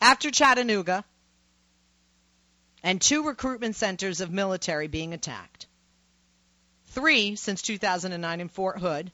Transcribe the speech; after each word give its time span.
After 0.00 0.30
Chattanooga 0.30 1.04
and 2.82 3.00
two 3.00 3.24
recruitment 3.24 3.76
centers 3.76 4.20
of 4.20 4.30
military 4.30 4.88
being 4.88 5.12
attacked, 5.12 5.66
three 6.86 7.36
since 7.36 7.62
2009 7.62 8.40
in 8.40 8.48
Fort 8.48 8.78
Hood. 8.78 9.12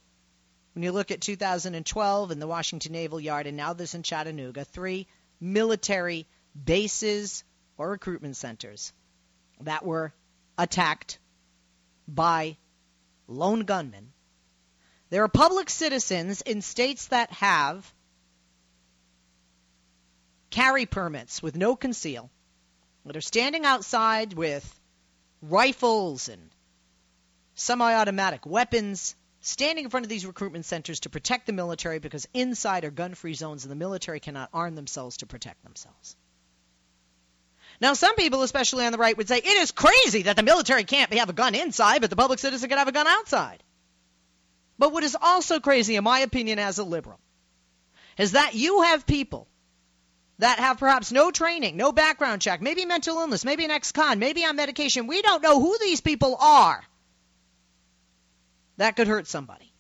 When 0.75 0.83
you 0.83 0.93
look 0.93 1.11
at 1.11 1.23
2012 1.23 2.31
in 2.31 2.39
the 2.39 2.47
Washington 2.47 2.93
Naval 2.93 3.19
Yard 3.19 3.47
and 3.47 3.57
now 3.57 3.73
this 3.73 3.95
in 3.95 4.03
Chattanooga, 4.03 4.65
three 4.65 5.07
military 5.41 6.27
bases 6.65 7.45
or 7.79 7.91
recruitment 7.91 8.37
centers 8.37 8.93
that 9.63 9.85
were 9.85 10.13
attacked 10.59 11.19
by 12.07 12.57
lone 13.27 13.61
gunmen. 13.61 14.13
There 15.11 15.25
are 15.25 15.29
public 15.29 15.71
citizens 15.71 16.43
in 16.43 16.63
states 16.63 17.09
that 17.09 17.33
have 17.33 17.93
carry 20.51 20.87
permits 20.87 21.43
with 21.43 21.57
no 21.57 21.77
conceal 21.77 22.31
that 23.05 23.17
are 23.17 23.21
standing 23.21 23.65
outside 23.65 24.33
with 24.33 24.81
rifles 25.43 26.29
and 26.29 26.51
semi 27.55 27.95
automatic 27.95 28.45
weapons 28.47 29.15
standing 29.41 29.85
in 29.85 29.91
front 29.91 30.05
of 30.05 30.11
these 30.11 30.27
recruitment 30.27 30.65
centers 30.65 31.01
to 31.01 31.09
protect 31.09 31.47
the 31.47 31.53
military 31.53 32.01
because 32.01 32.27
inside 32.35 32.85
are 32.85 32.91
gun 32.91 33.15
free 33.15 33.35
zones 33.35 33.65
and 33.65 33.71
the 33.71 33.77
military 33.77 34.19
cannot 34.19 34.51
arm 34.53 34.75
themselves 34.75 35.19
to 35.19 35.27
protect 35.27 35.63
themselves. 35.63 36.17
Now, 37.81 37.95
some 37.95 38.17
people, 38.17 38.43
especially 38.43 38.87
on 38.87 38.93
the 38.93 38.99
right, 38.99 39.17
would 39.17 39.29
say 39.29 39.39
it 39.39 39.45
is 39.45 39.71
crazy 39.71 40.23
that 40.23 40.37
the 40.37 40.43
military 40.43 40.85
can't 40.85 41.13
have 41.13 41.29
a 41.29 41.35
gun 41.35 41.55
inside, 41.55 42.01
but 42.01 42.11
the 42.11 42.17
public 42.17 42.39
citizen 42.39 42.69
can 42.69 42.79
have 42.79 42.89
a 42.89 42.93
gun 42.93 43.07
outside. 43.07 43.63
But 44.79 44.93
what 44.93 45.05
is 45.05 45.17
also 45.21 45.61
crazy, 45.61 45.97
in 45.97 46.05
my 46.05 46.21
opinion, 46.21 46.59
as 46.59 46.79
a 46.79 46.85
liberal, 46.85 47.21
is 48.19 48.33
that 48.33 48.55
you 48.55 48.83
have 48.83 49.07
people 49.07 49.47
that 50.39 50.59
have 50.59 50.79
perhaps 50.79 51.13
no 51.13 51.31
training, 51.31 51.77
no 51.77 51.93
background 51.93 52.43
check, 52.43 52.61
maybe 52.61 52.85
mental 52.85 53.19
illness, 53.19 53.45
maybe 53.45 53.65
an 53.65 53.71
ex 53.71 53.93
con, 53.93 54.19
maybe 54.19 54.45
on 54.45 54.57
medication. 54.57 55.07
We 55.07 55.23
don't 55.23 55.43
know 55.43 55.61
who 55.61 55.79
these 55.81 56.01
people 56.01 56.37
are. 56.41 56.83
That 58.77 58.97
could 58.97 59.09
hurt 59.09 59.27
somebody. 59.27 59.73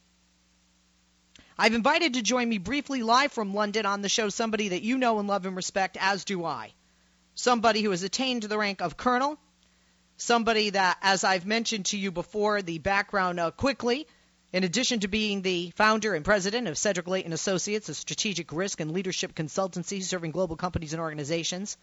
I've 1.58 1.74
invited 1.74 2.14
to 2.14 2.22
join 2.22 2.48
me 2.48 2.58
briefly 2.58 3.02
live 3.02 3.32
from 3.32 3.54
London 3.54 3.86
on 3.86 4.02
the 4.02 4.08
show 4.08 4.28
somebody 4.28 4.68
that 4.68 4.82
you 4.82 4.98
know 4.98 5.18
and 5.18 5.28
love 5.28 5.46
and 5.46 5.56
respect, 5.56 5.96
as 6.00 6.24
do 6.24 6.44
I. 6.44 6.72
Somebody 7.34 7.82
who 7.82 7.90
has 7.90 8.02
attained 8.02 8.42
the 8.42 8.58
rank 8.58 8.80
of 8.82 8.96
colonel, 8.96 9.38
somebody 10.16 10.70
that, 10.70 10.98
as 11.02 11.24
I've 11.24 11.46
mentioned 11.46 11.86
to 11.86 11.98
you 11.98 12.10
before, 12.10 12.62
the 12.62 12.78
background 12.78 13.40
uh, 13.40 13.50
quickly, 13.50 14.06
in 14.56 14.64
addition 14.64 15.00
to 15.00 15.06
being 15.06 15.42
the 15.42 15.70
founder 15.76 16.14
and 16.14 16.24
president 16.24 16.66
of 16.66 16.78
Cedric 16.78 17.06
Leighton 17.06 17.34
Associates, 17.34 17.90
a 17.90 17.94
strategic 17.94 18.50
risk 18.52 18.80
and 18.80 18.90
leadership 18.90 19.34
consultancy 19.34 20.02
serving 20.02 20.30
global 20.30 20.56
companies 20.56 20.94
and 20.94 21.02
organizations 21.02 21.76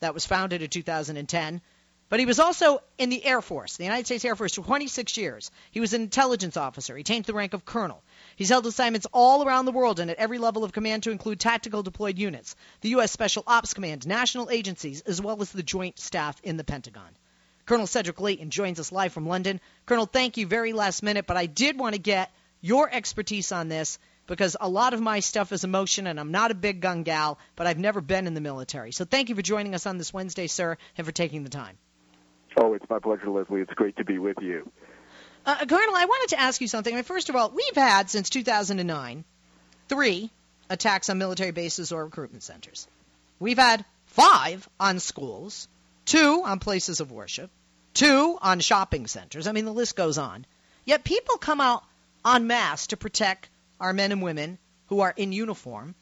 that 0.00 0.12
was 0.12 0.26
founded 0.26 0.60
in 0.60 0.68
2010. 0.68 1.62
But 2.10 2.20
he 2.20 2.26
was 2.26 2.38
also 2.38 2.82
in 2.98 3.08
the 3.08 3.24
Air 3.24 3.40
Force, 3.40 3.78
the 3.78 3.84
United 3.84 4.04
States 4.04 4.26
Air 4.26 4.36
Force, 4.36 4.56
for 4.56 4.62
26 4.62 5.16
years. 5.16 5.50
He 5.70 5.80
was 5.80 5.94
an 5.94 6.02
intelligence 6.02 6.58
officer. 6.58 6.94
He 6.96 7.00
attained 7.00 7.24
the 7.24 7.32
rank 7.32 7.54
of 7.54 7.64
colonel. 7.64 8.02
He's 8.36 8.50
held 8.50 8.66
assignments 8.66 9.06
all 9.10 9.42
around 9.42 9.64
the 9.64 9.72
world 9.72 9.98
and 9.98 10.10
at 10.10 10.18
every 10.18 10.36
level 10.36 10.64
of 10.64 10.72
command 10.72 11.04
to 11.04 11.10
include 11.10 11.40
tactical 11.40 11.82
deployed 11.82 12.18
units, 12.18 12.56
the 12.82 12.90
U.S. 12.90 13.10
Special 13.10 13.42
Ops 13.46 13.72
Command, 13.72 14.06
national 14.06 14.50
agencies, 14.50 15.00
as 15.00 15.18
well 15.18 15.40
as 15.40 15.50
the 15.50 15.62
Joint 15.62 15.98
Staff 15.98 16.38
in 16.44 16.58
the 16.58 16.64
Pentagon. 16.64 17.16
Colonel 17.68 17.86
Cedric 17.86 18.18
Leighton 18.18 18.48
joins 18.48 18.80
us 18.80 18.90
live 18.92 19.12
from 19.12 19.26
London. 19.26 19.60
Colonel, 19.84 20.06
thank 20.06 20.38
you 20.38 20.46
very 20.46 20.72
last 20.72 21.02
minute, 21.02 21.26
but 21.26 21.36
I 21.36 21.44
did 21.44 21.78
want 21.78 21.94
to 21.94 22.00
get 22.00 22.32
your 22.62 22.88
expertise 22.90 23.52
on 23.52 23.68
this 23.68 23.98
because 24.26 24.56
a 24.58 24.66
lot 24.66 24.94
of 24.94 25.02
my 25.02 25.20
stuff 25.20 25.52
is 25.52 25.64
emotion 25.64 26.06
and 26.06 26.18
I'm 26.18 26.30
not 26.30 26.50
a 26.50 26.54
big 26.54 26.80
gun 26.80 27.02
gal, 27.02 27.38
but 27.56 27.66
I've 27.66 27.78
never 27.78 28.00
been 28.00 28.26
in 28.26 28.32
the 28.32 28.40
military. 28.40 28.92
So 28.92 29.04
thank 29.04 29.28
you 29.28 29.34
for 29.34 29.42
joining 29.42 29.74
us 29.74 29.84
on 29.84 29.98
this 29.98 30.14
Wednesday, 30.14 30.46
sir, 30.46 30.78
and 30.96 31.06
for 31.06 31.12
taking 31.12 31.44
the 31.44 31.50
time. 31.50 31.76
Oh, 32.56 32.72
it's 32.72 32.88
my 32.88 33.00
pleasure, 33.00 33.28
Leslie. 33.28 33.60
It's 33.60 33.74
great 33.74 33.96
to 33.98 34.04
be 34.04 34.18
with 34.18 34.38
you. 34.40 34.70
Uh, 35.44 35.66
Colonel, 35.66 35.94
I 35.94 36.06
wanted 36.06 36.36
to 36.36 36.40
ask 36.40 36.62
you 36.62 36.68
something. 36.68 36.94
I 36.94 36.96
mean, 36.96 37.04
first 37.04 37.28
of 37.28 37.36
all, 37.36 37.50
we've 37.50 37.76
had 37.76 38.08
since 38.08 38.30
2009 38.30 39.24
three 39.90 40.30
attacks 40.70 41.10
on 41.10 41.18
military 41.18 41.50
bases 41.50 41.92
or 41.92 42.06
recruitment 42.06 42.44
centers. 42.44 42.88
We've 43.38 43.58
had 43.58 43.84
five 44.06 44.66
on 44.80 45.00
schools, 45.00 45.68
two 46.06 46.42
on 46.46 46.60
places 46.60 47.00
of 47.00 47.12
worship, 47.12 47.50
two 47.98 48.38
on 48.40 48.60
shopping 48.60 49.08
centers. 49.08 49.48
I 49.48 49.52
mean, 49.52 49.64
the 49.64 49.72
list 49.72 49.96
goes 49.96 50.18
on. 50.18 50.46
Yet 50.84 51.02
people 51.02 51.36
come 51.36 51.60
out 51.60 51.82
en 52.24 52.46
masse 52.46 52.86
to 52.88 52.96
protect 52.96 53.50
our 53.80 53.92
men 53.92 54.12
and 54.12 54.22
women 54.22 54.58
who 54.86 55.00
are 55.00 55.12
in 55.16 55.32
uniform, 55.32 55.94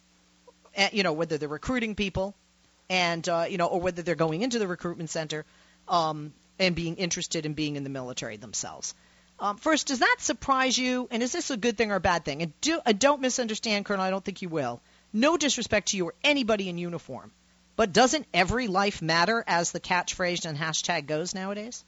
and, 0.74 0.92
you 0.92 1.02
know, 1.02 1.14
whether 1.14 1.38
they're 1.38 1.48
recruiting 1.48 1.94
people 1.94 2.34
and, 2.90 3.26
uh, 3.28 3.46
you 3.48 3.56
know, 3.56 3.66
or 3.66 3.80
whether 3.80 4.02
they're 4.02 4.14
going 4.14 4.42
into 4.42 4.58
the 4.58 4.68
recruitment 4.68 5.10
center 5.10 5.44
um, 5.88 6.32
and 6.58 6.76
being 6.76 6.96
interested 6.96 7.46
in 7.46 7.54
being 7.54 7.76
in 7.76 7.82
the 7.82 7.90
military 7.90 8.36
themselves. 8.36 8.94
Um, 9.38 9.56
first, 9.56 9.86
does 9.86 10.00
that 10.00 10.16
surprise 10.20 10.76
you? 10.78 11.08
And 11.10 11.22
is 11.22 11.32
this 11.32 11.50
a 11.50 11.56
good 11.56 11.76
thing 11.78 11.92
or 11.92 11.96
a 11.96 12.00
bad 12.00 12.24
thing? 12.24 12.42
And 12.42 12.60
do, 12.60 12.78
uh, 12.84 12.92
don't 12.92 13.22
misunderstand, 13.22 13.86
Colonel. 13.86 14.04
I 14.04 14.10
don't 14.10 14.24
think 14.24 14.42
you 14.42 14.50
will. 14.50 14.80
No 15.12 15.36
disrespect 15.36 15.88
to 15.88 15.96
you 15.96 16.06
or 16.06 16.14
anybody 16.22 16.68
in 16.68 16.78
uniform. 16.78 17.32
But 17.76 17.92
doesn't 17.92 18.26
every 18.32 18.68
life 18.68 19.02
matter, 19.02 19.44
as 19.46 19.70
the 19.70 19.80
catchphrase 19.80 20.46
and 20.46 20.58
hashtag 20.58 21.06
goes 21.06 21.34
nowadays? 21.34 21.84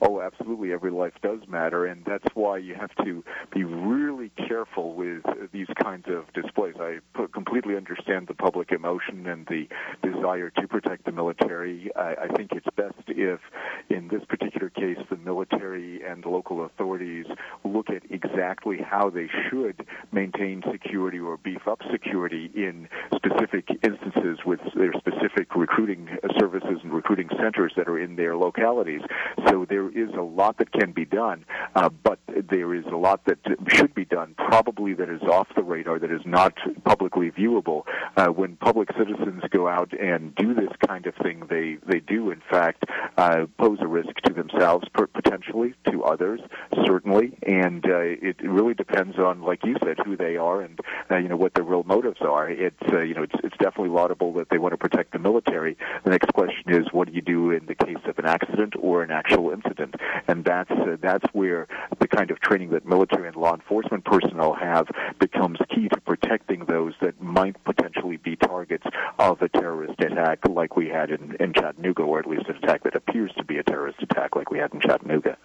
Oh, 0.00 0.20
absolutely. 0.20 0.72
Every 0.72 0.90
life 0.90 1.14
does 1.22 1.40
matter, 1.48 1.86
and 1.86 2.04
that's 2.04 2.26
why 2.34 2.58
you 2.58 2.74
have 2.74 2.94
to 3.04 3.24
be 3.52 3.64
really 3.64 4.30
careful 4.48 4.94
with 4.94 5.22
these 5.52 5.68
kinds 5.82 6.06
of 6.08 6.32
displays. 6.32 6.74
I 6.78 6.98
completely 7.32 7.76
understand 7.76 8.28
the 8.28 8.34
public 8.34 8.72
emotion 8.72 9.26
and 9.26 9.46
the 9.46 9.68
desire 10.02 10.50
to 10.50 10.68
protect 10.68 11.04
the 11.04 11.12
military. 11.12 11.90
I, 11.96 12.14
I 12.24 12.28
think 12.36 12.52
it's 12.52 12.66
best 12.76 12.94
if, 13.08 13.40
in 13.88 14.08
this 14.08 14.24
particular 14.28 14.70
case, 14.70 14.98
the 15.10 15.16
military 15.16 16.02
and 16.04 16.24
local 16.24 16.64
authorities 16.64 17.26
look 17.64 17.90
at 17.90 18.02
exactly 18.10 18.78
how 18.78 19.10
they 19.10 19.28
should 19.48 19.86
maintain 20.12 20.62
security 20.70 21.18
or 21.18 21.36
beef 21.36 21.66
up 21.66 21.80
security 21.90 22.50
in 22.54 22.88
specific 23.14 23.68
instances 23.82 24.38
with 24.44 24.60
their 24.74 24.92
specific 24.94 25.54
recruiting 25.54 26.08
services 26.38 26.78
and 26.82 26.92
recruiting 26.92 27.28
centers 27.40 27.72
that 27.76 27.88
are 27.88 27.98
in 27.98 28.16
their 28.16 28.36
localities. 28.36 29.00
So 29.48 29.64
there 29.76 29.90
is 29.90 30.08
a 30.14 30.22
lot 30.22 30.56
that 30.56 30.72
can 30.72 30.92
be 30.92 31.04
done, 31.04 31.44
uh, 31.74 31.90
but 32.02 32.18
there 32.50 32.74
is 32.74 32.86
a 32.86 32.96
lot 32.96 33.20
that 33.26 33.38
should 33.68 33.94
be 33.94 34.06
done, 34.06 34.34
probably 34.38 34.94
that 34.94 35.10
is 35.10 35.20
off 35.22 35.48
the 35.54 35.62
radar, 35.62 35.98
that 35.98 36.10
is 36.10 36.22
not 36.24 36.54
publicly 36.84 37.30
viewable. 37.30 37.82
Uh, 38.16 38.28
when 38.28 38.56
public 38.56 38.88
citizens 38.96 39.42
go 39.50 39.68
out 39.68 39.92
and 39.92 40.34
do 40.36 40.54
this 40.54 40.70
kind 40.88 41.06
of 41.06 41.14
thing, 41.16 41.42
they, 41.50 41.76
they 41.86 42.00
do, 42.00 42.30
in 42.30 42.40
fact, 42.50 42.84
uh, 43.18 43.44
pose 43.58 43.76
a 43.82 43.86
risk 43.86 44.14
to 44.24 44.32
themselves, 44.32 44.86
potentially, 44.94 45.74
to 45.90 46.02
others, 46.04 46.40
certainly, 46.86 47.36
and 47.42 47.84
uh, 47.84 47.98
it 47.98 48.36
really 48.42 48.72
depends 48.72 49.18
on, 49.18 49.42
like 49.42 49.62
you 49.62 49.76
said, 49.84 49.98
who 50.06 50.16
they 50.16 50.38
are 50.38 50.62
and, 50.62 50.80
uh, 51.10 51.18
you 51.18 51.28
know, 51.28 51.36
what 51.36 51.52
their 51.52 51.64
real 51.64 51.84
motives 51.84 52.22
are. 52.22 52.48
It's, 52.48 52.76
uh, 52.90 53.02
you 53.02 53.12
know, 53.12 53.24
it's, 53.24 53.34
it's 53.44 53.56
definitely 53.58 53.90
laudable 53.90 54.32
that 54.34 54.48
they 54.48 54.56
want 54.56 54.72
to 54.72 54.78
protect 54.78 55.12
the 55.12 55.18
military. 55.18 55.76
The 56.04 56.10
next 56.12 56.32
question 56.32 56.72
is, 56.72 56.86
what 56.92 57.08
do 57.08 57.14
you 57.14 57.20
do 57.20 57.50
in 57.50 57.66
the 57.66 57.74
case 57.74 58.02
of 58.06 58.18
an 58.18 58.24
accident 58.24 58.72
or 58.80 59.02
an 59.02 59.10
actual 59.10 59.50
incident? 59.50 59.65
And 60.28 60.44
that's, 60.44 60.70
uh, 60.70 60.96
that's 61.00 61.24
where 61.32 61.66
the 61.98 62.08
kind 62.08 62.30
of 62.30 62.40
training 62.40 62.70
that 62.70 62.86
military 62.86 63.28
and 63.28 63.36
law 63.36 63.54
enforcement 63.54 64.04
personnel 64.04 64.54
have 64.54 64.86
becomes 65.18 65.58
key 65.74 65.88
to 65.88 66.00
protecting 66.00 66.64
those 66.64 66.94
that 67.00 67.20
might 67.20 67.62
potentially 67.64 68.16
be 68.16 68.36
targets 68.36 68.84
of 69.18 69.42
a 69.42 69.48
terrorist 69.48 70.00
attack 70.00 70.40
like 70.48 70.76
we 70.76 70.88
had 70.88 71.10
in, 71.10 71.36
in 71.40 71.52
Chattanooga, 71.52 72.02
or 72.02 72.18
at 72.18 72.26
least 72.26 72.48
an 72.48 72.56
attack 72.56 72.84
that 72.84 72.96
appears 72.96 73.32
to 73.38 73.44
be 73.44 73.58
a 73.58 73.62
terrorist 73.62 74.02
attack 74.02 74.36
like 74.36 74.50
we 74.50 74.58
had 74.58 74.72
in 74.72 74.80
Chattanooga. 74.80 75.36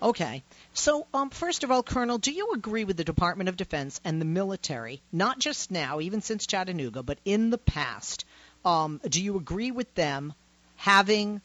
Okay. 0.00 0.44
So, 0.72 1.06
um, 1.12 1.30
first 1.30 1.64
of 1.64 1.70
all, 1.70 1.82
Colonel, 1.82 2.18
do 2.18 2.30
you 2.30 2.52
agree 2.54 2.84
with 2.84 2.96
the 2.96 3.04
Department 3.04 3.48
of 3.48 3.56
Defense 3.56 4.00
and 4.04 4.20
the 4.20 4.24
military, 4.24 5.02
not 5.12 5.38
just 5.40 5.70
now, 5.70 6.00
even 6.00 6.20
since 6.20 6.46
Chattanooga, 6.46 7.02
but 7.02 7.18
in 7.24 7.50
the 7.50 7.58
past? 7.58 8.24
Um, 8.64 9.00
do 9.08 9.22
you 9.22 9.36
agree 9.36 9.70
with 9.72 9.92
them 9.94 10.34
having 10.76 11.40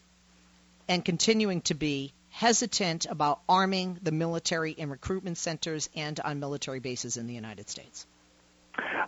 and 0.88 1.04
continuing 1.04 1.60
to 1.62 1.74
be 1.74 2.12
hesitant 2.30 3.06
about 3.06 3.40
arming 3.48 3.98
the 4.02 4.12
military 4.12 4.72
in 4.72 4.90
recruitment 4.90 5.38
centers 5.38 5.88
and 5.94 6.18
on 6.20 6.40
military 6.40 6.80
bases 6.80 7.16
in 7.16 7.26
the 7.26 7.34
United 7.34 7.68
States? 7.68 8.06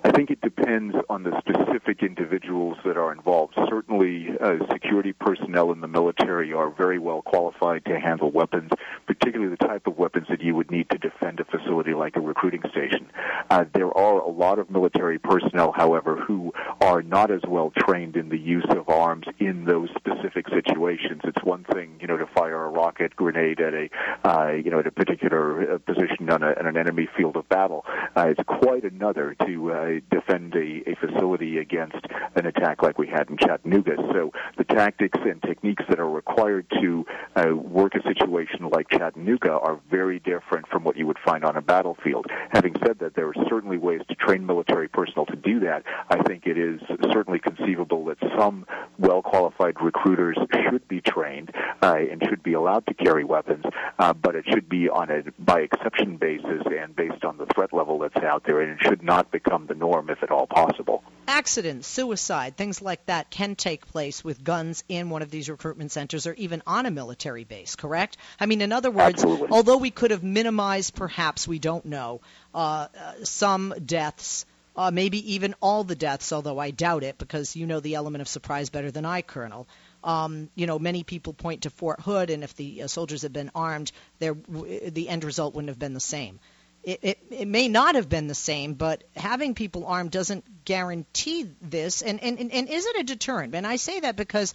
I 0.04 0.10
think 0.10 0.30
it 0.30 0.40
depends 0.40 0.94
on 1.08 1.22
the 1.22 1.40
specific 1.40 2.02
individuals 2.02 2.76
that 2.84 2.96
are 2.96 3.12
involved. 3.12 3.54
Certainly, 3.68 4.28
uh, 4.40 4.58
security 4.72 5.12
personnel 5.12 5.72
in 5.72 5.80
the 5.80 5.88
military 5.88 6.52
are 6.52 6.70
very 6.70 6.98
well 6.98 7.22
qualified 7.22 7.84
to 7.86 7.98
handle 7.98 8.30
weapons, 8.30 8.70
particularly 9.06 9.50
the 9.50 9.66
type 9.66 9.86
of 9.86 9.98
weapons 9.98 10.26
that 10.28 10.40
you 10.42 10.54
would 10.54 10.70
need 10.70 10.88
to 10.90 10.98
defend 10.98 11.40
a 11.40 11.44
facility 11.44 11.94
like 11.94 12.16
a 12.16 12.20
recruiting 12.20 12.62
station. 12.70 13.06
Uh, 13.50 13.64
there 13.74 13.96
are 13.96 14.18
a 14.18 14.28
lot 14.28 14.58
of 14.58 14.70
military 14.70 15.18
personnel, 15.18 15.72
however, 15.72 16.16
who 16.16 16.52
are 16.80 17.02
not 17.02 17.30
as 17.30 17.40
well 17.48 17.72
trained 17.76 18.16
in 18.16 18.28
the 18.28 18.38
use 18.38 18.66
of 18.70 18.88
arms 18.88 19.26
in 19.38 19.64
those 19.64 19.88
specific 19.96 20.46
situations. 20.48 21.20
It's 21.24 21.42
one 21.44 21.64
thing, 21.64 21.96
you 22.00 22.06
know, 22.06 22.16
to 22.16 22.26
fire 22.26 22.64
a 22.64 22.68
rocket 22.68 23.16
grenade 23.16 23.60
at 23.60 23.74
a, 23.74 23.88
uh, 24.24 24.52
you 24.52 24.70
know, 24.70 24.78
at 24.78 24.86
a 24.86 24.90
particular 24.90 25.74
uh, 25.74 25.78
position 25.78 26.30
on, 26.30 26.42
a, 26.42 26.50
on 26.58 26.66
an 26.66 26.76
enemy 26.76 27.08
field 27.16 27.36
of 27.36 27.48
battle. 27.48 27.84
Uh, 28.16 28.28
it's 28.28 28.42
quite 28.46 28.84
another 28.84 29.34
to 29.46 29.72
uh, 29.86 30.00
defend 30.10 30.54
a, 30.54 30.90
a 30.90 30.96
facility 30.96 31.58
against 31.58 31.96
an 32.34 32.46
attack 32.46 32.82
like 32.82 32.98
we 32.98 33.06
had 33.06 33.28
in 33.30 33.36
Chattanooga. 33.36 33.96
So 34.12 34.32
the 34.56 34.64
tactics 34.64 35.18
and 35.22 35.40
techniques 35.42 35.84
that 35.88 36.00
are 36.00 36.08
required 36.08 36.66
to 36.80 37.06
uh, 37.36 37.54
work 37.54 37.94
a 37.94 38.02
situation 38.02 38.68
like 38.70 38.88
Chattanooga 38.90 39.52
are 39.52 39.80
very 39.90 40.18
different 40.18 40.68
from 40.68 40.84
what 40.84 40.96
you 40.96 41.06
would 41.06 41.18
find 41.24 41.44
on 41.44 41.56
a 41.56 41.62
battlefield. 41.62 42.26
Having 42.50 42.76
said 42.84 42.98
that, 43.00 43.14
there 43.14 43.28
are 43.28 43.34
certainly 43.48 43.78
ways 43.78 44.00
to 44.08 44.14
train 44.14 44.44
military 44.46 44.88
personnel 44.88 45.26
to 45.26 45.36
do 45.36 45.60
that. 45.60 45.84
I 46.10 46.22
think 46.22 46.46
it 46.46 46.58
is 46.58 46.80
certainly 47.12 47.38
conceivable 47.38 48.04
that 48.06 48.18
some 48.38 48.66
well 48.98 49.22
qualified 49.22 49.80
recruiters 49.80 50.36
should 50.68 50.86
be 50.88 51.00
trained 51.00 51.50
uh, 51.82 51.96
and 52.10 52.22
should 52.28 52.42
be 52.42 52.54
allowed 52.54 52.86
to 52.86 52.94
carry 52.94 53.24
weapons, 53.24 53.64
uh, 53.98 54.12
but 54.12 54.34
it 54.34 54.44
should 54.48 54.68
be 54.68 54.88
on 54.88 55.10
a 55.10 55.22
by 55.38 55.60
exception 55.60 56.16
basis 56.16 56.62
and 56.66 56.94
based 56.96 57.24
on 57.24 57.36
the 57.38 57.46
threat 57.54 57.72
level 57.72 57.98
that's 57.98 58.16
out 58.24 58.42
there, 58.44 58.60
and 58.60 58.72
it 58.72 58.84
should 58.86 59.02
not 59.02 59.30
become 59.30 59.66
the 59.66 59.74
norm 59.78 60.10
if 60.10 60.22
at 60.22 60.30
all 60.30 60.46
possible. 60.46 61.02
Accidents, 61.28 61.86
suicide, 61.86 62.56
things 62.56 62.80
like 62.80 63.04
that 63.06 63.30
can 63.30 63.56
take 63.56 63.86
place 63.86 64.22
with 64.22 64.44
guns 64.44 64.84
in 64.88 65.10
one 65.10 65.22
of 65.22 65.30
these 65.30 65.48
recruitment 65.48 65.92
centers 65.92 66.26
or 66.26 66.34
even 66.34 66.62
on 66.66 66.86
a 66.86 66.90
military 66.90 67.44
base, 67.44 67.76
correct? 67.76 68.16
I 68.38 68.46
mean, 68.46 68.60
in 68.60 68.72
other 68.72 68.90
words, 68.90 69.22
Absolutely. 69.22 69.48
although 69.50 69.78
we 69.78 69.90
could 69.90 70.10
have 70.10 70.22
minimized, 70.22 70.94
perhaps, 70.94 71.46
we 71.48 71.58
don't 71.58 71.84
know, 71.84 72.20
uh, 72.54 72.88
uh, 72.98 73.12
some 73.24 73.74
deaths. 73.84 74.46
Uh, 74.76 74.90
maybe 74.90 75.34
even 75.34 75.54
all 75.62 75.84
the 75.84 75.94
deaths, 75.94 76.34
although 76.34 76.58
I 76.58 76.70
doubt 76.70 77.02
it, 77.02 77.16
because 77.16 77.56
you 77.56 77.64
know 77.64 77.80
the 77.80 77.94
element 77.94 78.20
of 78.20 78.28
surprise 78.28 78.68
better 78.68 78.90
than 78.90 79.06
I, 79.06 79.22
Colonel. 79.22 79.66
Um, 80.04 80.50
you 80.54 80.66
know, 80.66 80.78
many 80.78 81.02
people 81.02 81.32
point 81.32 81.62
to 81.62 81.70
Fort 81.70 81.98
Hood, 82.00 82.28
and 82.28 82.44
if 82.44 82.54
the 82.54 82.82
uh, 82.82 82.86
soldiers 82.86 83.22
had 83.22 83.32
been 83.32 83.50
armed, 83.54 83.90
there, 84.18 84.34
the 84.34 85.08
end 85.08 85.24
result 85.24 85.54
wouldn't 85.54 85.70
have 85.70 85.78
been 85.78 85.94
the 85.94 86.00
same 86.00 86.40
it, 86.86 87.00
it, 87.02 87.18
it 87.30 87.48
may 87.48 87.68
not 87.68 87.96
have 87.96 88.08
been 88.08 88.28
the 88.28 88.34
same, 88.34 88.74
but 88.74 89.02
having 89.16 89.54
people 89.54 89.86
armed 89.86 90.12
doesn't 90.12 90.64
guarantee 90.64 91.50
this. 91.60 92.00
And, 92.00 92.22
and, 92.22 92.38
and 92.38 92.68
is 92.68 92.86
it 92.86 93.00
a 93.00 93.02
deterrent? 93.02 93.56
And 93.56 93.66
I 93.66 93.74
say 93.74 93.98
that 94.00 94.14
because, 94.14 94.54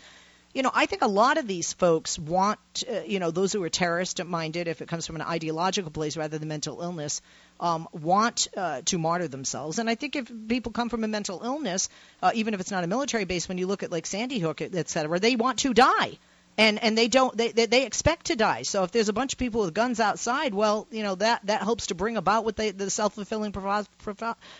you 0.53 0.63
know, 0.63 0.71
I 0.73 0.85
think 0.85 1.01
a 1.01 1.07
lot 1.07 1.37
of 1.37 1.45
these 1.45 1.73
folks 1.73 2.17
want, 2.17 2.59
uh, 2.89 3.01
you 3.05 3.19
know, 3.19 3.31
those 3.31 3.51
who 3.51 3.61
are 3.63 3.69
terrorist 3.69 4.23
minded, 4.23 4.69
if 4.69 4.81
it 4.81 4.87
comes 4.87 5.05
from 5.05 5.17
an 5.17 5.21
ideological 5.21 5.91
place 5.91 6.15
rather 6.15 6.37
than 6.37 6.47
mental 6.47 6.81
illness, 6.81 7.21
um, 7.59 7.87
want 7.91 8.47
uh, 8.55 8.81
to 8.85 8.97
martyr 8.97 9.27
themselves. 9.27 9.77
And 9.77 9.89
I 9.89 9.95
think 9.95 10.15
if 10.15 10.31
people 10.47 10.71
come 10.71 10.87
from 10.87 11.03
a 11.03 11.09
mental 11.09 11.41
illness, 11.43 11.89
uh, 12.23 12.31
even 12.33 12.53
if 12.53 12.61
it's 12.61 12.71
not 12.71 12.85
a 12.85 12.87
military 12.87 13.25
base, 13.25 13.49
when 13.49 13.57
you 13.57 13.67
look 13.67 13.83
at 13.83 13.91
like 13.91 14.05
Sandy 14.05 14.39
Hook, 14.39 14.61
et 14.61 14.89
cetera, 14.89 15.19
they 15.19 15.35
want 15.35 15.59
to 15.59 15.73
die 15.73 16.17
and 16.57 16.81
and 16.83 16.97
they 16.97 17.07
don't 17.07 17.35
they, 17.35 17.51
they, 17.51 17.65
they 17.65 17.85
expect 17.85 18.27
to 18.27 18.35
die. 18.35 18.63
So 18.63 18.83
if 18.83 18.91
there's 18.91 19.09
a 19.09 19.13
bunch 19.13 19.33
of 19.33 19.39
people 19.39 19.61
with 19.61 19.73
guns 19.73 19.99
outside, 19.99 20.53
well, 20.53 20.87
you 20.91 21.03
know 21.03 21.15
that 21.15 21.45
that 21.45 21.61
helps 21.63 21.87
to 21.87 21.95
bring 21.95 22.17
about 22.17 22.45
what 22.45 22.55
they 22.55 22.71
the 22.71 22.89
self 22.89 23.15
fulfilling 23.15 23.51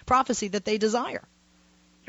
prophecy 0.05 0.47
that 0.49 0.65
they 0.65 0.77
desire. 0.77 1.23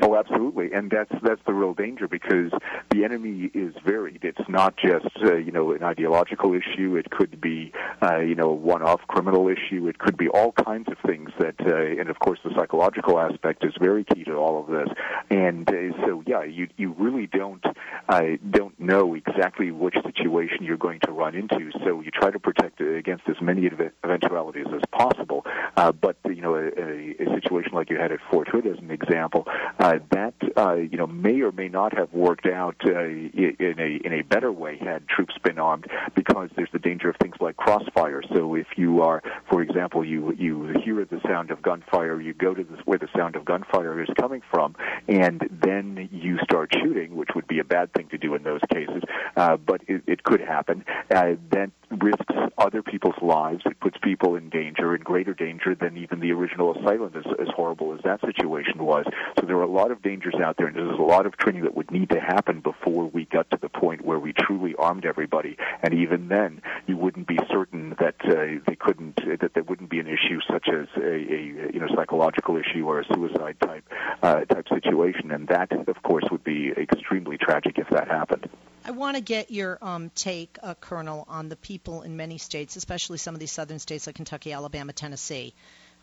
Oh, 0.05 0.17
absolutely, 0.17 0.73
and 0.73 0.91
that's 0.91 1.13
that's 1.23 1.39
the 1.47 1.53
real 1.53 1.73
danger 1.73 2.09
because 2.09 2.51
the 2.91 3.05
enemy 3.05 3.49
is 3.53 3.73
varied. 3.85 4.25
It's 4.25 4.49
not 4.49 4.75
just 4.75 5.07
uh, 5.23 5.37
you 5.37 5.53
know 5.53 5.71
an 5.71 5.81
ideological 5.81 6.53
issue. 6.53 6.97
It 6.97 7.09
could 7.09 7.39
be 7.39 7.71
uh, 8.01 8.17
you 8.17 8.35
know 8.35 8.49
a 8.49 8.53
one-off 8.53 8.99
criminal 9.07 9.47
issue. 9.47 9.87
It 9.87 9.99
could 9.99 10.17
be 10.17 10.27
all 10.27 10.51
kinds 10.51 10.89
of 10.89 10.97
things 11.07 11.29
that, 11.39 11.55
uh, 11.61 12.01
and 12.01 12.09
of 12.09 12.19
course 12.19 12.39
the 12.43 12.51
psychological 12.53 13.17
aspect 13.17 13.63
is 13.63 13.71
very 13.79 14.03
key 14.03 14.25
to 14.25 14.33
all 14.33 14.59
of 14.59 14.67
this. 14.67 14.89
And 15.29 15.69
uh, 15.69 16.05
so, 16.05 16.21
yeah, 16.27 16.43
you 16.43 16.67
you 16.75 16.93
really 16.99 17.27
don't 17.27 17.63
uh, 18.09 18.21
don't 18.51 18.77
know 18.77 19.13
exactly 19.13 19.71
which 19.71 19.95
situation 20.05 20.65
you're 20.65 20.75
going 20.75 20.99
to 21.05 21.13
run 21.13 21.33
into. 21.33 21.71
So 21.85 22.01
you 22.01 22.11
try 22.11 22.29
to 22.29 22.39
protect 22.39 22.81
against 22.81 23.23
as 23.29 23.37
many 23.41 23.69
eventualities 24.03 24.67
as 24.75 24.81
possible. 24.91 25.45
Uh, 25.77 25.93
but 25.93 26.17
you 26.25 26.41
know, 26.41 26.55
a, 26.55 26.65
a, 26.65 27.15
a 27.21 27.41
situation 27.41 27.71
like 27.71 27.89
you 27.89 27.97
had 27.97 28.11
at 28.11 28.19
Fort 28.29 28.49
Hood, 28.49 28.67
as 28.67 28.79
an 28.79 28.91
example 28.91 29.47
uh, 29.79 29.92
that 30.11 30.33
uh, 30.57 30.75
you 30.75 30.97
know 30.97 31.07
may 31.07 31.41
or 31.41 31.51
may 31.51 31.69
not 31.69 31.97
have 31.97 32.11
worked 32.13 32.45
out 32.45 32.75
uh, 32.85 33.03
in 33.03 33.75
a 33.79 34.05
in 34.05 34.13
a 34.13 34.21
better 34.23 34.51
way 34.51 34.77
had 34.77 35.07
troops 35.07 35.35
been 35.43 35.59
armed, 35.59 35.87
because 36.15 36.49
there's 36.55 36.71
the 36.71 36.79
danger 36.79 37.09
of 37.09 37.15
things 37.21 37.35
like 37.39 37.57
crossfire. 37.57 38.21
So 38.33 38.55
if 38.55 38.67
you 38.75 39.01
are, 39.01 39.21
for 39.49 39.61
example, 39.61 40.03
you 40.05 40.33
you 40.33 40.73
hear 40.83 41.05
the 41.05 41.21
sound 41.27 41.51
of 41.51 41.61
gunfire, 41.61 42.19
you 42.21 42.33
go 42.33 42.53
to 42.53 42.63
where 42.85 42.97
the 42.97 43.09
sound 43.15 43.35
of 43.35 43.45
gunfire 43.45 44.01
is 44.01 44.09
coming 44.19 44.41
from, 44.51 44.75
and 45.07 45.47
then 45.51 46.09
you 46.11 46.37
start 46.43 46.71
shooting, 46.73 47.15
which 47.15 47.29
would 47.35 47.47
be 47.47 47.59
a 47.59 47.63
bad 47.63 47.93
thing 47.93 48.07
to 48.09 48.17
do 48.17 48.35
in 48.35 48.43
those 48.43 48.61
cases, 48.71 49.03
uh, 49.35 49.57
but 49.57 49.81
it, 49.87 50.03
it 50.07 50.23
could 50.23 50.41
happen. 50.41 50.85
Uh, 51.11 51.33
that 51.51 51.71
risks 52.01 52.33
other 52.57 52.81
people's 52.81 53.15
lives. 53.21 53.63
It 53.65 53.79
puts 53.79 53.97
people 54.01 54.35
in 54.35 54.49
danger, 54.49 54.95
in 54.95 55.01
greater 55.01 55.33
danger 55.33 55.75
than 55.75 55.97
even 55.97 56.19
the 56.19 56.31
original 56.31 56.75
assailant, 56.75 57.15
as, 57.15 57.25
as 57.39 57.47
horrible 57.55 57.93
as 57.93 58.01
that 58.03 58.21
situation 58.21 58.83
was. 58.83 59.05
So 59.39 59.45
there 59.45 59.57
are 59.57 59.63
a 59.63 59.67
lot 59.67 59.91
of 59.91 60.01
dangers 60.01 60.35
out 60.43 60.57
there, 60.57 60.67
and 60.67 60.75
there's 60.75 60.99
a 60.99 61.01
lot 61.01 61.25
of 61.25 61.37
training 61.37 61.63
that 61.63 61.75
would 61.75 61.91
need 61.91 62.09
to 62.11 62.19
happen 62.19 62.61
before 62.61 63.05
we 63.05 63.25
got 63.25 63.49
to 63.51 63.57
the 63.61 63.69
point 63.69 64.05
where 64.05 64.19
we 64.19 64.33
truly 64.33 64.75
armed 64.75 65.05
everybody. 65.05 65.57
And 65.81 65.93
even 65.93 66.27
then, 66.27 66.61
you 66.87 66.97
wouldn't 66.97 67.27
be 67.27 67.39
certain 67.51 67.95
that 67.99 68.15
uh, 68.25 68.61
they 68.67 68.75
couldn't, 68.75 69.15
that 69.39 69.53
there 69.53 69.63
wouldn't 69.63 69.89
be 69.89 69.99
an 69.99 70.07
issue 70.07 70.39
such 70.49 70.67
as 70.69 70.87
a, 70.97 71.13
a 71.13 71.71
you 71.73 71.79
know 71.79 71.87
psychological 71.95 72.57
issue 72.57 72.87
or 72.87 72.99
a 72.99 73.05
suicide 73.13 73.57
type 73.59 73.83
uh, 74.21 74.45
type 74.45 74.67
situation. 74.69 75.31
And 75.31 75.47
that, 75.47 75.71
of 75.71 76.03
course, 76.03 76.25
would 76.31 76.43
be 76.43 76.71
extremely 76.77 77.37
tragic 77.37 77.77
if 77.77 77.89
that 77.89 78.07
happened. 78.07 78.49
I 78.85 78.91
want 78.91 79.15
to 79.15 79.21
get 79.21 79.49
your 79.49 79.77
um, 79.81 80.11
take, 80.13 80.57
uh, 80.61 80.73
Colonel, 80.73 81.23
on 81.29 81.47
the 81.47 81.55
people 81.55 82.01
in 82.01 82.17
many 82.17 82.37
states, 82.37 82.75
especially 82.75 83.17
some 83.17 83.33
of 83.33 83.39
these 83.39 83.51
southern 83.51 83.79
states 83.79 84.07
like 84.07 84.15
Kentucky, 84.15 84.51
Alabama, 84.51 84.91
Tennessee, 84.91 85.53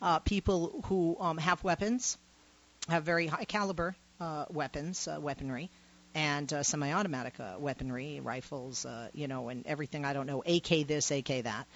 uh, 0.01 0.19
people 0.21 0.83
who 0.87 1.15
um, 1.21 1.37
have 1.37 1.63
weapons, 1.63 2.17
have 2.89 3.05
very 3.05 3.27
high 3.27 3.45
caliber 3.45 3.95
uh, 4.19 4.47
weapons, 4.49 5.07
uh, 5.07 5.19
weaponry, 5.21 5.69
and 6.15 6.51
uh, 6.55 6.63
semi-automatic 6.63 7.39
uh, 7.39 7.57
weaponry, 7.59 8.21
rifles, 8.21 8.87
you 9.13 9.29
know, 9.29 9.51
and 9.51 9.67
everything. 9.67 10.07
I 10.07 10.15
don't 10.15 10.27
know, 10.27 10.43
AK 10.47 10.87
this, 10.87 11.11
AK 11.11 11.45
that, 11.45 11.67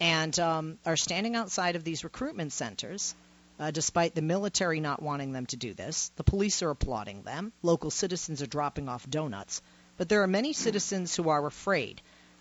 and 0.00 0.36
um, 0.40 0.78
are 0.84 0.96
standing 0.96 1.36
outside 1.36 1.76
of 1.76 1.84
these 1.84 2.02
recruitment 2.02 2.52
centers. 2.52 3.14
Uh, 3.60 3.72
despite 3.72 4.14
the 4.14 4.22
military 4.22 4.78
not 4.78 5.02
wanting 5.02 5.32
them 5.32 5.44
to 5.44 5.56
do 5.56 5.74
this. 5.74 6.12
The 6.14 6.22
police 6.22 6.62
are 6.62 6.70
applauding 6.70 7.22
them. 7.22 7.52
Local 7.64 7.90
citizens 7.90 8.40
are 8.40 8.46
dropping 8.46 8.88
off 8.88 9.10
donuts 9.10 9.62
but 9.98 10.08
there 10.08 10.22
are 10.22 10.28
many 10.28 10.54
citizens 10.54 11.14
who 11.14 11.28
are 11.28 11.46
afraid. 11.46 12.00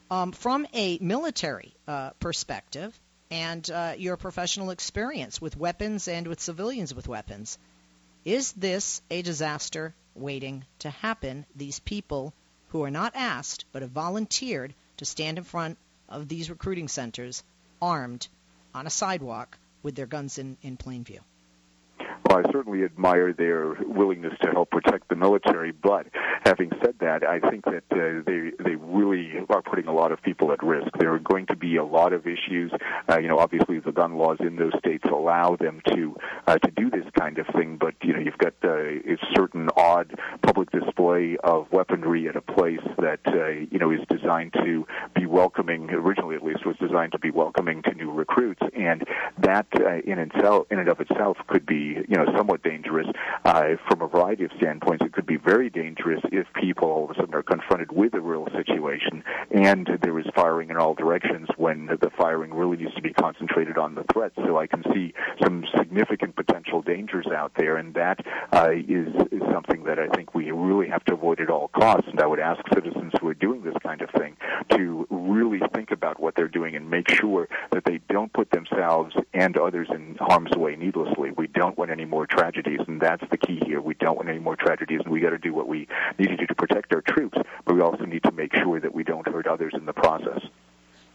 Um, 0.09 0.31
from 0.31 0.65
a 0.73 0.97
military 1.01 1.75
uh, 1.87 2.11
perspective 2.19 2.97
and 3.29 3.69
uh, 3.69 3.95
your 3.97 4.15
professional 4.15 4.69
experience 4.69 5.41
with 5.41 5.57
weapons 5.57 6.07
and 6.07 6.27
with 6.27 6.39
civilians 6.39 6.95
with 6.95 7.09
weapons, 7.09 7.57
is 8.23 8.53
this 8.53 9.01
a 9.11 9.21
disaster 9.21 9.93
waiting 10.15 10.63
to 10.79 10.89
happen? 10.89 11.45
These 11.55 11.79
people 11.79 12.33
who 12.69 12.83
are 12.83 12.91
not 12.91 13.15
asked 13.15 13.65
but 13.73 13.81
have 13.81 13.91
volunteered 13.91 14.73
to 14.97 15.05
stand 15.05 15.37
in 15.37 15.43
front 15.43 15.77
of 16.07 16.29
these 16.29 16.49
recruiting 16.49 16.87
centers 16.87 17.43
armed 17.81 18.27
on 18.73 18.87
a 18.87 18.91
sidewalk 18.91 19.57
with 19.83 19.95
their 19.95 20.05
guns 20.05 20.37
in, 20.37 20.57
in 20.61 20.77
plain 20.77 21.03
view. 21.03 21.19
Well, 21.99 22.39
I 22.45 22.51
certainly 22.51 22.83
admire 22.83 23.33
their 23.33 23.73
willingness 23.83 24.33
to 24.41 24.51
help 24.51 24.69
protect 24.69 25.09
the 25.09 25.15
military, 25.15 25.71
but 25.71 26.07
having 26.47 26.71
said 26.81 26.95
that, 27.01 27.27
I 27.27 27.39
think 27.49 27.65
that 27.65 27.83
uh, 27.91 28.23
they 28.25 28.51
they 28.63 28.75
really 28.75 29.33
are 29.49 29.61
putting 29.61 29.87
a 29.87 29.93
lot 29.93 30.11
of 30.11 30.21
people 30.21 30.51
at 30.53 30.63
risk. 30.63 30.87
There 30.97 31.13
are 31.13 31.19
going 31.19 31.45
to 31.47 31.55
be 31.55 31.75
a 31.75 31.83
lot 31.83 32.13
of 32.13 32.25
issues. 32.25 32.71
Uh, 33.09 33.19
you 33.19 33.27
know, 33.27 33.37
obviously 33.37 33.79
the 33.79 33.91
gun 33.91 34.17
laws 34.17 34.37
in 34.39 34.55
those 34.55 34.71
states 34.79 35.03
allow 35.11 35.57
them 35.57 35.81
to 35.89 36.15
uh, 36.47 36.57
to 36.59 36.71
do 36.71 36.89
this 36.89 37.05
kind 37.19 37.37
of 37.37 37.47
thing, 37.47 37.77
but 37.77 37.93
you 38.01 38.13
know, 38.13 38.19
you've 38.19 38.37
got 38.37 38.53
uh, 38.63 38.77
a 38.77 39.17
certain 39.35 39.69
odd 39.75 40.17
public 40.41 40.71
display 40.71 41.37
of 41.43 41.67
weaponry 41.71 42.29
at 42.29 42.35
a 42.37 42.41
place 42.41 42.85
that 42.97 43.19
uh, 43.27 43.47
you 43.69 43.79
know 43.79 43.91
is 43.91 43.99
designed 44.09 44.53
to 44.53 44.87
be 45.15 45.25
welcoming. 45.25 45.89
Originally, 45.91 46.35
at 46.35 46.43
least, 46.43 46.65
was 46.65 46.77
designed 46.77 47.11
to 47.11 47.19
be 47.19 47.29
welcoming 47.29 47.81
to 47.83 47.93
new 47.93 48.11
recruits, 48.11 48.61
and 48.73 49.03
that 49.37 49.67
uh, 49.75 49.97
in 50.05 50.17
itself, 50.17 50.67
in 50.71 50.79
and 50.79 50.87
of 50.87 51.01
itself, 51.01 51.37
could 51.47 51.65
be 51.65 51.97
you 52.07 52.15
know 52.15 52.25
somewhat 52.37 52.63
dangerous 52.63 53.07
uh, 53.43 53.75
from 53.89 54.01
a 54.01 54.07
variety 54.07 54.45
of 54.45 54.51
standpoints. 54.57 55.03
It 55.03 55.11
could 55.11 55.25
be 55.25 55.37
very 55.37 55.69
dangerous 55.69 56.21
if 56.37 56.47
people 56.53 56.89
all 56.89 57.05
of 57.05 57.11
a 57.11 57.15
sudden 57.15 57.33
are 57.33 57.43
confronted 57.43 57.91
with 57.91 58.13
a 58.13 58.21
real 58.21 58.47
situation 58.55 59.23
and 59.51 59.89
there 60.01 60.17
is 60.19 60.25
firing 60.35 60.69
in 60.69 60.77
all 60.77 60.93
directions 60.93 61.47
when 61.57 61.87
the 61.87 62.11
firing 62.17 62.53
really 62.53 62.77
needs 62.77 62.93
to 62.95 63.01
be 63.01 63.13
concentrated 63.13 63.77
on 63.77 63.95
the 63.95 64.03
threat. 64.13 64.31
So 64.35 64.57
I 64.57 64.67
can 64.67 64.83
see 64.93 65.13
some 65.43 65.65
significant 65.77 66.35
potential 66.35 66.81
dangers 66.81 67.27
out 67.27 67.53
there, 67.57 67.77
and 67.77 67.93
that 67.95 68.19
uh, 68.53 68.71
is, 68.71 69.07
is 69.31 69.41
something 69.51 69.83
that 69.85 69.99
I 69.99 70.07
think 70.09 70.35
we 70.35 70.51
really 70.51 70.87
have 70.89 71.03
to 71.05 71.13
avoid 71.13 71.39
at 71.39 71.49
all 71.49 71.69
costs. 71.69 72.07
And 72.09 72.19
I 72.21 72.27
would 72.27 72.39
ask 72.39 72.61
citizens 72.73 73.13
who 73.19 73.27
are 73.27 73.33
doing 73.33 73.63
this 73.63 73.75
kind 73.83 74.01
of 74.01 74.09
thing 74.11 74.37
to 74.71 75.07
really 75.09 75.59
think 75.73 75.91
about 75.91 76.19
what 76.19 76.35
they're 76.35 76.47
doing 76.47 76.75
and 76.75 76.89
make 76.89 77.09
sure 77.09 77.47
that 77.71 77.85
they 77.85 77.99
don't 78.09 78.31
put 78.33 78.51
themselves 78.51 79.15
and 79.33 79.57
others 79.57 79.87
in 79.91 80.17
harm's 80.19 80.55
way 80.55 80.75
needlessly. 80.75 81.31
We 81.31 81.47
don't 81.47 81.77
want 81.77 81.91
any 81.91 82.05
more 82.05 82.27
tragedies, 82.27 82.79
and 82.87 83.01
that's 83.01 83.23
the 83.31 83.37
key 83.37 83.59
here. 83.65 83.81
We 83.81 83.95
don't 83.95 84.17
want 84.17 84.29
any 84.29 84.39
more 84.39 84.55
tragedies, 84.55 85.01
and 85.03 85.11
we 85.11 85.19
got 85.19 85.31
to 85.31 85.37
do 85.37 85.53
what 85.53 85.67
we 85.67 85.87
need 86.19 86.26
to 86.29 86.37
do 86.37 86.47
to 86.47 86.55
protect 86.55 86.93
our 86.93 87.01
troops, 87.01 87.37
but 87.65 87.75
we 87.75 87.81
also 87.81 88.05
need 88.05 88.23
to 88.23 88.31
make 88.31 88.53
sure 88.55 88.79
that 88.79 88.93
we 88.93 89.03
don't 89.03 89.27
hurt 89.27 89.47
others 89.47 89.73
in 89.73 89.85
the 89.85 89.93
process. 89.93 90.41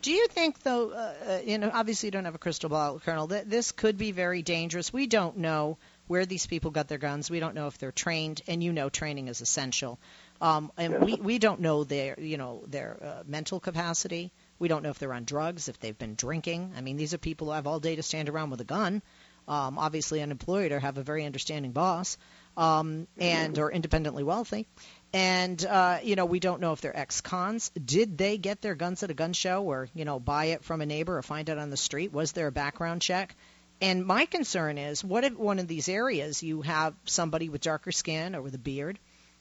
Do 0.02 0.10
you 0.10 0.26
think, 0.26 0.60
though, 0.64 0.90
uh, 0.90 1.14
uh, 1.28 1.38
you 1.44 1.58
know, 1.58 1.70
obviously 1.72 2.08
you 2.08 2.10
don't 2.10 2.24
have 2.24 2.34
a 2.34 2.38
crystal 2.38 2.68
ball, 2.68 2.98
Colonel, 2.98 3.28
that 3.28 3.48
this 3.48 3.70
could 3.70 3.96
be 3.96 4.10
very 4.10 4.42
dangerous? 4.42 4.92
We 4.92 5.06
don't 5.06 5.36
know 5.38 5.78
where 6.08 6.26
these 6.26 6.44
people 6.44 6.72
got 6.72 6.88
their 6.88 6.98
guns. 6.98 7.30
We 7.30 7.38
don't 7.38 7.54
know 7.54 7.68
if 7.68 7.78
they're 7.78 7.92
trained, 7.92 8.42
and 8.48 8.64
you 8.64 8.72
know 8.72 8.88
training 8.88 9.28
is 9.28 9.40
essential. 9.40 10.00
Um, 10.40 10.72
and 10.76 11.00
we, 11.00 11.14
we 11.14 11.38
don't 11.38 11.60
know 11.60 11.84
their, 11.84 12.18
you 12.18 12.36
know, 12.36 12.64
their 12.66 12.98
uh, 13.00 13.22
mental 13.24 13.60
capacity. 13.60 14.32
We 14.58 14.66
don't 14.66 14.82
know 14.82 14.90
if 14.90 14.98
they're 14.98 15.12
on 15.12 15.22
drugs, 15.22 15.68
if 15.68 15.78
they've 15.78 15.96
been 15.96 16.16
drinking. 16.16 16.72
I 16.76 16.80
mean, 16.80 16.96
these 16.96 17.14
are 17.14 17.18
people 17.18 17.46
who 17.46 17.52
have 17.52 17.68
all 17.68 17.78
day 17.78 17.94
to 17.94 18.02
stand 18.02 18.28
around 18.28 18.50
with 18.50 18.60
a 18.60 18.64
gun, 18.64 19.02
um, 19.46 19.78
obviously 19.78 20.20
unemployed 20.20 20.72
or 20.72 20.80
have 20.80 20.98
a 20.98 21.04
very 21.04 21.24
understanding 21.24 21.70
boss, 21.70 22.18
um, 22.56 23.06
and 23.18 23.56
are 23.60 23.70
independently 23.70 24.24
wealthy 24.24 24.66
and 25.12 25.64
uh, 25.64 25.98
you 26.02 26.16
know 26.16 26.24
we 26.24 26.40
don't 26.40 26.60
know 26.60 26.72
if 26.72 26.80
they're 26.80 26.96
ex-cons. 26.96 27.70
Did 27.70 28.16
they 28.16 28.38
get 28.38 28.62
their 28.62 28.74
guns 28.74 29.02
at 29.02 29.10
a 29.10 29.14
gun 29.14 29.32
show, 29.32 29.64
or 29.64 29.88
you 29.94 30.04
know 30.04 30.18
buy 30.18 30.46
it 30.46 30.64
from 30.64 30.80
a 30.80 30.86
neighbor, 30.86 31.18
or 31.18 31.22
find 31.22 31.48
it 31.48 31.58
on 31.58 31.70
the 31.70 31.76
street? 31.76 32.12
Was 32.12 32.32
there 32.32 32.46
a 32.46 32.52
background 32.52 33.02
check? 33.02 33.34
And 33.80 34.06
my 34.06 34.26
concern 34.26 34.78
is, 34.78 35.02
what 35.02 35.24
if 35.24 35.36
one 35.36 35.58
of 35.58 35.66
these 35.66 35.88
areas 35.88 36.42
you 36.42 36.62
have 36.62 36.94
somebody 37.04 37.48
with 37.48 37.62
darker 37.62 37.92
skin 37.92 38.34
or 38.34 38.42
with 38.42 38.54
a 38.54 38.58
beard, 38.58 38.98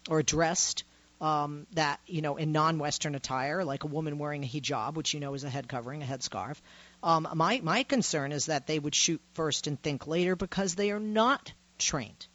or 0.10 0.24
dressed 0.24 0.84
um, 1.22 1.68
that 1.74 2.00
you 2.08 2.22
know 2.22 2.36
in 2.38 2.52
non-Western 2.52 3.16
attire, 3.16 3.64
like 3.64 3.84
a 3.84 3.88
woman 3.88 4.18
wearing 4.18 4.44
a 4.44 4.48
hijab, 4.48 4.96
which 4.96 5.14
you 5.14 5.20
know 5.20 5.34
is 5.36 5.44
a 5.44 5.50
head 5.50 5.68
covering, 5.68 6.02
a 6.02 6.06
headscarf. 6.06 6.60
Um, 7.04 7.28
my 7.36 7.62
my 7.64 7.84
concern 7.84 8.32
is 8.32 8.48
that 8.48 8.68
they 8.68 8.80
would 8.80 8.96
shoot 8.96 9.22
first 9.36 9.68
and 9.68 9.82
think 9.82 10.08
later 10.08 10.36
because 10.36 10.76
they 10.76 10.92
are 10.92 11.00
not 11.00 11.54
trained. 11.78 12.28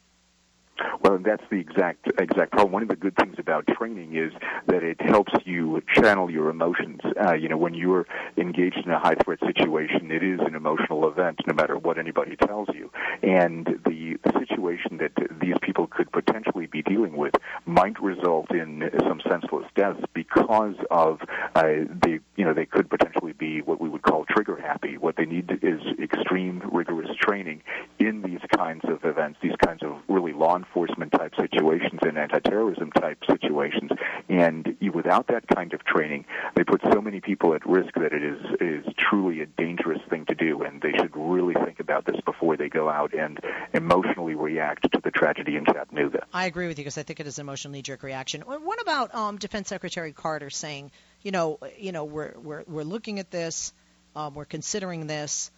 Well, 1.03 1.19
that's 1.19 1.43
the 1.51 1.57
exact 1.57 2.07
exact 2.19 2.53
problem. 2.53 2.73
One 2.73 2.83
of 2.83 2.89
the 2.89 2.97
good 2.97 3.17
things 3.17 3.37
about 3.39 3.67
training 3.67 4.17
is 4.17 4.33
that 4.67 4.83
it 4.83 5.01
helps 5.01 5.33
you 5.45 5.83
channel 5.95 6.31
your 6.31 6.49
emotions. 6.49 7.01
Uh, 7.21 7.35
you 7.35 7.49
know, 7.49 7.57
when 7.57 7.75
you're 7.75 8.07
engaged 8.37 8.79
in 8.85 8.91
a 8.91 8.99
high 8.99 9.15
threat 9.15 9.39
situation, 9.41 10.11
it 10.11 10.23
is 10.23 10.41
an 10.41 10.55
emotional 10.55 11.07
event, 11.09 11.41
no 11.47 11.55
matter 11.55 11.77
what 11.77 11.99
anybody 11.99 12.37
tells 12.37 12.69
you. 12.75 12.91
And 13.23 13.67
the, 13.85 14.17
the 14.25 14.33
situation 14.39 14.99
that 14.99 15.13
these 15.41 15.57
people 15.63 15.87
could 15.87 16.11
potentially 16.13 16.67
be 16.67 16.83
dealing 16.83 17.17
with 17.17 17.35
might 17.67 18.01
result 18.01 18.51
in 18.51 18.91
some 19.01 19.21
senseless 19.29 19.67
deaths 19.75 20.01
because 20.15 20.75
of 20.91 21.21
uh, 21.55 21.63
they 22.03 22.21
you 22.37 22.45
know 22.45 22.55
they 22.55 22.67
could 22.67 22.89
potentially 22.89 23.33
be 23.33 23.61
what 23.61 23.81
we 23.81 23.89
would 23.89 24.03
call 24.03 24.25
trigger 24.25 24.57
happy. 24.57 24.97
What 24.97 25.17
they 25.17 25.27
need 25.27 25.51
is 25.63 25.81
extreme 26.03 26.63
rigorous 26.73 27.11
training 27.21 27.63
in 27.99 28.23
these 28.23 28.41
kinds 28.57 28.85
of 28.85 29.05
events, 29.05 29.39
these 29.43 29.57
kinds 29.65 29.83
of 29.83 29.97
really 30.09 30.33
law 30.33 30.57
enforcement 30.57 30.86
type 31.11 31.35
situations 31.37 32.01
and 32.03 32.19
anti-terrorism 32.19 32.93
type 32.93 33.19
situations. 33.29 33.91
And 34.29 34.77
without 34.93 35.29
that 35.29 35.47
kind 35.49 35.73
of 35.73 35.85
training, 35.85 36.25
they 36.55 36.65
put 36.65 36.81
so 36.93 37.01
many 37.01 37.21
people 37.21 37.55
at 37.55 37.67
risk 37.67 37.95
that 37.95 38.13
it 38.13 38.23
is 38.23 38.41
is 38.61 38.95
truly 38.99 39.41
a 39.41 39.47
dangerous 39.47 40.01
thing 40.09 40.25
to 40.27 40.35
do. 40.35 40.63
And 40.63 40.81
they 40.83 40.93
should 40.93 41.15
really 41.15 41.55
think 41.55 41.81
about 41.81 42.05
this 42.05 42.21
before 42.25 42.57
they 42.57 42.69
go 42.69 42.89
out 42.89 43.15
and 43.15 43.39
emotionally 43.73 44.35
react 44.35 44.91
to 44.93 45.01
the 45.03 45.11
tragedy 45.11 45.57
in 45.57 45.65
Chattanooga. 45.65 46.27
I 46.33 46.47
agree 46.47 46.67
with 46.67 46.79
you 46.79 46.85
because 46.85 46.99
I 46.99 47.03
think 47.03 47.21
it 47.21 47.27
is 47.27 47.39
an 47.39 47.47
emotional 47.47 47.73
knee-jerk 47.73 48.03
reaction. 48.03 48.43
What 48.43 48.81
about 48.81 49.15
um, 49.15 49.39
Defense 49.39 49.69
Secretary 49.69 50.13
Carter 50.13 50.51
saying, 50.51 50.91
you 51.23 51.31
know, 51.31 51.59
you 51.79 51.93
know, 51.93 52.05
we're 52.05 52.35
we're 52.39 52.65
we're 52.67 52.85
looking 52.85 53.19
at 53.19 53.31
this, 53.31 53.73
um, 54.15 54.35
we're 54.35 54.45
considering 54.45 55.07
this, 55.07 55.51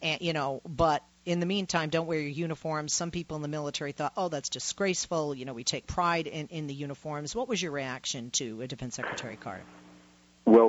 and 0.00 0.20
you 0.20 0.32
know, 0.32 0.60
but 0.66 1.02
in 1.24 1.40
the 1.40 1.46
meantime, 1.46 1.90
don't 1.90 2.06
wear 2.06 2.18
your 2.18 2.28
uniforms. 2.28 2.92
Some 2.92 3.10
people 3.10 3.36
in 3.36 3.42
the 3.42 3.48
military 3.48 3.92
thought, 3.92 4.12
oh, 4.16 4.28
that's 4.28 4.48
disgraceful. 4.48 5.34
You 5.34 5.44
know, 5.44 5.54
we 5.54 5.64
take 5.64 5.86
pride 5.86 6.26
in, 6.26 6.48
in 6.48 6.66
the 6.66 6.74
uniforms. 6.74 7.34
What 7.34 7.48
was 7.48 7.62
your 7.62 7.72
reaction 7.72 8.30
to 8.32 8.62
a 8.62 8.66
Defense 8.66 8.96
Secretary 8.96 9.36
Carter? 9.36 9.66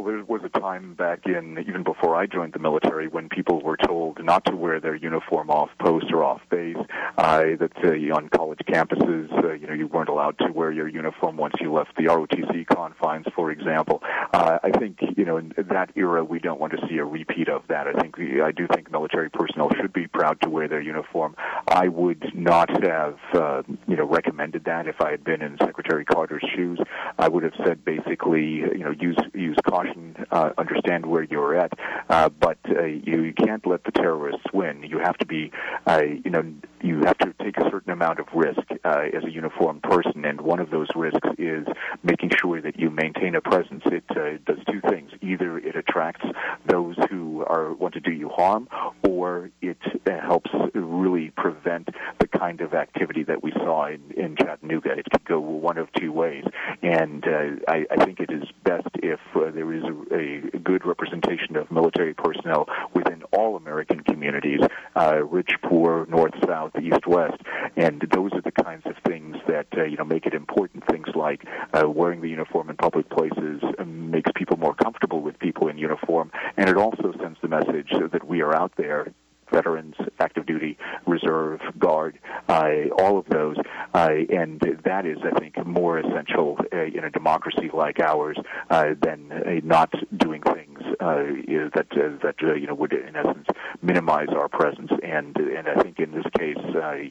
There 0.06 0.24
was 0.26 0.42
a 0.44 0.60
time 0.60 0.96
back 0.96 1.26
in, 1.26 1.64
even 1.68 1.84
before 1.84 2.16
I 2.16 2.26
joined 2.26 2.54
the 2.54 2.60
military, 2.60 3.08
when 3.08 3.30
people 3.30 3.62
were 3.62 3.78
told 3.78 4.24
not 4.24 4.44
to 4.46 4.56
wear 4.56 4.80
their 4.80 4.96
uniform 4.96 5.50
off 5.50 5.70
post 5.80 6.08
or 6.12 6.24
off 6.24 6.42
base. 6.50 6.78
Uh, 7.18 7.44
that 7.60 7.72
uh, 7.84 8.16
on 8.16 8.30
college 8.30 8.60
campuses, 8.68 9.32
uh, 9.44 9.54
you 9.54 9.68
know, 9.68 9.74
you 9.74 9.88
weren't 9.88 10.10
allowed 10.10 10.38
to 10.40 10.52
wear 10.52 10.72
your 10.72 10.88
uniform 10.88 11.38
once 11.38 11.54
you 11.62 11.72
left 11.72 11.96
the 11.96 12.04
ROTC 12.04 12.66
confines, 12.68 13.26
for 13.36 13.52
example. 13.52 14.02
Uh, 14.34 14.60
I 14.64 14.72
think, 14.72 14.98
you 15.16 15.26
know, 15.26 15.38
in 15.38 15.54
that 15.58 15.92
era, 15.96 16.24
we 16.24 16.40
don't 16.40 16.60
want 16.60 16.74
to 16.74 16.80
see 16.88 16.98
a 16.98 17.06
repeat 17.06 17.50
of 17.50 17.64
that. 17.70 17.88
I 17.88 17.94
think 17.94 18.16
I 18.20 18.52
do 18.52 18.68
think 18.74 18.92
military 18.92 19.30
personnel 19.30 19.70
should 19.80 19.94
be 19.94 20.08
proud 20.08 20.42
to 20.42 20.50
wear 20.50 20.68
their 20.68 20.82
uniform. 20.82 21.36
I 21.68 21.88
would 21.88 22.32
not 22.34 22.70
have, 22.84 23.18
uh, 23.34 23.64
you 23.88 23.96
know, 23.96 24.06
recommended 24.06 24.66
that 24.66 24.88
if 24.88 25.02
I 25.02 25.12
had 25.12 25.24
been 25.24 25.42
in 25.42 25.58
Secretary 25.60 26.06
Carter's 26.06 26.44
shoes. 26.56 26.80
I 27.18 27.28
would 27.28 27.44
have 27.44 27.54
said 27.66 27.86
basically, 27.86 28.46
you 28.46 28.84
know, 28.84 28.92
use 28.92 29.18
use 29.34 29.58
caution, 29.68 29.93
uh, 30.32 30.52
understand 30.58 31.06
where 31.06 31.24
you're 31.24 31.56
at, 31.56 31.72
uh, 32.10 32.30
but 32.30 32.58
uh, 32.70 32.84
you, 32.84 33.24
you 33.24 33.34
can't 33.34 33.66
let 33.66 33.84
the 33.84 33.92
terrorists 33.92 34.46
win. 34.54 34.84
You 34.84 35.00
have 35.00 35.18
to 35.18 35.26
be, 35.26 35.52
uh, 35.88 36.02
you 36.24 36.32
know, 36.32 36.44
you 36.82 37.02
have 37.06 37.18
to 37.20 37.34
take 37.42 37.58
a 37.58 37.70
certain 37.70 37.92
amount 37.92 38.20
of 38.20 38.28
risk 38.34 38.62
uh, 38.84 39.04
as 39.14 39.24
a 39.24 39.32
uniformed 39.32 39.84
person, 39.84 40.26
and 40.26 40.42
one 40.42 40.60
of 40.60 40.70
those 40.70 40.88
risks 40.96 41.28
is 41.38 41.66
making 42.04 42.32
sure 42.40 42.62
that 42.62 42.80
you 42.80 42.90
maintain 42.90 43.36
a 43.36 43.42
presence. 43.42 43.84
It 43.86 44.04
uh, 44.12 44.38
does 44.46 44.64
two 44.70 44.82
things: 44.90 45.12
either 45.22 45.58
it 45.58 45.76
attracts 45.76 46.26
those 46.68 46.96
who 47.10 47.44
are 47.46 47.74
want 47.74 47.94
to 47.94 48.00
do 48.00 48.12
you 48.12 48.30
harm, 48.30 48.68
or 49.08 49.50
it 49.62 49.78
uh, 50.08 50.20
helps 50.22 50.52
really 50.74 51.32
prevent 51.32 51.90
the 52.20 52.28
kind 52.28 52.62
of 52.62 52.74
activity 52.74 53.24
that 53.24 53.44
we 53.44 53.52
saw 53.54 53.88
in, 53.88 54.02
in 54.16 54.36
Chattanooga. 54.36 54.92
It 54.92 55.08
could 55.12 55.26
go 55.26 55.40
one 55.40 55.78
of 55.78 55.88
two 55.94 56.12
ways, 56.12 56.44
and 56.82 57.24
uh, 57.26 57.56
I, 57.68 57.86
I 57.92 58.06
think 58.06 58.20
it 58.20 58.32
is 58.32 58.44
best 58.64 58.88
if 58.96 59.20
uh, 59.36 59.52
there 59.52 59.72
is 59.74 59.83
a, 59.84 60.56
a 60.56 60.60
good 60.60 60.86
representation 60.86 61.56
of 61.56 61.72
military 61.72 62.14
personnel 62.14 62.68
within 62.94 63.24
all 63.32 63.56
American 63.56 64.02
communities, 64.02 64.62
uh, 64.96 65.24
rich, 65.24 65.52
poor, 65.64 66.06
north, 66.08 66.34
south, 66.46 66.72
east, 66.82 67.06
west, 67.08 67.42
and 67.76 68.06
those 68.14 68.32
are 68.34 68.42
the 68.42 68.52
kinds 68.52 68.84
of 68.86 68.96
things 69.08 69.38
that 69.48 69.68
uh, 69.78 69.84
you 69.84 69.98
know 69.98 70.06
make 70.06 70.26
it 70.26 70.34
important. 70.34 70.86
Things 70.88 71.08
like 71.16 71.46
uh, 71.74 71.88
wearing 71.90 72.22
the 72.22 72.30
uniform 72.30 72.70
in 72.70 72.78
public 72.78 73.10
places 73.10 73.62
makes 73.86 74.32
people 74.36 74.58
more 74.58 74.76
comfortable 74.76 75.22
with 75.22 75.38
people 75.40 75.68
in 75.68 75.78
uniform, 75.78 76.32
and 76.58 76.70
it 76.70 76.78
also 76.78 77.14
sends 77.20 77.40
the 77.42 77.48
message 77.48 77.92
that 78.12 78.28
we 78.28 78.42
are 78.42 78.56
out 78.56 78.74
there 78.78 79.08
veterans, 79.54 79.96
active 80.20 80.46
duty, 80.46 80.78
reserve, 81.06 81.62
guard, 81.80 82.18
uh, 82.50 82.72
all 82.98 83.18
of 83.18 83.26
those. 83.28 83.58
Uh, 83.94 84.10
and 84.30 84.60
that 84.84 85.06
is, 85.06 85.18
I 85.24 85.38
think, 85.40 85.64
more 85.66 86.00
essential 86.00 86.58
uh, 86.74 86.84
in 86.84 87.04
a 87.04 87.10
democracy 87.10 87.70
like 87.74 88.00
ours 88.00 88.38
than 88.70 89.62
not 89.64 89.94
doing 90.18 90.42
things 90.42 90.80
that 91.00 91.88
that 92.24 92.36
you 92.60 92.68
know 92.68 92.76
would, 92.76 92.94
in 92.94 93.16
essence, 93.16 93.48
minimize 93.82 94.30
our 94.30 94.50
presence. 94.50 94.92
And 95.04 95.36
and 95.38 95.68
I 95.68 95.82
think 95.82 96.00
in 96.00 96.12
this 96.12 96.26
case, 96.38 96.58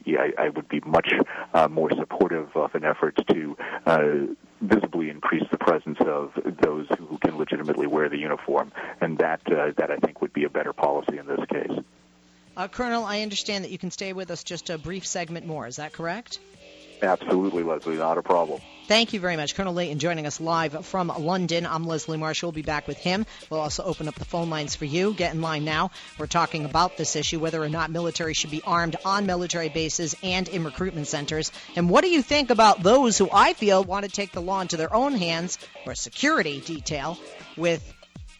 yeah, 0.04 0.26
I, 0.38 0.44
I, 0.44 0.48
would 0.48 0.68
be 0.68 0.80
much 0.86 1.12
more 1.70 1.90
supportive 1.96 2.48
of 2.56 2.74
an 2.74 2.84
effort 2.84 3.18
to 3.30 4.36
visibly 4.62 5.10
increase 5.10 5.44
the 5.50 5.58
presence 5.58 5.98
of 6.06 6.32
those 6.62 6.86
who 6.98 7.18
can 7.18 7.36
legitimately 7.36 7.86
wear 7.86 8.08
the 8.08 8.18
uniform, 8.18 8.72
and 9.00 9.18
that 9.18 9.40
uh, 9.46 9.72
that 9.76 9.90
I 9.90 9.96
think 9.96 10.20
would 10.20 10.32
be 10.32 10.44
a 10.44 10.50
better 10.50 10.72
policy 10.72 11.18
in 11.18 11.26
this 11.26 11.40
case. 11.50 11.72
Uh, 12.56 12.68
Colonel, 12.68 13.04
I 13.04 13.22
understand 13.22 13.64
that 13.64 13.70
you 13.70 13.78
can 13.78 13.90
stay 13.90 14.12
with 14.12 14.30
us 14.30 14.44
just 14.44 14.68
a 14.68 14.76
brief 14.76 15.06
segment 15.06 15.46
more. 15.46 15.66
Is 15.66 15.76
that 15.76 15.92
correct? 15.92 16.38
Absolutely, 17.00 17.62
Leslie. 17.62 17.96
Not 17.96 18.18
a 18.18 18.22
problem. 18.22 18.60
Thank 18.86 19.12
you 19.12 19.20
very 19.20 19.36
much. 19.36 19.54
Colonel 19.54 19.74
Leighton 19.74 19.98
joining 19.98 20.26
us 20.26 20.40
live 20.40 20.84
from 20.86 21.08
London. 21.08 21.66
I'm 21.66 21.84
Leslie 21.84 22.18
Marshall. 22.18 22.48
We'll 22.48 22.52
be 22.52 22.62
back 22.62 22.86
with 22.86 22.98
him. 22.98 23.26
We'll 23.48 23.60
also 23.60 23.82
open 23.84 24.06
up 24.06 24.16
the 24.16 24.24
phone 24.24 24.50
lines 24.50 24.76
for 24.76 24.84
you. 24.84 25.14
Get 25.14 25.34
in 25.34 25.40
line 25.40 25.64
now. 25.64 25.92
We're 26.18 26.26
talking 26.26 26.64
about 26.64 26.96
this 26.96 27.16
issue, 27.16 27.40
whether 27.40 27.62
or 27.62 27.68
not 27.68 27.90
military 27.90 28.34
should 28.34 28.50
be 28.50 28.62
armed 28.64 28.96
on 29.04 29.24
military 29.24 29.68
bases 29.68 30.14
and 30.22 30.46
in 30.48 30.62
recruitment 30.62 31.06
centers. 31.06 31.50
And 31.74 31.88
what 31.88 32.04
do 32.04 32.10
you 32.10 32.22
think 32.22 32.50
about 32.50 32.82
those 32.82 33.16
who 33.16 33.28
I 33.32 33.54
feel 33.54 33.82
want 33.82 34.04
to 34.04 34.10
take 34.10 34.32
the 34.32 34.42
law 34.42 34.60
into 34.60 34.76
their 34.76 34.94
own 34.94 35.14
hands 35.14 35.58
or 35.86 35.94
security 35.94 36.60
detail 36.60 37.18
with 37.56 37.82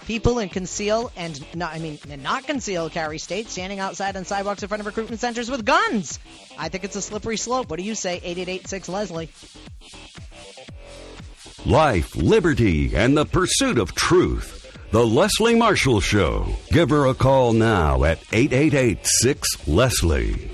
people 0.07 0.39
in 0.39 0.49
conceal 0.49 1.11
and 1.17 1.41
not, 1.55 1.75
I 1.75 1.79
mean, 1.79 1.99
not 2.23 2.45
conceal 2.45 2.91
carry 2.91 3.19
state 3.19 3.49
standing 3.49 3.79
outside 3.81 4.17
on 4.17 4.25
sidewalks 4.25 4.63
in 4.63 4.69
front 4.69 4.81
of 4.81 4.87
recruitment 4.87 5.21
centers 5.21 5.51
with 5.51 5.65
guns. 5.65 6.19
I 6.59 6.69
think 6.69 6.85
it's 6.85 6.97
a 6.97 7.03
slippery 7.03 7.37
slope. 7.37 7.71
What 7.71 7.79
do 7.79 7.85
you 7.85 7.95
say? 7.95 8.17
8886 8.17 8.89
Leslie. 8.89 9.31
life, 11.67 12.17
liberty, 12.17 12.95
and 12.97 13.17
the 13.17 13.25
pursuit 13.25 13.79
of 13.79 13.95
truth. 13.95 14.59
The 14.91 15.07
Leslie 15.07 15.55
Marshall 15.55 16.01
Show. 16.01 16.47
Give 16.71 16.91
her 16.91 17.07
a 17.07 17.15
call 17.15 17.53
now 17.53 18.05
at 18.05 18.19
888 18.33 18.99
6 19.07 19.69
Leslie. 19.69 20.52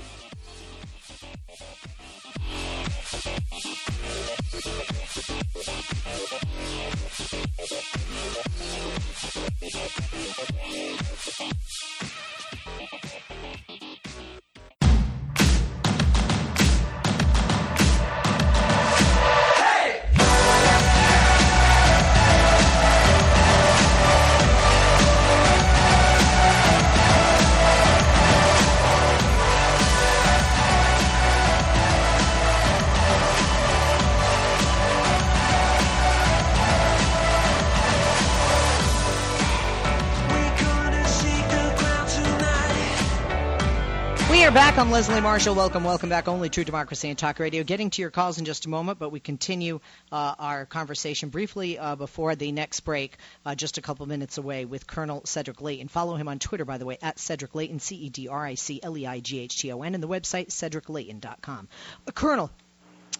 I'm 44.79 44.91
Leslie 44.91 45.19
Marshall. 45.19 45.55
Welcome, 45.55 45.83
welcome 45.83 46.07
back. 46.07 46.29
Only 46.29 46.47
True 46.47 46.63
Democracy 46.63 47.09
and 47.09 47.17
Talk 47.17 47.39
Radio. 47.39 47.63
Getting 47.63 47.89
to 47.89 48.01
your 48.01 48.11
calls 48.11 48.39
in 48.39 48.45
just 48.45 48.65
a 48.65 48.69
moment, 48.69 48.97
but 48.97 49.09
we 49.09 49.19
continue 49.19 49.81
uh, 50.09 50.35
our 50.39 50.65
conversation 50.65 51.27
briefly 51.27 51.77
uh, 51.77 51.97
before 51.97 52.33
the 52.35 52.53
next 52.53 52.79
break, 52.79 53.17
uh, 53.45 53.55
just 53.55 53.77
a 53.77 53.81
couple 53.81 54.05
minutes 54.05 54.37
away 54.37 54.63
with 54.63 54.87
Colonel 54.87 55.21
Cedric 55.25 55.59
Leighton. 55.59 55.89
Follow 55.89 56.15
him 56.15 56.29
on 56.29 56.39
Twitter, 56.39 56.63
by 56.63 56.77
the 56.77 56.85
way, 56.85 56.97
at 57.01 57.19
Cedric 57.19 57.55
Leighton, 57.55 57.79
C 57.79 57.97
E 57.97 58.09
D 58.09 58.29
R 58.29 58.45
I 58.45 58.53
C 58.53 58.79
L 58.81 58.97
E 58.97 59.05
I 59.05 59.19
G 59.19 59.39
H 59.39 59.59
T 59.59 59.69
O 59.73 59.81
N, 59.81 59.95
and 59.95 60.01
the 60.01 60.07
website 60.07 60.47
cedricleighton.com. 60.47 61.67
Uh, 62.07 62.11
Colonel, 62.13 62.49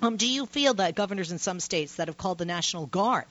um, 0.01 0.15
do 0.15 0.29
you 0.29 0.45
feel 0.45 0.75
that 0.75 0.95
governors 0.95 1.33
in 1.33 1.39
some 1.39 1.59
states 1.59 1.95
that 1.95 2.07
have 2.07 2.17
called 2.17 2.37
the 2.37 2.45
National 2.45 2.85
Guard 2.85 3.25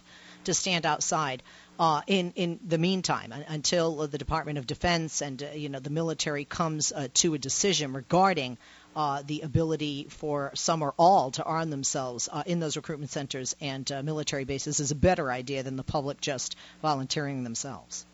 to 0.45 0.53
stand 0.53 0.85
outside 0.85 1.43
uh, 1.79 2.03
in 2.07 2.33
in 2.37 2.59
the 2.67 2.79
meantime 2.79 3.33
until 3.49 4.07
the 4.07 4.19
Department 4.19 4.59
of 4.59 4.67
Defense 4.67 5.23
and 5.23 5.43
uh, 5.43 5.47
you 5.55 5.69
know 5.69 5.79
the 5.79 5.91
military 5.91 6.45
comes 6.45 6.93
uh, 6.93 7.09
to 7.15 7.35
a 7.35 7.39
decision 7.39 7.93
regarding 7.93 8.59
uh, 8.97 9.23
the 9.25 9.43
ability 9.43 10.09
for 10.11 10.51
some 10.55 10.83
or 10.83 10.93
all 10.99 11.31
to 11.31 11.45
arm 11.45 11.71
themselves 11.71 12.29
uh, 12.33 12.43
in 12.47 12.59
those 12.59 12.77
recruitment 12.77 13.11
centers 13.11 13.55
and 13.61 13.91
uh, 13.93 14.03
military 14.03 14.45
bases 14.45 14.81
is 14.81 14.91
a 14.91 14.97
better 14.97 15.31
idea 15.31 15.63
than 15.63 15.77
the 15.77 15.85
public 15.85 16.21
just 16.21 16.57
volunteering 16.83 17.45
themselves. 17.45 18.05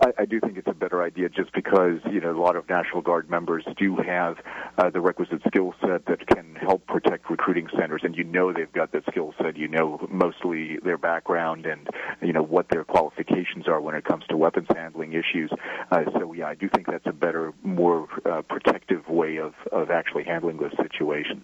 I, 0.00 0.22
I 0.22 0.24
do 0.24 0.40
think 0.40 0.56
it's 0.56 0.68
a 0.68 0.74
better 0.74 1.02
idea 1.02 1.28
just 1.28 1.52
because 1.52 2.00
you 2.10 2.20
know 2.20 2.30
a 2.30 2.40
lot 2.40 2.56
of 2.56 2.68
National 2.68 3.02
Guard 3.02 3.30
members 3.30 3.64
do 3.76 3.96
have 3.96 4.36
uh, 4.78 4.90
the 4.90 5.00
requisite 5.00 5.42
skill 5.46 5.74
set 5.80 6.06
that 6.06 6.26
can 6.26 6.54
help 6.54 6.86
protect 6.86 7.30
recruiting 7.30 7.68
centers, 7.78 8.02
and 8.04 8.16
you 8.16 8.24
know 8.24 8.52
they've 8.52 8.72
got 8.72 8.92
that 8.92 9.04
skill 9.10 9.34
set. 9.40 9.56
You 9.56 9.68
know 9.68 10.06
mostly 10.10 10.78
their 10.78 10.98
background 10.98 11.66
and 11.66 11.88
you 12.22 12.32
know 12.32 12.42
what 12.42 12.68
their 12.68 12.84
qualifications 12.84 13.68
are 13.68 13.80
when 13.80 13.94
it 13.94 14.04
comes 14.04 14.24
to 14.28 14.36
weapons 14.36 14.68
handling 14.74 15.12
issues. 15.12 15.50
Uh, 15.90 16.04
so 16.12 16.32
yeah, 16.32 16.48
I 16.48 16.54
do 16.54 16.68
think 16.68 16.86
that's 16.86 17.06
a 17.06 17.12
better, 17.12 17.52
more 17.62 18.08
uh, 18.24 18.42
protective 18.42 19.08
way 19.08 19.38
of 19.38 19.54
of 19.70 19.90
actually 19.90 20.24
handling 20.24 20.58
those 20.58 20.76
situations 20.76 21.42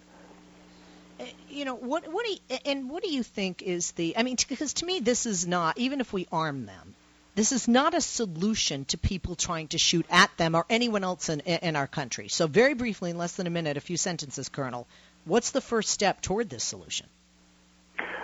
uh, 1.20 1.24
you 1.48 1.64
know 1.64 1.74
what 1.74 2.10
what 2.10 2.24
do 2.24 2.32
you, 2.32 2.58
and 2.64 2.88
what 2.88 3.02
do 3.02 3.10
you 3.10 3.22
think 3.22 3.62
is 3.62 3.92
the 3.92 4.16
i 4.16 4.22
mean 4.22 4.36
because 4.48 4.74
to 4.74 4.86
me 4.86 5.00
this 5.00 5.26
is 5.26 5.46
not 5.46 5.76
even 5.78 6.00
if 6.00 6.12
we 6.12 6.26
arm 6.32 6.66
them 6.66 6.94
this 7.34 7.52
is 7.52 7.68
not 7.68 7.94
a 7.94 8.00
solution 8.00 8.84
to 8.86 8.98
people 8.98 9.36
trying 9.36 9.68
to 9.68 9.78
shoot 9.78 10.06
at 10.10 10.30
them 10.36 10.54
or 10.54 10.66
anyone 10.68 11.04
else 11.04 11.28
in, 11.28 11.40
in 11.40 11.76
our 11.76 11.86
country. 11.86 12.28
So, 12.28 12.46
very 12.46 12.74
briefly, 12.74 13.10
in 13.10 13.18
less 13.18 13.32
than 13.32 13.46
a 13.46 13.50
minute, 13.50 13.76
a 13.76 13.80
few 13.80 13.96
sentences, 13.96 14.48
Colonel, 14.48 14.86
what's 15.24 15.50
the 15.50 15.60
first 15.60 15.90
step 15.90 16.20
toward 16.20 16.50
this 16.50 16.64
solution? 16.64 17.06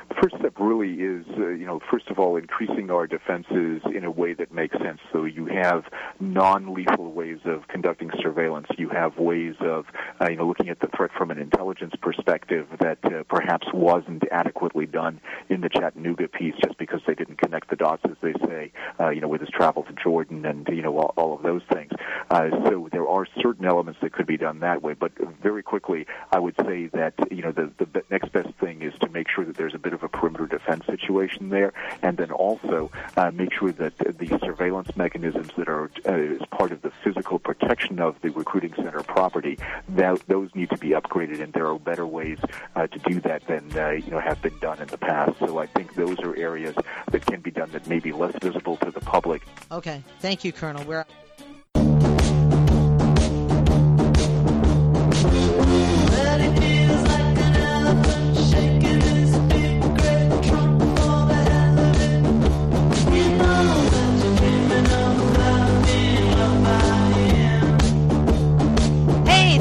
The 0.08 0.14
first 0.22 0.36
step 0.38 0.54
really 0.58 0.94
is, 0.94 1.26
uh, 1.36 1.48
you 1.48 1.66
know, 1.66 1.80
first 1.90 2.08
of 2.08 2.18
all, 2.18 2.36
increasing 2.36 2.90
our 2.90 3.06
defenses 3.06 3.82
in 3.92 4.04
a 4.04 4.10
way 4.10 4.34
that 4.34 4.52
makes 4.52 4.76
sense. 4.78 5.00
So 5.12 5.24
you 5.24 5.46
have 5.46 5.84
non-lethal 6.20 7.12
ways 7.12 7.40
of 7.44 7.66
conducting 7.68 8.10
surveillance. 8.22 8.68
You 8.78 8.88
have 8.90 9.18
ways 9.18 9.56
of, 9.60 9.86
uh, 10.20 10.28
you 10.30 10.36
know, 10.36 10.46
looking 10.46 10.68
at 10.68 10.80
the 10.80 10.88
threat 10.96 11.10
from 11.16 11.30
an 11.30 11.38
intelligence 11.38 11.94
perspective 12.00 12.68
that 12.80 12.98
uh, 13.04 13.24
perhaps 13.28 13.66
wasn't 13.74 14.22
adequately 14.30 14.86
done 14.86 15.20
in 15.48 15.60
the 15.60 15.68
Chattanooga 15.68 16.28
piece, 16.28 16.54
just 16.64 16.78
because 16.78 17.00
they 17.06 17.14
didn't 17.14 17.38
connect 17.38 17.68
the 17.68 17.76
dots, 17.76 18.02
as 18.04 18.16
they 18.22 18.32
say, 18.46 18.72
uh, 19.00 19.10
you 19.10 19.20
know, 19.20 19.28
with 19.28 19.40
his 19.40 19.50
travel 19.50 19.82
to 19.82 19.92
Jordan 19.92 20.46
and 20.46 20.68
you 20.68 20.82
know 20.82 20.96
all, 20.98 21.14
all 21.16 21.34
of 21.34 21.42
those 21.42 21.62
things. 21.72 21.90
Uh, 22.30 22.50
so 22.64 22.88
there 22.92 23.08
are 23.08 23.26
certain 23.42 23.64
elements 23.64 24.00
that 24.02 24.12
could 24.12 24.26
be 24.26 24.36
done 24.36 24.60
that 24.60 24.82
way. 24.82 24.94
But 24.94 25.12
very 25.42 25.62
quickly, 25.62 26.06
I 26.32 26.38
would 26.38 26.54
say 26.64 26.86
that 26.92 27.14
you 27.30 27.42
know 27.42 27.52
the 27.52 27.72
the 27.78 28.02
next 28.10 28.32
best 28.32 28.54
thing 28.60 28.82
is 28.82 28.94
to 29.00 29.08
make 29.08 29.28
sure 29.28 29.44
that 29.44 29.56
there's 29.66 29.74
a 29.74 29.78
bit 29.80 29.92
of 29.92 30.04
a 30.04 30.08
perimeter 30.08 30.46
defense 30.46 30.86
situation 30.86 31.48
there, 31.48 31.72
and 32.00 32.18
then 32.18 32.30
also 32.30 32.88
uh, 33.16 33.32
make 33.32 33.52
sure 33.52 33.72
that 33.72 33.98
the 33.98 34.38
surveillance 34.44 34.94
mechanisms 34.94 35.50
that 35.58 35.68
are 35.68 35.90
uh, 36.06 36.12
as 36.12 36.46
part 36.52 36.70
of 36.70 36.82
the 36.82 36.92
physical 37.02 37.40
protection 37.40 37.98
of 37.98 38.14
the 38.20 38.28
recruiting 38.28 38.72
center 38.76 39.02
property, 39.02 39.58
that 39.88 40.20
those 40.28 40.54
need 40.54 40.70
to 40.70 40.78
be 40.78 40.90
upgraded, 40.90 41.40
and 41.40 41.52
there 41.52 41.66
are 41.66 41.80
better 41.80 42.06
ways 42.06 42.38
uh, 42.76 42.86
to 42.86 42.98
do 43.10 43.20
that 43.22 43.44
than 43.48 43.76
uh, 43.76 43.90
you 43.90 44.08
know 44.08 44.20
have 44.20 44.40
been 44.40 44.56
done 44.60 44.78
in 44.78 44.86
the 44.86 44.98
past. 44.98 45.36
So 45.40 45.58
I 45.58 45.66
think 45.66 45.96
those 45.96 46.20
are 46.20 46.36
areas 46.36 46.76
that 47.10 47.26
can 47.26 47.40
be 47.40 47.50
done 47.50 47.72
that 47.72 47.88
may 47.88 47.98
be 47.98 48.12
less 48.12 48.36
visible 48.40 48.76
to 48.76 48.92
the 48.92 49.00
public. 49.00 49.42
Okay, 49.72 50.00
thank 50.20 50.44
you, 50.44 50.52
Colonel. 50.52 50.84
We're 50.84 51.06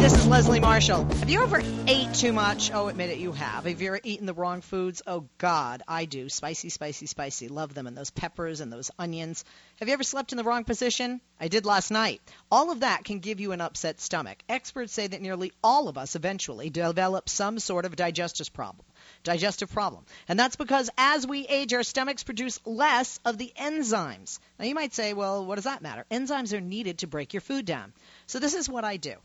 Leslie 0.06 0.60
Marshall. 0.60 1.04
Have 1.04 1.32
you 1.32 1.41
ever 1.41 1.63
ate 1.88 2.13
too 2.13 2.32
much? 2.32 2.72
Oh, 2.72 2.89
admit 2.89 3.10
it, 3.10 3.18
you 3.18 3.32
have. 3.32 3.65
Have 3.65 3.82
you 3.82 3.88
ever 3.88 4.00
eaten 4.04 4.28
the 4.28 4.36
wrong 4.36 4.62
foods? 4.62 5.02
Oh, 5.08 5.26
God, 5.39 5.82
I 5.88 6.06
do. 6.06 6.30
Spicy, 6.30 6.70
spicy, 6.70 7.08
spicy. 7.08 7.48
Love 7.48 7.74
them. 7.74 7.88
And 7.88 7.98
those 7.98 8.12
peppers 8.12 8.60
and 8.60 8.72
those 8.72 8.91
onions. 9.00 9.44
Have 9.80 9.88
you 9.88 9.96
ever 9.96 10.04
slept 10.04 10.32
in 10.32 10.38
the 10.38 10.44
wrong 10.44 10.63
position? 10.63 11.22
I 11.39 11.48
did 11.48 11.65
last 11.65 11.89
night. 11.89 12.22
All 12.52 12.70
of 12.70 12.82
that 12.82 13.04
can 13.04 13.18
give 13.18 13.39
you 13.39 13.52
an 13.52 13.62
upset 13.62 14.00
stomach. 14.00 14.38
Experts 14.48 14.94
say 14.94 15.08
that 15.08 15.24
nearly 15.24 15.54
all 15.63 15.88
of 15.88 15.98
us 15.98 16.15
eventually 16.15 16.70
develop 16.70 17.28
some 17.28 17.58
sort 17.58 17.86
of 17.86 17.96
digestive 17.96 18.54
problem. 18.54 18.86
Digestive 19.24 19.72
problem. 19.72 20.06
And 20.28 20.39
that's 20.39 20.56
because 20.56 20.91
as 21.00 21.26
we 21.26 21.48
age, 21.48 21.74
our 21.74 21.82
stomachs 21.82 22.24
produce 22.24 22.60
less 22.63 23.20
of 23.26 23.39
the 23.39 23.52
enzymes. 23.60 24.38
Now, 24.60 24.65
you 24.65 24.76
might 24.76 24.94
say, 24.94 25.13
well, 25.13 25.44
what 25.44 25.56
does 25.56 25.63
that 25.63 25.82
matter? 25.82 26.06
Enzymes 26.12 26.54
are 26.54 26.62
needed 26.62 27.00
to 27.00 27.08
break 27.08 27.34
your 27.34 27.41
food 27.41 27.65
down. 27.65 27.91
So, 28.28 28.38
this 28.38 28.54
is 28.54 28.70
what 28.70 28.84
I 28.84 28.98
do. 28.98 29.15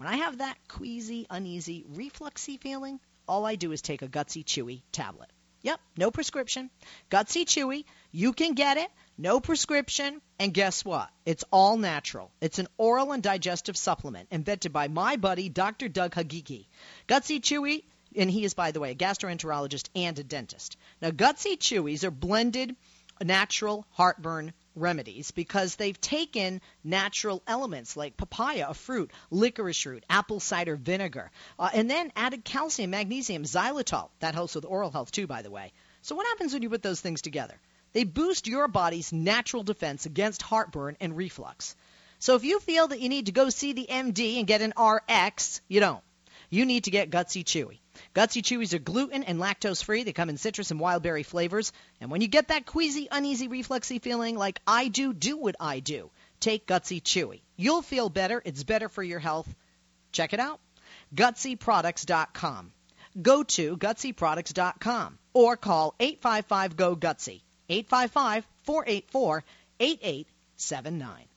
When 0.00 0.08
I 0.08 0.16
have 0.16 0.38
that 0.38 0.56
queasy, 0.66 1.26
uneasy, 1.28 1.84
refluxy 1.92 2.58
feeling, 2.58 3.00
all 3.28 3.44
I 3.44 3.56
do 3.56 3.70
is 3.70 3.82
take 3.82 4.00
a 4.00 4.08
Gutsy 4.08 4.42
Chewy 4.42 4.80
tablet. 4.92 5.28
Yep, 5.60 5.78
no 5.98 6.10
prescription. 6.10 6.70
Gutsy 7.10 7.44
Chewy, 7.44 7.84
you 8.10 8.32
can 8.32 8.54
get 8.54 8.78
it, 8.78 8.90
no 9.18 9.40
prescription, 9.40 10.22
and 10.38 10.54
guess 10.54 10.86
what? 10.86 11.10
It's 11.26 11.44
all 11.52 11.76
natural. 11.76 12.30
It's 12.40 12.58
an 12.58 12.68
oral 12.78 13.12
and 13.12 13.22
digestive 13.22 13.76
supplement 13.76 14.28
invented 14.30 14.72
by 14.72 14.88
my 14.88 15.16
buddy, 15.16 15.50
Dr. 15.50 15.88
Doug 15.88 16.14
Hagigi. 16.14 16.68
Gutsy 17.06 17.38
Chewy, 17.38 17.84
and 18.16 18.30
he 18.30 18.44
is, 18.44 18.54
by 18.54 18.70
the 18.70 18.80
way, 18.80 18.92
a 18.92 18.94
gastroenterologist 18.94 19.90
and 19.94 20.18
a 20.18 20.24
dentist. 20.24 20.78
Now, 21.02 21.10
Gutsy 21.10 21.58
Chewies 21.58 22.04
are 22.04 22.10
blended 22.10 22.74
natural 23.22 23.84
heartburn 23.90 24.54
remedies 24.80 25.30
because 25.30 25.76
they've 25.76 26.00
taken 26.00 26.60
natural 26.82 27.42
elements 27.46 27.96
like 27.96 28.16
papaya, 28.16 28.68
a 28.70 28.74
fruit, 28.74 29.10
licorice 29.30 29.86
root, 29.86 30.04
apple 30.08 30.40
cider 30.40 30.76
vinegar, 30.76 31.30
uh, 31.58 31.70
and 31.72 31.90
then 31.90 32.12
added 32.16 32.44
calcium, 32.44 32.90
magnesium, 32.90 33.44
xylitol. 33.44 34.10
That 34.20 34.34
helps 34.34 34.54
with 34.54 34.64
oral 34.64 34.90
health 34.90 35.12
too, 35.12 35.26
by 35.26 35.42
the 35.42 35.50
way. 35.50 35.72
So 36.02 36.14
what 36.16 36.26
happens 36.26 36.52
when 36.52 36.62
you 36.62 36.70
put 36.70 36.82
those 36.82 37.00
things 37.00 37.22
together? 37.22 37.54
They 37.92 38.04
boost 38.04 38.46
your 38.46 38.68
body's 38.68 39.12
natural 39.12 39.62
defense 39.62 40.06
against 40.06 40.42
heartburn 40.42 40.96
and 41.00 41.16
reflux. 41.16 41.74
So 42.18 42.36
if 42.36 42.44
you 42.44 42.60
feel 42.60 42.88
that 42.88 43.00
you 43.00 43.08
need 43.08 43.26
to 43.26 43.32
go 43.32 43.48
see 43.50 43.72
the 43.72 43.86
MD 43.90 44.38
and 44.38 44.46
get 44.46 44.60
an 44.62 44.74
RX, 44.78 45.60
you 45.68 45.80
don't. 45.80 46.02
You 46.50 46.66
need 46.66 46.84
to 46.84 46.90
get 46.90 47.10
Gutsy 47.10 47.44
Chewy. 47.44 47.78
Gutsy 48.14 48.42
Chewies 48.42 48.74
are 48.74 48.78
gluten 48.78 49.22
and 49.22 49.38
lactose 49.38 49.82
free. 49.82 50.02
They 50.02 50.12
come 50.12 50.28
in 50.28 50.36
citrus 50.36 50.70
and 50.70 50.80
wild 50.80 51.02
berry 51.02 51.22
flavors. 51.22 51.72
And 52.00 52.10
when 52.10 52.20
you 52.20 52.28
get 52.28 52.48
that 52.48 52.66
queasy, 52.66 53.08
uneasy, 53.10 53.48
reflexy 53.48 54.00
feeling 54.00 54.36
like 54.36 54.60
I 54.66 54.88
do, 54.88 55.12
do 55.12 55.36
what 55.36 55.56
I 55.60 55.80
do. 55.80 56.10
Take 56.40 56.66
Gutsy 56.66 57.02
Chewy. 57.02 57.40
You'll 57.56 57.82
feel 57.82 58.08
better. 58.08 58.42
It's 58.44 58.64
better 58.64 58.88
for 58.88 59.02
your 59.02 59.18
health. 59.18 59.52
Check 60.12 60.32
it 60.32 60.40
out. 60.40 60.60
GutsyProducts.com. 61.14 62.72
go 63.20 63.42
to 63.42 63.76
gutsyproducts.com 63.76 65.18
or 65.32 65.56
call 65.56 65.94
855 66.00 66.76
GO 66.76 66.94
GUTSY. 66.96 67.42
855 67.68 68.46
484 68.64 69.44
8879. 69.78 71.29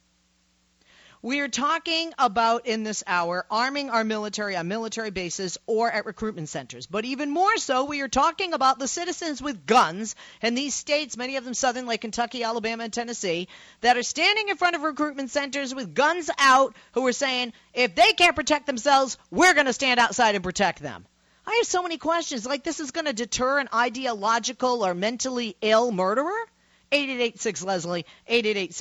We 1.26 1.40
are 1.40 1.48
talking 1.48 2.12
about 2.20 2.68
in 2.68 2.84
this 2.84 3.02
hour 3.08 3.46
arming 3.50 3.90
our 3.90 4.04
military 4.04 4.58
on 4.58 4.68
military 4.68 5.10
bases 5.10 5.58
or 5.66 5.90
at 5.90 6.06
recruitment 6.06 6.50
centers. 6.50 6.86
But 6.86 7.06
even 7.06 7.32
more 7.32 7.56
so, 7.56 7.86
we 7.86 8.02
are 8.02 8.10
talking 8.10 8.52
about 8.52 8.78
the 8.78 8.90
citizens 8.90 9.42
with 9.42 9.66
guns 9.66 10.18
in 10.42 10.54
these 10.54 10.76
states, 10.76 11.16
many 11.16 11.38
of 11.38 11.46
them 11.46 11.54
southern, 11.54 11.86
like 11.86 12.02
Kentucky, 12.02 12.44
Alabama, 12.44 12.84
and 12.84 12.92
Tennessee, 12.92 13.48
that 13.80 13.96
are 13.96 14.04
standing 14.04 14.50
in 14.50 14.58
front 14.58 14.76
of 14.76 14.82
recruitment 14.82 15.32
centers 15.32 15.74
with 15.74 15.96
guns 15.96 16.30
out 16.38 16.76
who 16.92 17.08
are 17.08 17.14
saying, 17.14 17.54
if 17.74 17.96
they 17.96 18.12
can't 18.12 18.36
protect 18.36 18.68
themselves, 18.68 19.18
we're 19.32 19.54
going 19.54 19.68
to 19.68 19.72
stand 19.72 20.02
outside 20.02 20.36
and 20.36 20.44
protect 20.44 20.82
them. 20.82 21.06
I 21.48 21.56
have 21.56 21.68
so 21.68 21.84
many 21.84 21.98
questions. 21.98 22.46
Like, 22.46 22.66
this 22.66 22.82
is 22.82 22.92
going 22.92 23.06
to 23.06 23.14
deter 23.14 23.60
an 23.60 23.70
ideological 23.74 24.86
or 24.86 24.94
mentally 24.94 25.56
ill 25.62 25.90
murderer? 25.94 26.36
8886 26.94 27.64
Leslie, 27.64 28.06
888 28.28 28.72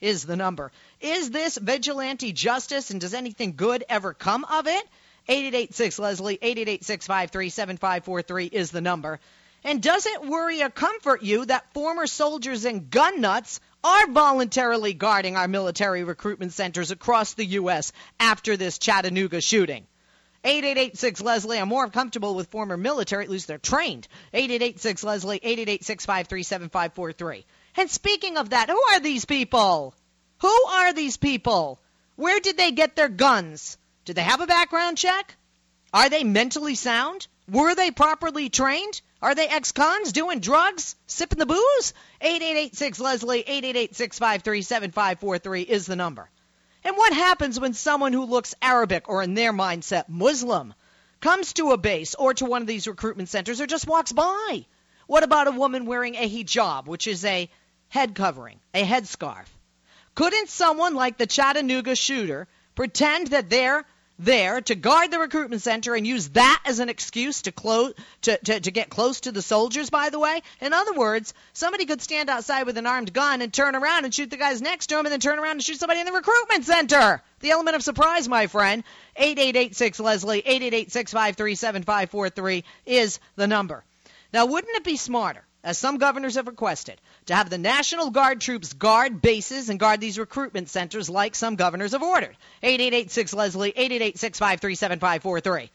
is 0.00 0.24
the 0.24 0.36
number. 0.36 0.72
Is 1.02 1.30
this 1.30 1.58
vigilante 1.58 2.32
justice 2.32 2.90
and 2.90 2.98
does 2.98 3.12
anything 3.12 3.56
good 3.56 3.84
ever 3.90 4.14
come 4.14 4.44
of 4.44 4.66
it? 4.66 4.88
8886 5.28 5.98
Leslie, 5.98 6.38
888 6.40 8.54
is 8.54 8.70
the 8.70 8.80
number. 8.80 9.20
And 9.64 9.82
does 9.82 10.06
it 10.06 10.26
worry 10.26 10.62
or 10.62 10.70
comfort 10.70 11.22
you 11.22 11.44
that 11.44 11.74
former 11.74 12.06
soldiers 12.06 12.64
and 12.64 12.88
gun 12.88 13.20
nuts 13.20 13.60
are 13.82 14.06
voluntarily 14.06 14.94
guarding 14.94 15.36
our 15.36 15.48
military 15.48 16.04
recruitment 16.04 16.54
centers 16.54 16.90
across 16.90 17.34
the 17.34 17.44
U.S. 17.44 17.92
after 18.18 18.56
this 18.56 18.78
Chattanooga 18.78 19.42
shooting? 19.42 19.86
8886 20.44 21.22
Leslie. 21.22 21.58
I'm 21.58 21.68
more 21.68 21.88
comfortable 21.88 22.34
with 22.34 22.50
former 22.50 22.76
military, 22.76 23.24
at 23.24 23.30
least 23.30 23.46
they're 23.46 23.56
trained. 23.58 24.06
8886 24.34 25.02
Leslie, 25.02 25.40
888 25.42 27.46
And 27.76 27.90
speaking 27.90 28.36
of 28.36 28.50
that, 28.50 28.68
who 28.68 28.80
are 28.92 29.00
these 29.00 29.24
people? 29.24 29.94
Who 30.40 30.64
are 30.68 30.92
these 30.92 31.16
people? 31.16 31.80
Where 32.16 32.40
did 32.40 32.58
they 32.58 32.72
get 32.72 32.94
their 32.94 33.08
guns? 33.08 33.78
Did 34.04 34.16
they 34.16 34.22
have 34.22 34.42
a 34.42 34.46
background 34.46 34.98
check? 34.98 35.34
Are 35.92 36.10
they 36.10 36.24
mentally 36.24 36.74
sound? 36.74 37.26
Were 37.48 37.74
they 37.74 37.90
properly 37.90 38.50
trained? 38.50 39.00
Are 39.22 39.34
they 39.34 39.48
ex-cons 39.48 40.12
doing 40.12 40.40
drugs, 40.40 40.94
sipping 41.06 41.38
the 41.38 41.46
booze? 41.46 41.94
8886 42.20 43.00
Leslie, 43.00 43.40
888 43.40 45.68
is 45.68 45.86
the 45.86 45.96
number. 45.96 46.28
And 46.84 46.96
what 46.96 47.14
happens 47.14 47.58
when 47.58 47.72
someone 47.72 48.12
who 48.12 48.24
looks 48.24 48.54
Arabic 48.60 49.08
or 49.08 49.22
in 49.22 49.34
their 49.34 49.52
mindset 49.52 50.08
Muslim 50.08 50.74
comes 51.20 51.54
to 51.54 51.72
a 51.72 51.78
base 51.78 52.14
or 52.14 52.34
to 52.34 52.44
one 52.44 52.60
of 52.60 52.68
these 52.68 52.86
recruitment 52.86 53.30
centers 53.30 53.60
or 53.60 53.66
just 53.66 53.86
walks 53.86 54.12
by? 54.12 54.66
What 55.06 55.22
about 55.22 55.48
a 55.48 55.52
woman 55.52 55.86
wearing 55.86 56.14
a 56.14 56.28
hijab, 56.28 56.86
which 56.86 57.06
is 57.06 57.24
a 57.24 57.50
head 57.88 58.14
covering, 58.14 58.60
a 58.74 58.84
headscarf? 58.84 59.46
Couldn't 60.14 60.50
someone 60.50 60.94
like 60.94 61.16
the 61.16 61.26
Chattanooga 61.26 61.96
shooter 61.96 62.46
pretend 62.74 63.28
that 63.28 63.48
they're 63.48 63.84
there 64.18 64.60
to 64.60 64.74
guard 64.74 65.10
the 65.10 65.18
recruitment 65.18 65.62
center 65.62 65.94
and 65.94 66.06
use 66.06 66.28
that 66.30 66.62
as 66.64 66.78
an 66.78 66.88
excuse 66.88 67.42
to 67.42 67.52
close 67.52 67.92
to, 68.22 68.38
to, 68.38 68.60
to 68.60 68.70
get 68.70 68.88
close 68.88 69.22
to 69.22 69.32
the 69.32 69.42
soldiers 69.42 69.90
by 69.90 70.10
the 70.10 70.18
way. 70.18 70.40
In 70.60 70.72
other 70.72 70.94
words 70.94 71.34
somebody 71.52 71.86
could 71.86 72.00
stand 72.00 72.30
outside 72.30 72.64
with 72.64 72.78
an 72.78 72.86
armed 72.86 73.12
gun 73.12 73.42
and 73.42 73.52
turn 73.52 73.74
around 73.74 74.04
and 74.04 74.14
shoot 74.14 74.30
the 74.30 74.36
guys 74.36 74.62
next 74.62 74.88
to 74.88 74.98
him 74.98 75.06
and 75.06 75.12
then 75.12 75.20
turn 75.20 75.38
around 75.38 75.52
and 75.52 75.62
shoot 75.62 75.78
somebody 75.78 76.00
in 76.00 76.06
the 76.06 76.12
recruitment 76.12 76.64
center. 76.64 77.22
The 77.40 77.50
element 77.50 77.76
of 77.76 77.82
surprise 77.82 78.28
my 78.28 78.46
friend 78.46 78.84
8886 79.16 80.00
leslie 80.00 80.40
888 80.40 82.66
is 82.86 83.20
the 83.36 83.46
number. 83.46 83.84
Now 84.32 84.46
wouldn't 84.46 84.76
it 84.76 84.84
be 84.84 84.96
smarter 84.96 85.44
as 85.64 85.78
some 85.78 85.96
governors 85.96 86.34
have 86.34 86.46
requested, 86.46 87.00
to 87.26 87.34
have 87.34 87.48
the 87.48 87.56
National 87.56 88.10
Guard 88.10 88.42
troops 88.42 88.74
guard 88.74 89.22
bases 89.22 89.70
and 89.70 89.80
guard 89.80 89.98
these 89.98 90.18
recruitment 90.18 90.68
centers 90.68 91.08
like 91.08 91.34
some 91.34 91.56
governors 91.56 91.92
have 91.92 92.02
ordered. 92.02 92.36
8886 92.62 93.32
Leslie, 93.32 93.72
888 93.74 95.70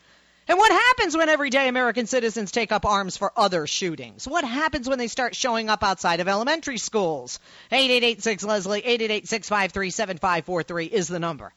And 0.47 0.57
what 0.57 0.71
happens 0.71 1.17
when 1.17 1.27
everyday 1.27 1.67
American 1.67 2.05
citizens 2.05 2.51
take 2.51 2.71
up 2.71 2.85
arms 2.85 3.17
for 3.17 3.33
other 3.35 3.65
shootings? 3.65 4.27
What 4.27 4.45
happens 4.45 4.87
when 4.87 4.99
they 4.99 5.07
start 5.07 5.35
showing 5.35 5.69
up 5.69 5.83
outside 5.83 6.19
of 6.19 6.27
elementary 6.27 6.77
schools? 6.77 7.39
8886 7.71 8.43
Leslie, 8.43 8.85
888 8.85 10.93
is 10.93 11.07
the 11.07 11.19
number. 11.19 11.51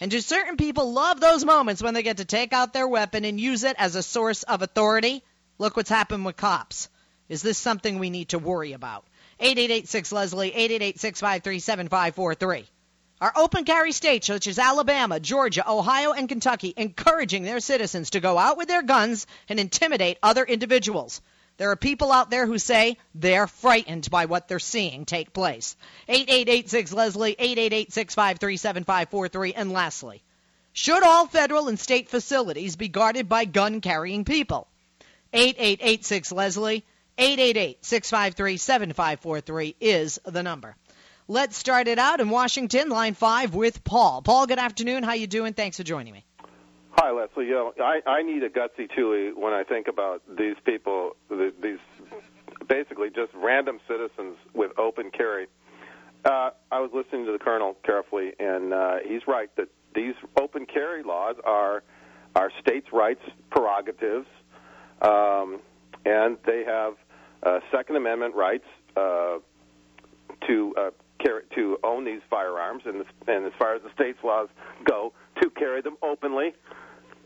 And 0.00 0.12
do 0.12 0.20
certain 0.20 0.56
people 0.56 0.92
love 0.92 1.20
those 1.20 1.44
moments 1.44 1.82
when 1.82 1.94
they 1.94 2.04
get 2.04 2.18
to 2.18 2.24
take 2.24 2.52
out 2.52 2.72
their 2.72 2.86
weapon 2.86 3.24
and 3.24 3.40
use 3.40 3.64
it 3.64 3.74
as 3.80 3.96
a 3.96 4.02
source 4.02 4.44
of 4.44 4.62
authority? 4.62 5.24
Look 5.58 5.76
what's 5.76 5.90
happened 5.90 6.24
with 6.24 6.36
cops. 6.36 6.88
Is 7.28 7.42
this 7.42 7.58
something 7.58 7.98
we 7.98 8.10
need 8.10 8.30
to 8.30 8.38
worry 8.38 8.72
about? 8.72 9.04
8886 9.40 10.12
Leslie, 10.12 10.54
888 10.54 10.98
Our 13.20 13.32
open 13.36 13.64
carry 13.64 13.92
states 13.92 14.26
such 14.26 14.46
as 14.46 14.58
Alabama, 14.58 15.20
Georgia, 15.20 15.70
Ohio, 15.70 16.12
and 16.12 16.28
Kentucky 16.28 16.74
encouraging 16.76 17.42
their 17.42 17.60
citizens 17.60 18.10
to 18.10 18.20
go 18.20 18.36
out 18.36 18.58
with 18.58 18.68
their 18.68 18.82
guns 18.82 19.26
and 19.48 19.58
intimidate 19.58 20.18
other 20.22 20.44
individuals. 20.44 21.22
There 21.56 21.70
are 21.70 21.76
people 21.76 22.10
out 22.10 22.30
there 22.30 22.46
who 22.46 22.58
say 22.58 22.98
they're 23.14 23.46
frightened 23.46 24.10
by 24.10 24.26
what 24.26 24.48
they're 24.48 24.58
seeing 24.58 25.04
take 25.04 25.32
place. 25.32 25.76
8886 26.08 26.92
Leslie, 26.92 27.36
888 27.38 29.56
And 29.56 29.72
lastly, 29.72 30.22
should 30.72 31.04
all 31.04 31.26
federal 31.26 31.68
and 31.68 31.78
state 31.78 32.08
facilities 32.08 32.74
be 32.74 32.88
guarded 32.88 33.28
by 33.28 33.44
gun 33.44 33.80
carrying 33.80 34.24
people? 34.24 34.66
8886 35.32 36.32
Leslie, 36.32 36.84
888-653-7543 37.18 39.74
is 39.80 40.20
the 40.24 40.42
number. 40.42 40.76
Let's 41.26 41.56
start 41.56 41.88
it 41.88 41.98
out 41.98 42.20
in 42.20 42.28
Washington, 42.28 42.90
line 42.90 43.14
five 43.14 43.54
with 43.54 43.82
Paul. 43.82 44.20
Paul, 44.20 44.46
good 44.46 44.58
afternoon. 44.58 45.02
How 45.02 45.14
you 45.14 45.26
doing? 45.26 45.54
Thanks 45.54 45.78
for 45.78 45.82
joining 45.82 46.12
me. 46.12 46.26
Hi, 46.98 47.12
Leslie. 47.12 47.46
You 47.46 47.52
know, 47.52 47.72
I, 47.80 48.00
I 48.06 48.22
need 48.22 48.42
a 48.42 48.50
gutsy 48.50 48.90
Chewy 48.90 49.34
when 49.34 49.52
I 49.52 49.64
think 49.64 49.88
about 49.88 50.22
these 50.36 50.56
people, 50.64 51.16
these 51.30 51.78
basically 52.68 53.10
just 53.10 53.32
random 53.34 53.80
citizens 53.88 54.36
with 54.52 54.78
open 54.78 55.10
carry. 55.10 55.46
Uh, 56.24 56.50
I 56.70 56.80
was 56.80 56.90
listening 56.94 57.26
to 57.26 57.32
the 57.32 57.38
colonel 57.38 57.76
carefully, 57.84 58.32
and 58.38 58.72
uh, 58.72 58.96
he's 59.06 59.22
right 59.26 59.50
that 59.56 59.68
these 59.94 60.14
open 60.40 60.66
carry 60.66 61.02
laws 61.02 61.36
are 61.44 61.82
are 62.36 62.50
states' 62.60 62.88
rights 62.92 63.22
prerogatives, 63.50 64.26
um, 65.02 65.60
and 66.04 66.36
they 66.44 66.64
have 66.66 66.94
uh, 67.44 67.60
Second 67.70 67.96
Amendment 67.96 68.34
rights 68.34 68.64
uh, 68.96 69.38
to 70.46 70.74
uh, 70.78 70.90
carry, 71.22 71.42
to 71.54 71.78
own 71.84 72.04
these 72.04 72.20
firearms, 72.28 72.82
and, 72.86 73.04
and 73.26 73.46
as 73.46 73.52
far 73.58 73.74
as 73.74 73.82
the 73.82 73.90
state's 73.94 74.22
laws 74.24 74.48
go, 74.84 75.12
to 75.42 75.50
carry 75.50 75.82
them 75.82 75.96
openly. 76.02 76.54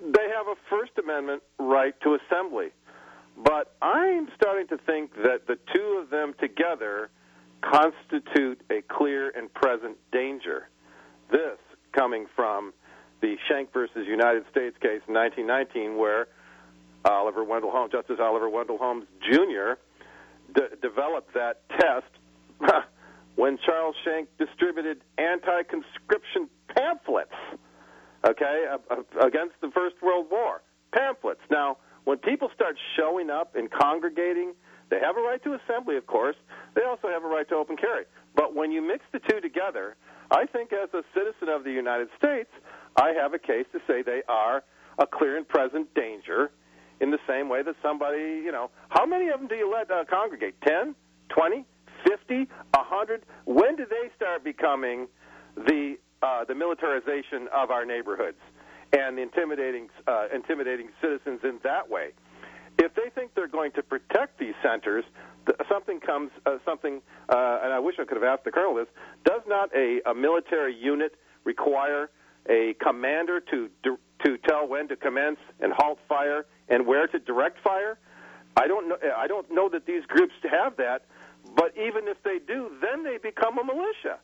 They 0.00 0.28
have 0.36 0.46
a 0.46 0.54
First 0.70 0.92
Amendment 1.02 1.42
right 1.58 1.94
to 2.02 2.16
assembly. 2.16 2.68
But 3.36 3.74
I'm 3.80 4.28
starting 4.34 4.66
to 4.68 4.78
think 4.78 5.14
that 5.16 5.46
the 5.46 5.56
two 5.74 6.00
of 6.02 6.10
them 6.10 6.34
together 6.40 7.10
constitute 7.60 8.60
a 8.70 8.82
clear 8.82 9.30
and 9.30 9.52
present 9.52 9.96
danger. 10.12 10.68
This 11.30 11.58
coming 11.92 12.26
from 12.34 12.72
the 13.20 13.36
Schenck 13.48 13.72
versus 13.72 14.06
United 14.06 14.44
States 14.50 14.76
case 14.80 15.02
in 15.06 15.14
1919, 15.14 15.96
where 15.96 16.26
Oliver 17.04 17.44
Wendell 17.44 17.70
Holmes, 17.70 17.92
Justice 17.92 18.18
Oliver 18.20 18.48
Wendell 18.48 18.78
Holmes 18.78 19.06
Jr., 19.20 19.74
de- 20.54 20.76
developed 20.80 21.34
that 21.34 21.62
test 21.70 22.10
when 23.36 23.58
Charles 23.64 23.94
Schenck 24.04 24.28
distributed 24.38 25.02
anti-conscription 25.16 26.48
pamphlets, 26.74 27.34
okay, 28.26 28.66
against 29.20 29.54
the 29.60 29.70
First 29.74 29.96
World 30.02 30.26
War. 30.30 30.62
Pamphlets. 30.92 31.40
Now, 31.50 31.76
when 32.04 32.18
people 32.18 32.50
start 32.54 32.76
showing 32.96 33.30
up 33.30 33.54
and 33.54 33.70
congregating, 33.70 34.54
they 34.90 34.98
have 35.00 35.16
a 35.16 35.20
right 35.20 35.42
to 35.44 35.54
assembly, 35.54 35.96
of 35.96 36.06
course. 36.06 36.36
They 36.74 36.82
also 36.82 37.08
have 37.08 37.22
a 37.24 37.28
right 37.28 37.48
to 37.50 37.54
open 37.56 37.76
carry. 37.76 38.04
But 38.34 38.54
when 38.54 38.72
you 38.72 38.80
mix 38.80 39.04
the 39.12 39.18
two 39.18 39.40
together, 39.40 39.96
I 40.30 40.46
think 40.46 40.72
as 40.72 40.88
a 40.94 41.02
citizen 41.14 41.48
of 41.48 41.64
the 41.64 41.70
United 41.72 42.08
States, 42.16 42.50
I 42.96 43.12
have 43.20 43.34
a 43.34 43.38
case 43.38 43.66
to 43.72 43.80
say 43.86 44.02
they 44.02 44.22
are 44.28 44.64
a 44.98 45.06
clear 45.06 45.36
and 45.36 45.46
present 45.46 45.92
danger 45.94 46.50
in 47.00 47.10
the 47.10 47.18
same 47.28 47.48
way 47.48 47.62
that 47.62 47.74
somebody, 47.82 48.42
you 48.44 48.52
know, 48.52 48.70
how 48.88 49.06
many 49.06 49.28
of 49.28 49.38
them 49.40 49.48
do 49.48 49.54
you 49.54 49.70
let 49.72 49.90
uh, 49.90 50.04
congregate? 50.08 50.54
10, 50.66 50.94
20, 51.28 51.64
50, 52.06 52.34
100? 52.74 53.22
When 53.44 53.76
do 53.76 53.86
they 53.88 54.10
start 54.16 54.44
becoming 54.44 55.08
the 55.56 55.96
uh, 56.20 56.44
the 56.44 56.54
militarization 56.54 57.46
of 57.54 57.70
our 57.70 57.84
neighborhoods 57.84 58.38
and 58.92 59.18
intimidating 59.18 59.88
uh, 60.06 60.26
intimidating 60.34 60.88
citizens 61.00 61.40
in 61.44 61.60
that 61.62 61.88
way? 61.88 62.10
If 62.78 62.94
they 62.94 63.10
think 63.14 63.34
they're 63.34 63.48
going 63.48 63.72
to 63.72 63.82
protect 63.82 64.38
these 64.38 64.54
centers, 64.62 65.04
something 65.68 66.00
comes 66.00 66.30
uh, 66.46 66.58
something, 66.64 67.00
uh, 67.28 67.60
and 67.62 67.72
I 67.72 67.78
wish 67.78 67.96
I 67.98 68.04
could 68.04 68.16
have 68.16 68.24
asked 68.24 68.44
the 68.44 68.52
colonel 68.52 68.74
this. 68.74 68.86
Does 69.24 69.42
not 69.46 69.70
a, 69.74 70.00
a 70.06 70.14
military 70.14 70.74
unit 70.74 71.14
require 71.44 72.10
a 72.48 72.74
commander 72.80 73.40
to 73.50 73.68
to 74.24 74.38
tell 74.48 74.66
when 74.66 74.88
to 74.88 74.96
commence 74.96 75.38
and 75.60 75.72
halt 75.76 75.98
fire 76.08 76.46
and 76.68 76.86
where 76.86 77.06
to 77.06 77.18
direct 77.18 77.60
fire. 77.62 77.98
I 78.56 78.66
don't 78.66 78.88
know. 78.88 78.98
I 79.16 79.26
don't 79.26 79.50
know 79.50 79.68
that 79.68 79.86
these 79.86 80.04
groups 80.06 80.34
have 80.50 80.76
that. 80.76 81.02
But 81.54 81.76
even 81.76 82.08
if 82.08 82.22
they 82.22 82.38
do, 82.38 82.70
then 82.80 83.04
they 83.04 83.16
become 83.18 83.58
a 83.58 83.64
militia, 83.64 84.18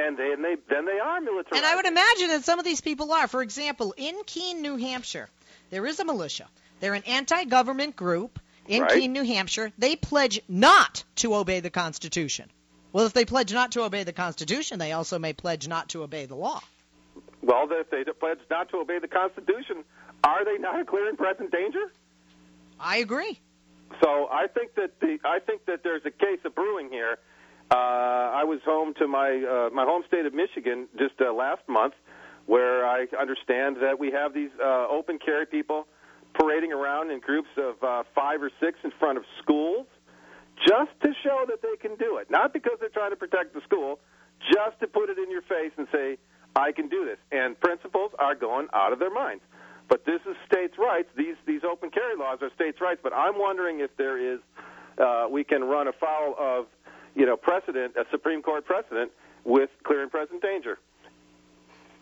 and 0.00 0.16
they, 0.16 0.32
and 0.32 0.44
they 0.44 0.56
then 0.68 0.84
they 0.86 0.98
are 0.98 1.20
military. 1.20 1.58
And 1.58 1.66
I 1.66 1.74
would 1.74 1.86
imagine 1.86 2.28
that 2.28 2.44
some 2.44 2.58
of 2.58 2.64
these 2.64 2.80
people 2.80 3.12
are. 3.12 3.26
For 3.26 3.42
example, 3.42 3.94
in 3.96 4.14
Keene, 4.26 4.62
New 4.62 4.76
Hampshire, 4.76 5.28
there 5.70 5.86
is 5.86 5.98
a 5.98 6.04
militia. 6.04 6.46
They're 6.80 6.94
an 6.94 7.02
anti-government 7.06 7.96
group 7.96 8.38
in 8.66 8.82
Right. 8.82 8.92
Keene, 8.92 9.12
New 9.12 9.24
Hampshire. 9.24 9.72
They 9.78 9.96
pledge 9.96 10.40
not 10.48 11.04
to 11.16 11.34
obey 11.34 11.60
the 11.60 11.70
Constitution. 11.70 12.48
Well, 12.92 13.06
if 13.06 13.12
they 13.12 13.24
pledge 13.24 13.52
not 13.52 13.72
to 13.72 13.82
obey 13.82 14.04
the 14.04 14.12
Constitution, 14.12 14.78
they 14.78 14.92
also 14.92 15.18
may 15.18 15.32
pledge 15.32 15.68
not 15.68 15.90
to 15.90 16.02
obey 16.02 16.26
the 16.26 16.36
law. 16.36 16.60
Well, 17.42 17.68
if 17.70 17.90
they 17.90 18.04
pledge 18.04 18.38
not 18.50 18.68
to 18.70 18.78
obey 18.78 18.98
the 18.98 19.08
Constitution, 19.08 19.84
are 20.24 20.44
they 20.44 20.58
not 20.58 20.80
a 20.80 20.84
clear 20.84 21.08
and 21.08 21.18
present 21.18 21.50
danger? 21.50 21.92
I 22.78 22.98
agree. 22.98 23.38
So 24.02 24.28
I 24.30 24.46
think 24.46 24.74
that 24.76 24.98
the 25.00 25.18
I 25.24 25.38
think 25.40 25.66
that 25.66 25.82
there's 25.82 26.02
a 26.04 26.10
case 26.10 26.40
of 26.44 26.54
brewing 26.54 26.88
here. 26.90 27.18
Uh, 27.70 27.76
I 27.76 28.44
was 28.44 28.60
home 28.64 28.94
to 28.94 29.06
my 29.06 29.30
uh, 29.30 29.74
my 29.74 29.84
home 29.84 30.02
state 30.06 30.26
of 30.26 30.34
Michigan 30.34 30.88
just 30.98 31.20
uh, 31.20 31.32
last 31.32 31.62
month, 31.68 31.94
where 32.46 32.86
I 32.86 33.06
understand 33.20 33.76
that 33.82 33.98
we 33.98 34.10
have 34.12 34.32
these 34.32 34.50
uh, 34.62 34.86
open 34.88 35.18
carry 35.18 35.46
people 35.46 35.86
parading 36.34 36.72
around 36.72 37.10
in 37.10 37.20
groups 37.20 37.48
of 37.56 37.82
uh, 37.82 38.04
five 38.14 38.42
or 38.42 38.50
six 38.60 38.78
in 38.84 38.92
front 38.98 39.18
of 39.18 39.24
schools, 39.42 39.86
just 40.66 40.90
to 41.02 41.12
show 41.22 41.44
that 41.48 41.60
they 41.62 41.76
can 41.76 41.96
do 41.96 42.18
it. 42.18 42.30
Not 42.30 42.52
because 42.52 42.78
they're 42.80 42.88
trying 42.88 43.10
to 43.10 43.16
protect 43.16 43.54
the 43.54 43.60
school, 43.62 43.98
just 44.48 44.78
to 44.80 44.86
put 44.86 45.10
it 45.10 45.18
in 45.18 45.30
your 45.30 45.42
face 45.42 45.72
and 45.76 45.86
say, 45.92 46.18
"I 46.54 46.72
can 46.72 46.88
do 46.88 47.04
this." 47.04 47.18
And 47.30 47.58
principals 47.58 48.12
are 48.18 48.34
going 48.34 48.68
out 48.72 48.92
of 48.92 48.98
their 48.98 49.12
minds. 49.12 49.42
But 49.90 50.06
this 50.06 50.20
is 50.24 50.36
states' 50.46 50.78
rights. 50.78 51.08
These 51.16 51.34
these 51.46 51.62
open 51.64 51.90
carry 51.90 52.16
laws 52.16 52.38
are 52.42 52.50
states' 52.54 52.80
rights. 52.80 53.00
But 53.02 53.12
I'm 53.12 53.38
wondering 53.38 53.80
if 53.80 53.94
there 53.96 54.16
is 54.16 54.38
uh, 54.98 55.26
we 55.28 55.42
can 55.42 55.64
run 55.64 55.88
afoul 55.88 56.36
of 56.38 56.66
you 57.16 57.26
know 57.26 57.36
precedent, 57.36 57.96
a 57.96 58.04
Supreme 58.10 58.40
Court 58.40 58.64
precedent 58.64 59.10
with 59.44 59.68
clear 59.82 60.02
and 60.02 60.10
present 60.10 60.40
danger. 60.40 60.78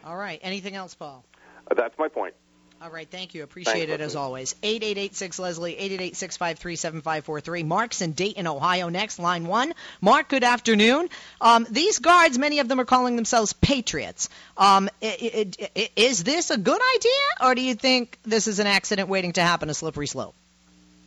All 0.05 0.19
right. 0.19 0.39
Anything 0.43 0.77
else, 0.77 0.95
Paul? 0.95 1.25
Uh, 1.71 1.75
that's 1.75 1.99
my 1.99 2.09
point. 2.09 2.35
All 2.81 2.91
right, 2.91 3.09
thank 3.11 3.35
you. 3.35 3.43
Appreciate 3.43 3.89
Thanks, 3.89 3.93
it 3.93 4.01
as 4.01 4.15
Leslie. 4.15 4.21
always. 4.21 4.55
8886 4.63 5.39
Leslie, 5.41 5.75
888-653-7543. 6.13 7.65
Mark's 7.67 8.01
in 8.03 8.13
Dayton, 8.13 8.47
Ohio 8.47 8.89
next, 8.89 9.19
line 9.19 9.47
one. 9.47 9.73
Mark, 10.01 10.29
good 10.29 10.45
afternoon. 10.45 11.09
Um, 11.41 11.67
these 11.69 11.99
guards, 11.99 12.39
many 12.39 12.61
of 12.61 12.69
them 12.69 12.79
are 12.81 12.85
calling 12.85 13.17
themselves 13.17 13.53
patriots. 13.53 14.29
Um, 14.57 14.89
i- 15.03 15.49
i- 15.61 15.69
i- 15.77 15.91
is 15.97 16.23
this 16.23 16.53
a 16.53 16.57
good 16.57 16.81
idea, 16.97 17.49
or 17.49 17.57
do 17.57 17.63
you 17.63 17.75
think 17.75 18.17
this 18.23 18.47
is 18.47 18.61
an 18.61 18.69
accident 18.69 19.09
waiting 19.09 19.33
to 19.33 19.41
happen, 19.43 19.69
a 19.71 19.75
slippery 19.75 20.07
slope? 20.07 20.37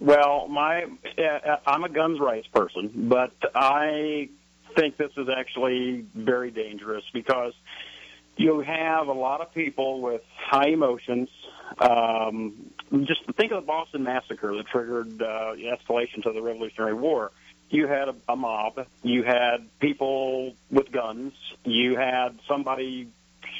Well, 0.01 0.49
my 0.49 0.83
uh, 1.17 1.57
I'm 1.65 1.85
a 1.85 1.89
guns 1.89 2.19
rights 2.19 2.47
person, 2.47 2.91
but 3.07 3.31
I 3.55 4.27
think 4.75 4.97
this 4.97 5.11
is 5.15 5.29
actually 5.29 6.03
very 6.15 6.51
dangerous 6.51 7.03
because 7.13 7.53
you 8.35 8.59
have 8.61 9.07
a 9.07 9.13
lot 9.13 9.39
of 9.41 9.53
people 9.53 10.01
with 10.01 10.21
high 10.37 10.69
emotions. 10.69 11.29
Um, 11.79 12.71
just 13.03 13.21
think 13.37 13.51
of 13.51 13.63
the 13.63 13.67
Boston 13.67 14.03
Massacre 14.03 14.55
that 14.55 14.67
triggered 14.67 15.21
uh, 15.21 15.53
the 15.53 15.77
escalation 15.77 16.23
to 16.23 16.33
the 16.33 16.41
Revolutionary 16.41 16.93
War. 16.93 17.31
You 17.69 17.87
had 17.87 18.09
a, 18.09 18.15
a 18.27 18.35
mob. 18.35 18.85
You 19.01 19.23
had 19.23 19.67
people 19.79 20.55
with 20.69 20.91
guns. 20.91 21.33
You 21.63 21.95
had 21.95 22.37
somebody 22.47 23.07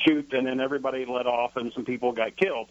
shoot, 0.04 0.34
and 0.34 0.46
then 0.46 0.60
everybody 0.60 1.06
let 1.06 1.28
off, 1.28 1.56
and 1.56 1.72
some 1.74 1.86
people 1.86 2.12
got 2.12 2.36
killed 2.36 2.68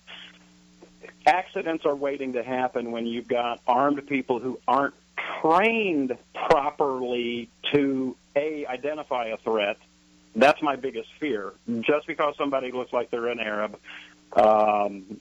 accidents 1.26 1.84
are 1.84 1.94
waiting 1.94 2.34
to 2.34 2.42
happen 2.42 2.90
when 2.90 3.06
you've 3.06 3.28
got 3.28 3.60
armed 3.66 4.06
people 4.06 4.38
who 4.38 4.58
aren't 4.66 4.94
trained 5.40 6.16
properly 6.34 7.48
to 7.72 8.16
a 8.36 8.66
identify 8.66 9.26
a 9.26 9.36
threat. 9.38 9.76
That's 10.34 10.62
my 10.62 10.76
biggest 10.76 11.08
fear. 11.18 11.52
Just 11.80 12.06
because 12.06 12.36
somebody 12.36 12.72
looks 12.72 12.92
like 12.92 13.10
they're 13.10 13.28
an 13.28 13.40
Arab, 13.40 13.78
um, 14.32 15.20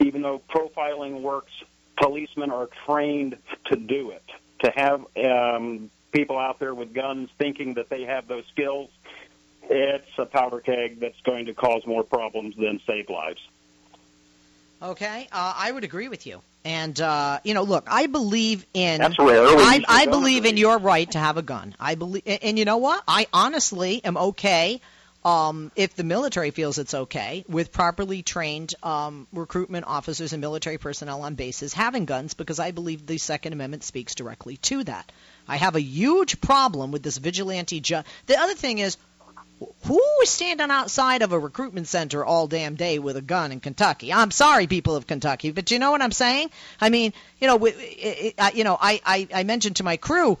even 0.00 0.22
though 0.22 0.40
profiling 0.48 1.22
works, 1.22 1.52
policemen 1.96 2.50
are 2.50 2.68
trained 2.86 3.36
to 3.66 3.76
do 3.76 4.10
it. 4.10 4.24
To 4.60 4.72
have 4.74 5.04
um, 5.24 5.90
people 6.12 6.38
out 6.38 6.58
there 6.58 6.74
with 6.74 6.94
guns 6.94 7.28
thinking 7.38 7.74
that 7.74 7.90
they 7.90 8.02
have 8.02 8.26
those 8.26 8.44
skills, 8.52 8.90
it's 9.62 10.18
a 10.18 10.24
powder 10.24 10.60
keg 10.60 11.00
that's 11.00 11.20
going 11.22 11.46
to 11.46 11.54
cause 11.54 11.86
more 11.86 12.02
problems 12.02 12.56
than 12.56 12.80
save 12.86 13.10
lives. 13.10 13.40
Okay, 14.82 15.28
uh, 15.32 15.54
I 15.56 15.72
would 15.72 15.84
agree 15.84 16.08
with 16.08 16.26
you. 16.26 16.40
And 16.64 17.00
uh, 17.00 17.38
you 17.44 17.54
know, 17.54 17.62
look, 17.62 17.86
I 17.88 18.06
believe 18.06 18.66
in. 18.74 18.98
That's 18.98 19.18
rare 19.18 19.46
I, 19.46 19.84
I 19.88 20.06
believe 20.06 20.44
in 20.44 20.56
your 20.56 20.78
right 20.78 21.10
to 21.12 21.18
have 21.18 21.36
a 21.36 21.42
gun. 21.42 21.74
I 21.78 21.94
believe, 21.94 22.24
and 22.26 22.58
you 22.58 22.64
know 22.64 22.78
what? 22.78 23.02
I 23.06 23.26
honestly 23.32 24.04
am 24.04 24.16
okay 24.16 24.80
um, 25.26 25.72
if 25.74 25.96
the 25.96 26.04
military 26.04 26.52
feels 26.52 26.78
it's 26.78 26.94
okay 26.94 27.44
with 27.48 27.72
properly 27.72 28.22
trained 28.22 28.76
um, 28.84 29.26
recruitment 29.32 29.84
officers 29.84 30.32
and 30.32 30.40
military 30.40 30.78
personnel 30.78 31.22
on 31.22 31.34
bases 31.34 31.72
having 31.72 32.04
guns, 32.04 32.34
because 32.34 32.60
I 32.60 32.70
believe 32.70 33.04
the 33.04 33.18
Second 33.18 33.52
Amendment 33.52 33.82
speaks 33.82 34.14
directly 34.14 34.56
to 34.58 34.84
that. 34.84 35.10
I 35.48 35.56
have 35.56 35.74
a 35.74 35.80
huge 35.80 36.40
problem 36.40 36.92
with 36.92 37.02
this 37.02 37.16
vigilante. 37.16 37.80
Ju- 37.80 38.04
the 38.26 38.38
other 38.38 38.54
thing 38.54 38.78
is, 38.78 38.96
who 39.86 40.00
is 40.22 40.30
standing 40.30 40.70
outside 40.70 41.22
of 41.22 41.32
a 41.32 41.38
recruitment 41.40 41.88
center 41.88 42.24
all 42.24 42.46
damn 42.46 42.76
day 42.76 43.00
with 43.00 43.16
a 43.16 43.22
gun 43.22 43.50
in 43.50 43.58
Kentucky? 43.58 44.12
I'm 44.12 44.30
sorry, 44.30 44.68
people 44.68 44.94
of 44.94 45.08
Kentucky, 45.08 45.50
but 45.50 45.72
you 45.72 45.80
know 45.80 45.90
what 45.90 46.02
I'm 46.02 46.12
saying? 46.12 46.50
I 46.80 46.88
mean, 46.88 47.12
you 47.40 47.48
know, 47.48 47.64
it, 47.64 47.74
it, 48.38 48.54
you 48.54 48.62
know, 48.62 48.78
I, 48.80 49.00
I, 49.04 49.28
I 49.34 49.42
mentioned 49.42 49.76
to 49.76 49.82
my 49.82 49.96
crew, 49.96 50.38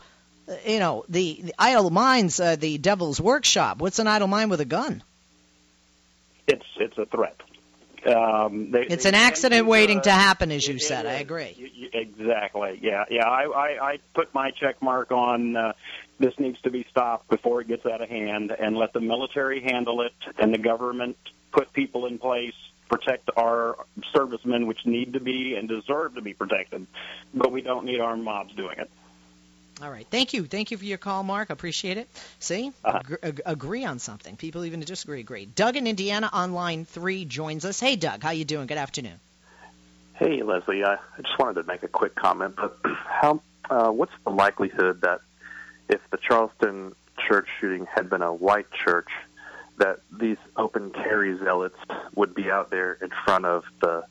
you 0.66 0.78
know, 0.78 1.04
the, 1.08 1.40
the 1.44 1.54
idle 1.58 1.90
minds, 1.90 2.38
uh, 2.40 2.56
the 2.56 2.78
devil's 2.78 3.20
workshop. 3.20 3.78
What's 3.78 3.98
an 3.98 4.06
idle 4.06 4.28
mind 4.28 4.50
with 4.50 4.60
a 4.60 4.64
gun? 4.66 5.02
it's 6.48 6.64
it's 6.78 6.96
a 6.98 7.06
threat. 7.06 7.36
Um, 8.06 8.70
they, 8.70 8.82
It's 8.82 9.02
they 9.02 9.08
an 9.08 9.14
accident 9.16 9.64
to, 9.64 9.68
waiting 9.68 9.98
uh, 9.98 10.02
to 10.02 10.12
happen, 10.12 10.52
as 10.52 10.64
you 10.66 10.76
it- 10.76 10.82
said. 10.82 11.06
it 11.06 11.08
I 11.08 11.12
agree. 11.14 11.54
You- 11.56 11.90
exactly. 11.92 12.78
Yeah. 12.80 13.04
Yeah. 13.10 13.26
I, 13.28 13.42
I, 13.46 13.90
I 13.92 13.98
put 14.14 14.32
my 14.32 14.52
check 14.52 14.80
mark 14.80 15.10
on 15.10 15.56
uh, 15.56 15.72
this 16.20 16.38
needs 16.38 16.60
to 16.62 16.70
be 16.70 16.86
stopped 16.88 17.28
before 17.28 17.62
it 17.62 17.68
gets 17.68 17.84
out 17.84 18.00
of 18.00 18.08
hand, 18.08 18.52
and 18.52 18.76
let 18.76 18.92
the 18.92 19.00
military 19.00 19.60
handle 19.60 20.02
it, 20.02 20.12
and 20.38 20.54
the 20.54 20.58
government 20.58 21.16
put 21.52 21.72
people 21.72 22.06
in 22.06 22.18
place 22.18 22.54
protect 22.88 23.28
our 23.36 23.76
servicemen, 24.14 24.68
which 24.68 24.86
need 24.86 25.14
to 25.14 25.20
be 25.20 25.56
and 25.56 25.68
deserve 25.68 26.14
to 26.14 26.20
be 26.22 26.32
protected. 26.32 26.86
But 27.34 27.50
we 27.50 27.60
don't 27.60 27.84
need 27.84 27.98
armed 28.00 28.22
mobs 28.22 28.54
doing 28.54 28.78
it. 28.78 28.88
All 29.82 29.90
right. 29.90 30.06
Thank 30.10 30.32
you. 30.32 30.44
Thank 30.46 30.70
you 30.70 30.78
for 30.78 30.84
your 30.86 30.96
call, 30.96 31.22
Mark. 31.22 31.50
Appreciate 31.50 31.98
it. 31.98 32.08
See? 32.38 32.72
Uh-huh. 32.82 32.98
Ag- 32.98 33.18
ag- 33.22 33.42
agree 33.44 33.84
on 33.84 33.98
something. 33.98 34.36
People 34.36 34.64
even 34.64 34.80
disagree 34.80 35.20
agree. 35.20 35.44
Doug 35.44 35.76
in 35.76 35.86
Indiana 35.86 36.30
on 36.32 36.54
line 36.54 36.86
three 36.86 37.26
joins 37.26 37.64
us. 37.66 37.78
Hey, 37.78 37.96
Doug. 37.96 38.22
How 38.22 38.30
you 38.30 38.46
doing? 38.46 38.66
Good 38.66 38.78
afternoon. 38.78 39.20
Hey, 40.14 40.42
Leslie. 40.42 40.82
I 40.82 40.94
I 40.94 41.22
just 41.22 41.38
wanted 41.38 41.60
to 41.60 41.64
make 41.64 41.82
a 41.82 41.88
quick 41.88 42.14
comment. 42.14 42.56
But 42.56 42.78
how? 43.06 43.42
Uh, 43.68 43.90
what's 43.90 44.12
the 44.24 44.30
likelihood 44.30 45.02
that 45.02 45.20
if 45.90 46.00
the 46.10 46.16
Charleston 46.16 46.94
church 47.28 47.48
shooting 47.60 47.86
had 47.92 48.08
been 48.08 48.22
a 48.22 48.32
white 48.32 48.70
church, 48.70 49.08
that 49.78 50.00
these 50.10 50.38
open 50.56 50.90
carry 50.90 51.36
zealots 51.38 51.76
would 52.14 52.34
be 52.34 52.50
out 52.50 52.70
there 52.70 52.94
in 53.02 53.10
front 53.26 53.44
of 53.44 53.64
the 53.82 54.04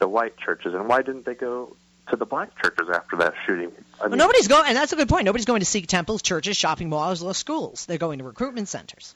the 0.00 0.08
white 0.08 0.36
churches? 0.36 0.74
And 0.74 0.88
why 0.88 1.02
didn't 1.02 1.26
they 1.26 1.34
go 1.34 1.76
to 2.10 2.16
the 2.16 2.26
black 2.26 2.50
churches 2.62 2.88
after 2.94 3.16
that 3.16 3.34
shooting? 3.46 3.72
I 4.00 4.08
Well, 4.08 4.16
nobody's 4.16 4.48
going, 4.48 4.64
and 4.68 4.76
that's 4.76 4.92
a 4.92 4.96
good 4.96 5.08
point. 5.08 5.24
Nobody's 5.24 5.46
going 5.46 5.60
to 5.60 5.66
Sikh 5.66 5.86
temples, 5.86 6.22
churches, 6.22 6.56
shopping 6.56 6.88
malls, 6.88 7.22
or 7.22 7.34
schools. 7.34 7.86
They're 7.86 7.98
going 7.98 8.18
to 8.18 8.24
recruitment 8.24 8.68
centers. 8.68 9.14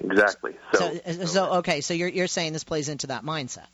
exactly. 0.00 0.56
So, 0.74 0.98
So, 1.04 1.24
so 1.26 1.52
okay. 1.58 1.80
So 1.80 1.94
you're 1.94 2.08
you're 2.08 2.26
saying 2.26 2.52
this 2.52 2.64
plays 2.64 2.88
into 2.88 3.08
that 3.08 3.24
mindset. 3.24 3.66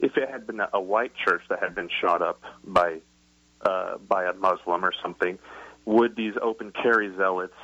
if 0.00 0.16
it 0.16 0.28
had 0.28 0.46
been 0.46 0.60
a, 0.60 0.68
a 0.74 0.80
white 0.80 1.12
church 1.14 1.42
that 1.48 1.60
had 1.60 1.74
been 1.74 1.88
shot 2.00 2.22
up 2.22 2.40
by 2.64 3.00
uh, 3.62 3.98
by 3.98 4.24
a 4.24 4.32
Muslim 4.32 4.84
or 4.84 4.92
something, 5.02 5.38
would 5.84 6.16
these 6.16 6.34
open 6.42 6.72
carry 6.72 7.14
zealots 7.16 7.54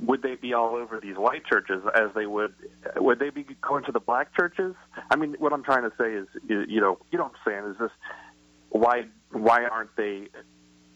would 0.00 0.22
they 0.22 0.34
be 0.34 0.54
all 0.54 0.76
over 0.76 0.98
these 0.98 1.16
white 1.16 1.44
churches 1.44 1.82
as 1.94 2.10
they 2.14 2.26
would 2.26 2.54
would 2.96 3.18
they 3.18 3.30
be 3.30 3.44
going 3.60 3.84
to 3.84 3.92
the 3.92 4.00
black 4.00 4.34
churches? 4.34 4.74
I 5.10 5.16
mean, 5.16 5.36
what 5.38 5.52
I'm 5.52 5.62
trying 5.62 5.82
to 5.82 5.92
say 5.98 6.12
is, 6.12 6.26
you 6.48 6.64
you 6.66 6.80
know, 6.80 6.98
you 7.10 7.18
know 7.18 7.24
what 7.24 7.32
I'm 7.46 7.52
saying 7.52 7.70
is 7.72 7.78
this: 7.78 7.90
why 8.70 9.04
why 9.32 9.64
aren't 9.64 9.94
they 9.96 10.28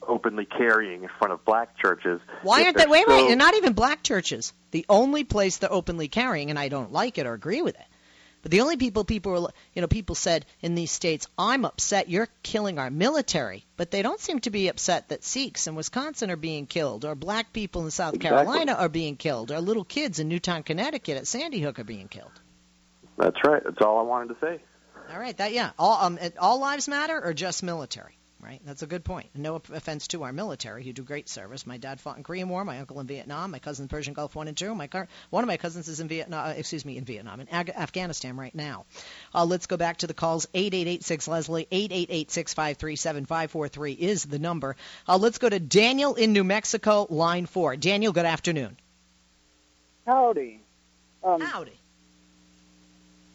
openly 0.07 0.45
carrying 0.45 1.03
in 1.03 1.09
front 1.19 1.33
of 1.33 1.45
black 1.45 1.79
churches? 1.79 2.21
Why 2.43 2.65
aren't 2.65 2.77
they? 2.77 2.87
Wait, 2.87 3.07
wait. 3.09 3.21
so- 3.21 3.27
They're 3.29 3.37
not 3.37 3.55
even 3.55 3.73
black 3.73 4.03
churches. 4.03 4.53
The 4.71 4.85
only 4.89 5.25
place 5.25 5.59
they're 5.59 5.73
openly 5.73 6.09
carrying, 6.09 6.51
and 6.51 6.59
I 6.59 6.69
don't 6.69 6.93
like 6.93 7.19
it 7.19 7.27
or 7.27 7.35
agree 7.35 7.63
with 7.63 7.75
it. 7.77 7.87
But 8.43 8.51
the 8.51 8.61
only 8.61 8.77
people 8.77 9.05
people 9.05 9.33
were, 9.33 9.49
you 9.73 9.81
know, 9.81 9.89
people 9.89 10.15
said 10.15 10.45
in 10.61 10.75
these 10.75 10.91
states, 10.91 11.27
"I'm 11.39 11.65
upset 11.65 12.11
you're 12.11 12.29
killing 12.43 12.79
our 12.79 12.91
military," 12.91 13.65
but 13.79 13.91
they 13.91 14.03
don't 14.03 14.21
seem 14.21 14.41
to 14.41 14.51
be 14.51 14.69
upset 14.69 15.09
that 15.09 15.25
Sikhs 15.25 15.67
in 15.67 15.75
Wisconsin 15.77 16.31
are 16.31 16.37
being 16.37 16.67
killed, 16.67 17.07
or 17.07 17.15
black 17.15 17.55
people 17.55 17.87
in 17.87 17.91
South 17.91 18.13
Exactly. 18.15 18.45
Carolina 18.45 18.73
are 18.75 18.91
being 18.91 19.17
killed, 19.17 19.51
or 19.51 19.61
little 19.63 19.85
kids 19.85 20.19
in 20.19 20.29
Newtown, 20.29 20.63
Connecticut 20.63 21.17
at 21.17 21.27
Sandy 21.27 21.61
Hook 21.61 21.79
are 21.79 21.85
being 21.85 22.09
killed. 22.09 22.33
That's 23.17 23.37
right. 23.47 23.63
That's 23.65 23.81
all 23.81 23.99
I 23.99 24.03
wanted 24.03 24.35
to 24.35 24.41
say. 24.43 24.61
All 25.11 25.19
right. 25.19 25.37
That 25.39 25.53
yeah. 25.55 25.71
All 25.79 26.05
um 26.05 26.19
all 26.39 26.61
lives 26.61 26.87
matter 26.87 27.19
or 27.19 27.33
just 27.33 27.63
military? 27.63 28.19
Right. 28.45 28.61
That's 28.67 28.83
a 28.83 28.87
good 28.87 29.05
point. 29.05 29.31
No 29.35 29.55
offense 29.55 30.09
to 30.09 30.25
our 30.25 30.33
military, 30.33 30.85
who 30.85 30.93
do 30.93 31.03
great 31.03 31.31
service. 31.31 31.67
My 31.67 31.79
dad 31.79 31.99
fought 31.99 32.19
in 32.19 32.23
Korean 32.23 32.51
War. 32.51 32.63
My 32.63 32.79
uncle 32.79 33.01
in 33.01 33.07
Vietnam. 33.07 33.53
My 33.53 33.59
cousin 33.59 33.85
in 33.85 33.89
Persian 33.89 34.13
Gulf 34.13 34.35
One 34.37 34.49
and 34.49 34.57
Two. 34.57 34.75
My 34.75 34.87
car, 34.87 35.09
one 35.31 35.43
of 35.43 35.49
my 35.49 35.57
cousins 35.57 35.89
is 35.89 35.99
in 35.99 36.09
Vietnam. 36.09 36.47
Uh, 36.47 36.51
excuse 36.51 36.85
me, 36.85 36.99
in 36.99 37.07
Vietnam, 37.07 37.41
in 37.41 37.49
Ag- 37.49 37.71
Afghanistan 37.71 38.37
right 38.37 38.55
now. 38.55 38.85
Uh, 39.35 39.47
let's 39.47 39.67
go 39.67 39.79
back 39.79 39.97
to 39.99 40.07
the 40.07 40.13
calls. 40.13 40.47
Eight 40.53 40.75
eight 40.75 40.87
eight 40.87 41.05
six 41.05 41.27
Leslie. 41.27 41.67
Eight 41.71 41.91
eight 41.91 42.09
eight 42.11 42.31
six 42.31 42.53
five 42.53 42.77
three 42.77 42.97
seven 42.97 43.25
five 43.25 43.51
four 43.51 43.69
three 43.69 43.93
is 43.93 44.27
the 44.27 44.39
number. 44.39 44.77
Uh, 45.09 45.17
let's 45.17 45.39
go 45.39 45.49
to 45.49 45.59
Daniel 45.59 46.15
in 46.15 46.35
New 46.35 46.45
Mexico, 46.45 47.07
line 47.09 47.47
four. 47.47 47.77
Daniel, 47.77 48.13
good 48.13 48.27
afternoon. 48.27 48.77
Howdy. 50.07 50.61
Um, 51.23 51.41
Howdy. 51.41 51.79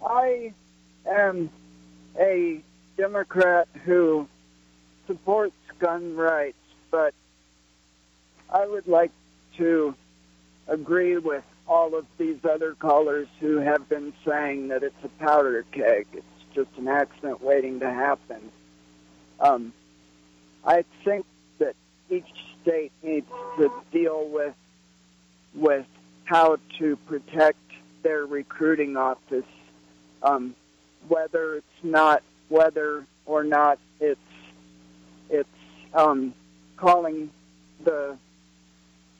I 0.05 0.53
am 1.09 1.49
a 2.19 2.61
Democrat 2.95 3.67
who 3.85 4.27
supports 5.09 5.55
gun 5.79 6.15
rights, 6.15 6.55
but 6.91 7.13
I 8.53 8.65
would 8.65 8.87
like 8.87 9.11
to 9.57 9.95
agree 10.67 11.17
with 11.17 11.43
all 11.67 11.95
of 11.95 12.05
these 12.17 12.37
other 12.49 12.75
callers 12.75 13.27
who 13.39 13.57
have 13.57 13.89
been 13.89 14.13
saying 14.25 14.67
that 14.67 14.83
it's 14.83 15.03
a 15.03 15.09
powder 15.23 15.65
keg. 15.71 16.07
It's 16.13 16.25
just 16.53 16.69
an 16.77 16.87
accident 16.87 17.41
waiting 17.41 17.79
to 17.79 17.89
happen. 17.89 18.51
Um, 19.39 19.73
I 20.63 20.83
think 21.03 21.25
that 21.57 21.75
each 22.09 22.25
state 22.61 22.91
needs 23.01 23.27
to 23.57 23.71
deal 23.91 24.27
with 24.27 24.53
with 25.55 25.85
how 26.25 26.57
to 26.77 26.95
protect 27.07 27.57
their 28.03 28.25
recruiting 28.25 28.95
office, 28.97 29.45
um, 30.21 30.55
whether 31.07 31.55
it's 31.55 31.83
not 31.83 32.21
whether 32.49 33.05
or 33.25 33.43
not 33.43 33.79
it's 33.99 34.19
it's 35.29 35.49
um, 35.93 36.33
calling 36.77 37.29
the 37.83 38.17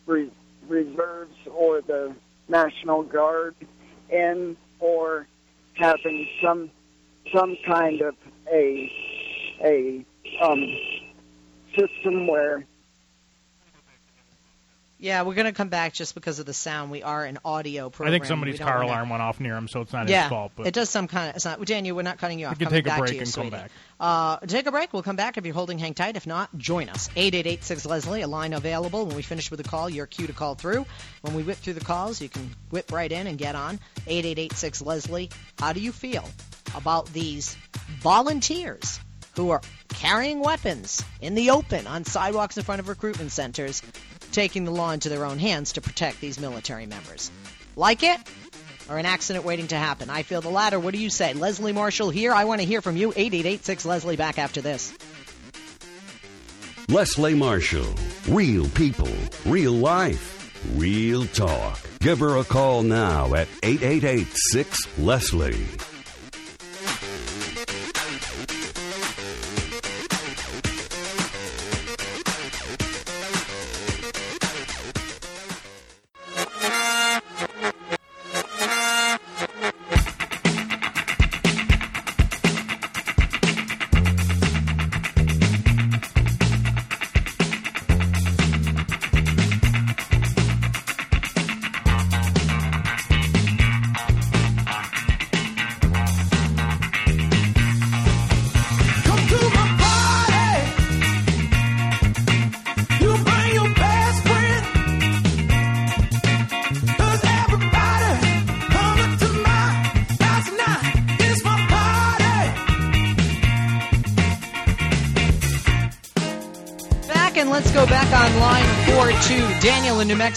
re- 0.06 0.32
reserves 0.67 1.36
or 1.52 1.82
the 1.82 2.15
National 2.48 3.04
Guard 3.04 3.56
in, 4.10 4.58
or 4.80 5.28
having 5.74 6.28
some 6.41 6.69
some 7.34 7.58
kind 7.65 8.02
of 8.02 8.15
a 8.52 8.91
a 9.63 10.06
um, 10.41 10.78
system 11.78 12.28
where 12.28 12.65
Yeah, 15.01 15.21
we're 15.21 15.33
going 15.33 15.45
to 15.45 15.53
come 15.53 15.69
back 15.69 15.93
just 15.93 16.13
because 16.13 16.39
of 16.39 16.45
the 16.45 16.53
sound. 16.53 16.91
We 16.91 17.03
are 17.03 17.23
an 17.23 17.39
audio 17.45 17.89
program. 17.89 18.13
I 18.13 18.17
think 18.17 18.25
somebody's 18.25 18.59
car 18.59 18.81
alarm 18.81 19.09
went 19.09 19.21
off 19.21 19.39
near 19.39 19.55
him, 19.55 19.69
so 19.69 19.79
it's 19.79 19.93
not 19.93 20.09
yeah, 20.09 20.23
his 20.23 20.29
fault. 20.29 20.51
But 20.57 20.67
it 20.67 20.73
does 20.73 20.89
some 20.89 21.07
kind 21.07 21.29
of. 21.29 21.38
It's 21.38 21.45
not 21.45 21.63
Daniel. 21.65 21.95
We're 21.95 22.01
not 22.01 22.17
cutting 22.17 22.38
you 22.38 22.47
off. 22.47 22.59
You 22.59 22.65
can 22.65 22.67
Coming 22.67 22.83
take 22.83 22.93
a 22.93 22.99
break 22.99 23.13
you, 23.13 23.21
and 23.21 23.33
come 23.33 23.49
back. 23.49 23.71
Uh, 23.97 24.38
take 24.45 24.67
a 24.67 24.71
break. 24.71 24.91
We'll 24.91 25.03
come 25.03 25.15
back 25.15 25.38
if 25.38 25.45
you're 25.45 25.55
holding. 25.55 25.79
Hang 25.79 25.93
tight. 25.93 26.17
If 26.17 26.27
not, 26.27 26.55
join 26.57 26.89
us. 26.89 27.09
Eight 27.15 27.33
eight 27.33 27.47
eight 27.47 27.63
six 27.63 27.85
Leslie. 27.85 28.23
A 28.23 28.27
line 28.27 28.51
available. 28.51 29.05
When 29.05 29.15
we 29.15 29.21
finish 29.21 29.49
with 29.49 29.63
the 29.63 29.69
call, 29.69 29.89
your 29.89 30.05
cue 30.05 30.27
to 30.27 30.33
call 30.33 30.55
through. 30.55 30.85
When 31.21 31.33
we 31.33 31.43
whip 31.43 31.59
through 31.59 31.75
the 31.75 31.85
calls, 31.85 32.21
you 32.21 32.27
can 32.27 32.53
whip 32.69 32.91
right 32.91 33.09
in 33.09 33.25
and 33.25 33.38
get 33.38 33.55
on. 33.55 33.79
Eight 34.05 34.25
eight 34.25 34.38
eight 34.38 34.53
six 34.53 34.81
Leslie. 34.81 35.29
How 35.59 35.71
do 35.71 35.79
you 35.79 35.93
feel 35.93 36.27
about 36.75 37.05
these 37.13 37.55
volunteers 38.01 38.99
who 39.35 39.51
are 39.51 39.62
carrying 39.93 40.41
weapons 40.41 41.03
in 41.21 41.35
the 41.35 41.51
open 41.51 41.88
on 41.88 42.03
sidewalks 42.03 42.57
in 42.57 42.63
front 42.63 42.79
of 42.81 42.89
recruitment 42.89 43.31
centers, 43.31 43.81
taking 44.31 44.65
the 44.65 44.71
law 44.71 44.91
into 44.91 45.09
their 45.09 45.25
own 45.25 45.39
hands 45.39 45.73
to 45.73 45.81
protect 45.81 46.21
these 46.21 46.39
military 46.39 46.85
members? 46.85 47.31
Like 47.75 48.03
it? 48.03 48.19
or 48.89 48.97
an 48.97 49.05
accident 49.05 49.45
waiting 49.45 49.67
to 49.67 49.75
happen? 49.75 50.09
I 50.09 50.23
feel 50.23 50.41
the 50.41 50.49
latter. 50.49 50.79
What 50.79 50.93
do 50.93 50.99
you 50.99 51.09
say? 51.09 51.33
Leslie 51.33 51.73
Marshall 51.73 52.09
here. 52.09 52.33
I 52.33 52.45
want 52.45 52.61
to 52.61 52.67
hear 52.67 52.81
from 52.81 52.97
you. 52.97 53.09
8886 53.09 53.85
Leslie 53.85 54.15
back 54.15 54.39
after 54.39 54.61
this. 54.61 54.93
Leslie 56.89 57.35
Marshall. 57.35 57.93
Real 58.27 58.67
people, 58.69 59.09
real 59.45 59.73
life, 59.73 60.51
real 60.75 61.25
talk. 61.27 61.79
Give 61.99 62.19
her 62.19 62.37
a 62.37 62.43
call 62.43 62.81
now 62.81 63.33
at 63.35 63.47
888 63.63 64.27
6 64.33 64.99
Leslie. 64.99 65.88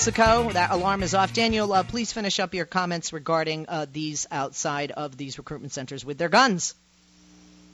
Mexico. 0.04 0.50
That 0.50 0.72
alarm 0.72 1.04
is 1.04 1.14
off. 1.14 1.32
Daniel, 1.32 1.72
uh, 1.72 1.84
please 1.84 2.12
finish 2.12 2.40
up 2.40 2.54
your 2.54 2.64
comments 2.64 3.12
regarding 3.12 3.66
uh, 3.68 3.86
these 3.92 4.26
outside 4.32 4.90
of 4.90 5.16
these 5.16 5.38
recruitment 5.38 5.72
centers 5.72 6.04
with 6.04 6.18
their 6.18 6.28
guns. 6.28 6.74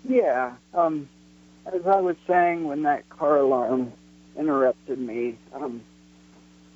Yeah. 0.07 0.57
Um, 0.75 1.09
as 1.65 1.87
I 1.87 2.03
was 2.03 2.17
saying 2.27 2.65
when 2.65 2.83
that 2.83 3.09
car 3.09 3.39
alarm 3.39 3.95
interrupted 4.37 4.99
me, 4.99 5.39
um, 5.55 5.81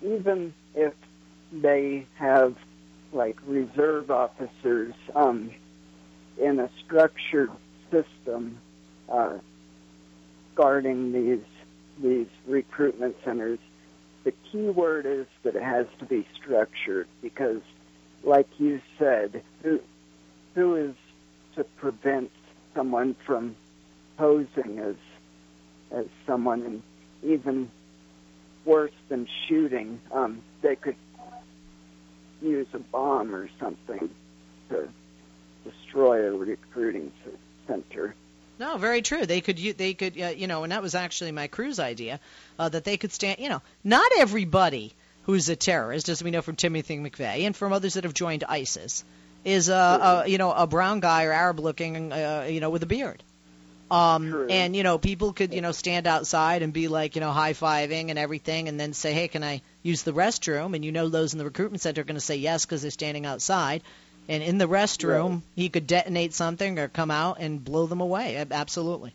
even 0.00 0.54
if 0.74 0.94
they 1.52 2.06
have 2.14 2.56
like 3.12 3.36
reserve 3.46 4.10
officers 4.10 4.94
um, 5.14 5.50
in 6.40 6.60
a 6.60 6.70
structured 6.82 7.50
system 7.90 8.58
uh, 9.06 9.34
guarding 10.54 11.12
these 11.12 11.44
these 12.02 12.28
recruitment 12.46 13.16
centers, 13.22 13.58
the 14.24 14.32
key 14.50 14.68
word 14.68 15.06
is 15.06 15.26
that 15.42 15.56
it 15.56 15.62
has 15.62 15.86
to 15.98 16.04
be 16.04 16.26
structured 16.36 17.08
because, 17.20 17.60
like 18.22 18.48
you 18.58 18.80
said, 18.98 19.42
who 19.62 19.80
who 20.54 20.76
is 20.76 20.94
to 21.56 21.64
prevent 21.64 22.30
someone 22.74 23.14
from 23.26 23.56
posing 24.16 24.78
as 24.78 24.96
as 25.90 26.06
someone 26.26 26.62
and 26.62 26.82
even 27.22 27.70
worse 28.64 28.92
than 29.08 29.26
shooting, 29.48 30.00
um, 30.12 30.42
they 30.62 30.76
could 30.76 30.96
use 32.40 32.66
a 32.72 32.78
bomb 32.78 33.34
or 33.34 33.48
something 33.58 34.10
to 34.68 34.88
destroy 35.64 36.28
a 36.28 36.36
recruiting 36.36 37.12
center. 37.66 38.14
No, 38.62 38.76
very 38.76 39.02
true. 39.02 39.26
They 39.26 39.40
could, 39.40 39.58
they 39.58 39.92
could, 39.92 40.20
uh, 40.20 40.26
you 40.28 40.46
know, 40.46 40.62
and 40.62 40.70
that 40.70 40.82
was 40.82 40.94
actually 40.94 41.32
my 41.32 41.48
crew's 41.48 41.80
idea, 41.80 42.20
uh, 42.60 42.68
that 42.68 42.84
they 42.84 42.96
could 42.96 43.12
stand. 43.12 43.40
You 43.40 43.48
know, 43.48 43.60
not 43.82 44.08
everybody 44.16 44.94
who's 45.24 45.48
a 45.48 45.56
terrorist, 45.56 46.08
as 46.08 46.22
we 46.22 46.30
know 46.30 46.42
from 46.42 46.54
Timothy 46.54 46.96
McVeigh 46.96 47.44
and 47.44 47.56
from 47.56 47.72
others 47.72 47.94
that 47.94 48.04
have 48.04 48.14
joined 48.14 48.44
ISIS, 48.48 49.02
is 49.44 49.68
a, 49.68 49.74
a 49.74 50.28
you 50.28 50.38
know 50.38 50.52
a 50.52 50.68
brown 50.68 51.00
guy 51.00 51.24
or 51.24 51.32
Arab-looking, 51.32 52.12
uh, 52.12 52.46
you 52.48 52.60
know, 52.60 52.70
with 52.70 52.84
a 52.84 52.86
beard. 52.86 53.24
Um, 53.90 54.46
and 54.48 54.76
you 54.76 54.84
know, 54.84 54.96
people 54.96 55.32
could 55.32 55.52
you 55.52 55.60
know 55.60 55.72
stand 55.72 56.06
outside 56.06 56.62
and 56.62 56.72
be 56.72 56.86
like 56.86 57.16
you 57.16 57.20
know 57.20 57.32
high 57.32 57.54
fiving 57.54 58.10
and 58.10 58.18
everything, 58.18 58.68
and 58.68 58.78
then 58.78 58.92
say, 58.92 59.12
hey, 59.12 59.26
can 59.26 59.42
I 59.42 59.62
use 59.82 60.04
the 60.04 60.12
restroom? 60.12 60.76
And 60.76 60.84
you 60.84 60.92
know, 60.92 61.08
those 61.08 61.32
in 61.32 61.38
the 61.40 61.44
recruitment 61.44 61.80
center 61.80 62.02
are 62.02 62.04
going 62.04 62.14
to 62.14 62.20
say 62.20 62.36
yes 62.36 62.64
because 62.64 62.82
they're 62.82 62.92
standing 62.92 63.26
outside. 63.26 63.82
And 64.28 64.42
in 64.42 64.58
the 64.58 64.68
restroom, 64.68 65.42
he 65.56 65.68
could 65.68 65.86
detonate 65.86 66.32
something 66.32 66.78
or 66.78 66.88
come 66.88 67.10
out 67.10 67.38
and 67.40 67.62
blow 67.62 67.86
them 67.86 68.00
away. 68.00 68.44
Absolutely. 68.50 69.14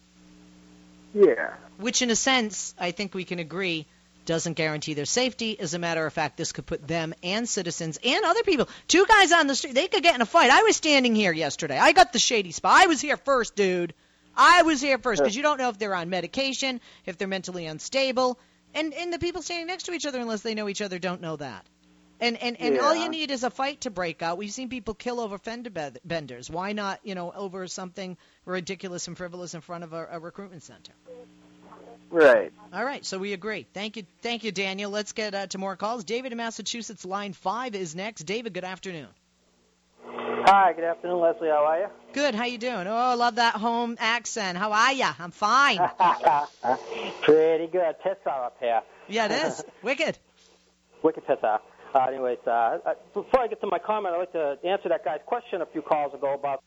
Yeah. 1.14 1.54
Which, 1.78 2.02
in 2.02 2.10
a 2.10 2.16
sense, 2.16 2.76
I 2.78 2.92
think 2.92 3.14
we 3.14 3.24
can 3.24 3.40
agree 3.40 3.86
doesn't 4.26 4.54
guarantee 4.54 4.94
their 4.94 5.06
safety. 5.06 5.60
As 5.60 5.74
a 5.74 5.80
matter 5.80 6.06
of 6.06 6.14
fact, 6.14 6.38
this 6.38 6.52
could 6.52 6.66
put 6.66 6.86
them 6.86 7.14
and 7.24 7.48
citizens 7.48 7.98
and 8.04 8.26
other 8.26 8.44
people, 8.44 8.68
two 8.88 9.06
guys 9.08 9.32
on 9.32 9.48
the 9.48 9.56
street, 9.56 9.74
they 9.74 9.88
could 9.88 10.04
get 10.04 10.16
in 10.16 10.22
a 10.22 10.26
fight. 10.26 10.52
I 10.52 10.64
was 10.64 10.76
standing 10.76 11.16
here 11.16 11.32
yesterday. 11.32 11.80
I 11.80 11.94
got 11.94 12.14
the 12.14 12.20
shady 12.20 12.52
spot. 12.52 12.84
I 12.84 12.88
was 12.88 13.02
here 13.02 13.18
first, 13.18 13.56
dude. 13.56 13.94
I 14.36 14.62
was 14.62 14.82
here 14.82 15.00
first 15.00 15.22
because 15.22 15.36
you 15.36 15.42
don't 15.42 15.58
know 15.58 15.70
if 15.70 15.80
they're 15.80 15.96
on 15.96 16.10
medication, 16.10 16.80
if 17.06 17.18
they're 17.18 17.28
mentally 17.28 17.66
unstable, 17.66 18.38
and 18.76 18.94
and 18.94 19.12
the 19.12 19.18
people 19.18 19.42
standing 19.42 19.66
next 19.66 19.84
to 19.84 19.94
each 19.94 20.06
other, 20.06 20.20
unless 20.20 20.42
they 20.42 20.54
know 20.54 20.70
each 20.70 20.82
other, 20.82 21.00
don't 21.00 21.22
know 21.22 21.38
that. 21.38 21.66
And 22.20 22.38
and, 22.38 22.60
and 22.60 22.80
all 22.80 22.96
you 22.96 23.10
need 23.10 23.30
is 23.30 23.44
a 23.44 23.50
fight 23.50 23.82
to 23.82 23.92
break 23.92 24.22
out. 24.22 24.38
We've 24.38 24.52
seen 24.52 24.70
people 24.70 24.94
kill 24.94 25.20
over 25.20 25.38
fender 25.38 25.70
benders. 26.04 26.50
Why 26.50 26.74
not, 26.74 27.00
you 27.04 27.16
know, 27.16 27.32
over 27.32 27.68
something 27.68 28.18
ridiculous 28.46 29.08
and 29.08 29.16
frivolous 29.16 29.54
in 29.54 29.62
front 29.62 29.84
of 29.84 29.94
a, 29.94 30.08
a 30.12 30.20
recruitment 30.20 30.64
center? 30.64 30.94
Right. 32.10 32.54
All 32.74 32.86
right, 32.86 33.06
so 33.06 33.18
we 33.18 33.34
agree. 33.34 33.68
Thank 33.74 33.98
you, 33.98 34.04
thank 34.22 34.44
you, 34.44 34.52
Daniel. 34.52 34.90
Let's 34.90 35.12
get 35.12 35.36
uh, 35.36 35.48
to 35.48 35.58
more 35.58 35.76
calls. 35.76 36.06
David 36.06 36.32
in 36.32 36.38
Massachusetts, 36.38 37.04
line 37.06 37.34
five 37.34 37.76
is 37.76 37.96
next. 37.96 38.24
David, 38.24 38.54
good 38.54 38.64
afternoon. 38.64 39.10
Hi, 40.06 40.72
good 40.72 40.86
afternoon, 40.86 41.20
Leslie. 41.20 41.50
How 41.50 41.66
are 41.66 41.80
you? 41.80 41.88
Good. 42.14 42.34
How 42.34 42.46
you 42.46 42.58
doing? 42.58 42.88
Oh, 42.88 42.96
I 42.96 43.16
love 43.16 43.36
that 43.36 43.56
home 43.56 43.98
accent. 44.00 44.58
How 44.58 44.72
are 44.72 44.94
ya? 44.94 45.12
I'm 45.20 45.32
fine. 45.32 45.78
Pretty 47.22 47.68
good. 47.68 47.96
Tessa 48.02 48.30
up 48.30 48.56
here. 48.62 48.82
Yeah, 49.10 49.26
it 49.26 49.32
is. 49.32 49.64
Wicked. 49.84 50.18
Wicked 51.04 51.28
Tessa. 51.28 51.60
Uh, 51.98 52.06
anyways, 52.10 52.38
uh, 52.46 52.78
before 53.16 53.42
I 53.42 53.48
get 53.48 53.60
to 53.62 53.68
my 53.68 53.80
comment, 53.80 54.14
I'd 54.14 54.20
like 54.20 54.32
to 54.34 54.58
answer 54.64 54.88
that 54.90 55.04
guy's 55.04 55.20
question 55.26 55.62
a 55.62 55.66
few 55.66 55.82
calls 55.82 56.14
ago 56.14 56.36
about, 56.36 56.64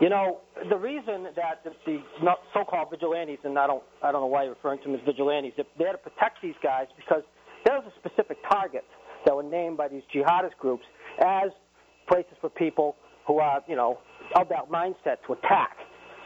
you 0.00 0.08
know, 0.08 0.40
the 0.70 0.76
reason 0.78 1.24
that 1.36 1.62
the, 1.62 1.72
the 1.84 1.98
so-called 2.54 2.88
vigilantes, 2.90 3.40
and 3.44 3.58
I 3.58 3.66
don't, 3.66 3.82
I 4.02 4.10
don't 4.10 4.22
know 4.22 4.28
why 4.28 4.44
you're 4.44 4.54
referring 4.54 4.78
to 4.78 4.84
them 4.84 4.94
as 4.94 5.02
vigilantes, 5.04 5.52
they're 5.78 5.92
to 5.92 5.98
protect 5.98 6.40
these 6.42 6.54
guys 6.62 6.86
because 6.96 7.22
there's 7.66 7.82
a 7.84 7.92
specific 8.00 8.38
target 8.50 8.84
that 9.26 9.36
were 9.36 9.42
named 9.42 9.76
by 9.76 9.88
these 9.88 10.02
jihadist 10.14 10.56
groups 10.58 10.84
as 11.22 11.50
places 12.08 12.32
for 12.40 12.48
people 12.48 12.96
who 13.26 13.40
are, 13.40 13.60
you 13.68 13.76
know, 13.76 13.98
of 14.36 14.48
that 14.48 14.70
mindset 14.70 15.16
to 15.26 15.34
attack. 15.34 15.76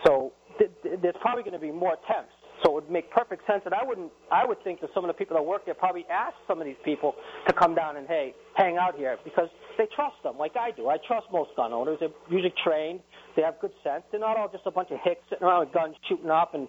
So 0.07 0.33
th- 0.61 0.71
th- 0.85 1.01
there's 1.03 1.17
probably 1.21 1.43
going 1.43 1.55
to 1.55 1.59
be 1.59 1.73
more 1.73 1.95
attempts. 1.95 2.33
So 2.62 2.70
it 2.70 2.74
would 2.74 2.90
make 2.90 3.11
perfect 3.11 3.46
sense, 3.46 3.62
and 3.64 3.74
I 3.74 3.82
wouldn't. 3.84 4.12
I 4.30 4.46
would 4.46 4.62
think 4.62 4.80
that 4.80 4.90
some 4.94 5.05
of 5.05 5.09
the 5.09 5.14
people 5.14 5.36
that 5.36 5.42
work 5.42 5.64
there 5.64 5.74
probably 5.74 6.07
ask 6.11 6.34
some 6.46 6.61
of 6.61 6.66
these 6.66 6.78
people 6.84 7.14
to 7.46 7.52
come 7.52 7.74
down 7.74 7.96
and 7.96 8.07
hey, 8.07 8.34
hang 8.55 8.76
out 8.76 8.96
here 8.96 9.18
because 9.24 9.48
they 9.76 9.86
trust 9.94 10.16
them, 10.22 10.38
like 10.38 10.57
I 10.57 10.70
do. 10.70 10.88
I 10.88 10.96
trust 11.07 11.26
most 11.32 11.50
gun 11.57 11.72
owners. 11.72 11.98
They're 12.00 12.11
usually 12.30 12.55
trained. 12.62 13.00
They 13.36 13.42
have 13.42 13.59
good 13.61 13.72
sense. 13.82 14.05
They're 14.11 14.20
not 14.20 14.36
all 14.36 14.48
just 14.48 14.66
a 14.66 14.70
bunch 14.70 14.90
of 14.92 14.98
hicks 15.02 15.20
sitting 15.28 15.44
around 15.44 15.66
with 15.66 15.74
guns 15.74 15.96
shooting 16.09 16.30
up 16.30 16.55
and 16.55 16.68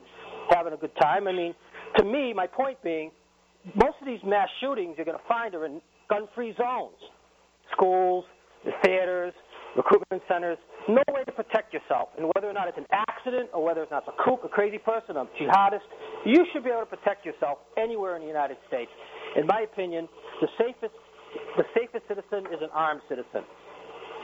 having 0.50 0.74
a 0.74 0.78
good 0.78 0.96
time. 1.00 1.28
I 1.28 1.32
mean, 1.32 1.54
to 1.98 2.04
me, 2.04 2.34
my 2.34 2.48
point 2.48 2.82
being, 2.84 3.12
most 3.76 3.96
of 4.02 4.08
these 4.08 4.20
mass 4.26 4.50
shootings 4.60 4.96
you're 4.98 5.06
going 5.06 5.18
to 5.18 5.28
find 5.28 5.54
are 5.56 5.66
in 5.66 5.82
gun-free 6.10 6.56
zones, 6.58 6.98
schools, 7.72 8.26
the 8.64 8.72
theaters, 8.84 9.34
recruitment 9.76 10.24
centers. 10.28 10.58
No 10.88 11.02
way 11.10 11.24
to 11.24 11.32
protect 11.32 11.74
yourself, 11.74 12.10
and 12.18 12.30
whether 12.36 12.48
or 12.48 12.54
not 12.54 12.68
it's 12.68 12.78
an 12.78 12.86
accident 12.92 13.50
or 13.54 13.64
whether 13.64 13.82
it's 13.82 13.92
not 13.92 14.04
a 14.08 14.12
kook, 14.24 14.44
a 14.46 14.48
crazy 14.48 14.78
person, 14.78 15.18
a 15.18 15.26
jihadist, 15.40 15.88
you 16.26 16.46
should 16.54 16.64
be 16.64 16.70
able 16.70 16.82
to 16.82 16.86
protect 16.86 17.26
yourself 17.26 17.58
anywhere 17.76 18.16
in 18.16 18.22
the 18.22 18.28
United 18.28 18.58
States. 18.68 18.92
In 19.36 19.48
my 19.48 19.62
opinion, 19.62 20.08
the 20.42 20.48
safest, 20.60 20.94
the 21.58 21.66
safest 21.74 22.08
citizen 22.08 22.46
is 22.54 22.62
an 22.62 22.70
armed 22.72 23.02
citizen. 23.10 23.44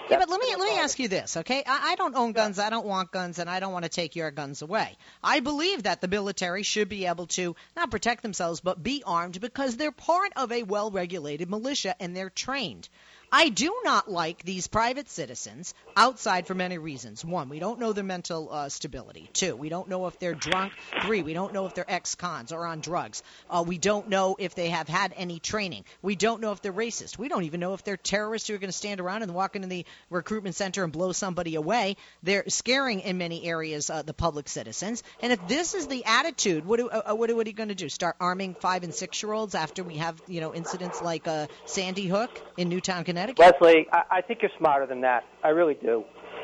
Yeah, 0.09 0.20
but 0.20 0.30
let 0.30 0.41
me 0.41 0.55
let 0.55 0.68
me 0.68 0.80
ask 0.80 0.99
you 0.99 1.07
this, 1.07 1.38
okay? 1.38 1.64
I, 1.66 1.93
I 1.93 1.95
don't 1.95 2.16
own 2.16 2.34
guns, 2.34 2.59
I 2.59 2.70
don't 2.70 2.86
want 2.86 3.12
guns, 3.12 3.39
and 3.39 3.49
I 3.49 3.59
don't 3.59 3.72
want 3.72 3.86
to 3.86 3.89
take 3.89 4.16
your 4.16 4.30
guns 4.30 4.62
away. 4.62 4.97
I 5.24 5.39
believe 5.39 5.84
that 5.84 6.01
the 6.01 6.07
military 6.07 6.64
should 6.64 6.89
be 6.89 7.05
able 7.05 7.28
to 7.28 7.55
not 7.78 7.89
protect 7.91 8.22
themselves, 8.22 8.59
but 8.59 8.84
be 8.84 9.03
armed 9.05 9.39
because 9.39 9.78
they're 9.78 9.91
part 9.91 10.34
of 10.36 10.51
a 10.51 10.64
well-regulated 10.64 11.49
militia 11.49 11.95
and 11.99 12.16
they're 12.16 12.30
trained. 12.30 12.89
I 13.34 13.48
do 13.48 13.74
not 13.86 14.12
like 14.12 14.44
these 14.44 14.68
private 14.68 15.10
citizens 15.10 15.74
outside 15.96 16.48
for 16.48 16.54
many 16.54 16.78
reasons. 16.78 17.24
One, 17.24 17.48
we 17.48 17.60
don't 17.60 17.80
know 17.80 17.94
their 17.94 18.04
mental 18.04 18.52
uh, 18.52 18.68
stability. 18.68 19.30
Two, 19.32 19.56
we 19.56 19.70
don't 19.70 19.88
know 19.88 20.08
if 20.08 20.20
they're 20.20 20.34
drunk. 20.34 20.74
Three, 21.04 21.24
we 21.24 21.34
don't 21.34 21.54
know 21.54 21.66
if 21.66 21.74
they're 21.74 21.90
ex-cons 21.90 22.52
or 22.52 22.66
on 22.66 22.82
drugs. 22.82 23.24
Uh, 23.50 23.64
we 23.66 23.78
don't 23.78 24.10
know 24.10 24.36
if 24.38 24.54
they 24.54 24.68
have 24.68 24.90
had 24.90 25.14
any 25.16 25.40
training. 25.40 25.86
We 26.02 26.18
don't 26.18 26.42
know 26.42 26.52
if 26.52 26.62
they're 26.62 26.74
racist. 26.74 27.18
We 27.18 27.30
don't 27.30 27.44
even 27.44 27.62
know 27.62 27.74
if 27.74 27.86
they're 27.86 27.96
terrorists 27.96 28.50
who 28.50 28.56
are 28.56 28.58
going 28.58 28.68
to 28.70 28.78
stand 28.78 29.00
around 29.00 29.24
and 29.24 29.34
walk 29.34 29.56
into 29.56 29.70
the 29.70 29.86
recruitment 30.10 30.56
center 30.56 30.84
and 30.84 30.92
blow 30.92 31.14
somebody 31.14 31.56
away. 31.56 31.96
They're 32.24 32.44
scaring 32.50 33.00
in 33.00 33.18
many 33.18 33.46
areas 33.46 33.90
uh, 33.90 34.02
the 34.02 34.14
public 34.14 34.50
citizens. 34.50 35.04
And 35.22 35.32
if 35.32 35.48
this 35.48 35.74
is 35.74 35.88
the 35.88 36.04
attitude, 36.04 36.66
what, 36.66 36.80
do, 36.80 36.90
uh, 36.90 37.14
what, 37.16 37.34
what 37.34 37.48
are 37.48 37.50
you 37.50 37.56
going 37.56 37.70
to 37.70 37.76
do? 37.76 37.88
Start 37.88 38.18
arming 38.20 38.56
five 38.56 38.84
and 38.84 38.94
six 38.94 39.24
year 39.24 39.32
olds 39.32 39.56
after 39.56 39.84
we 39.84 39.96
have 39.98 40.22
you 40.28 40.42
know 40.42 40.54
incidents 40.54 41.02
like 41.02 41.30
uh, 41.30 41.48
Sandy 41.66 42.08
Hook 42.08 42.30
in 42.58 42.68
Newtown, 42.68 43.06
Connecticut? 43.06 43.21
Leslie, 43.38 43.88
I, 43.92 44.04
I 44.12 44.22
think 44.22 44.42
you're 44.42 44.52
smarter 44.58 44.86
than 44.86 45.02
that. 45.02 45.24
I 45.44 45.50
really 45.50 45.76
do. 45.76 46.04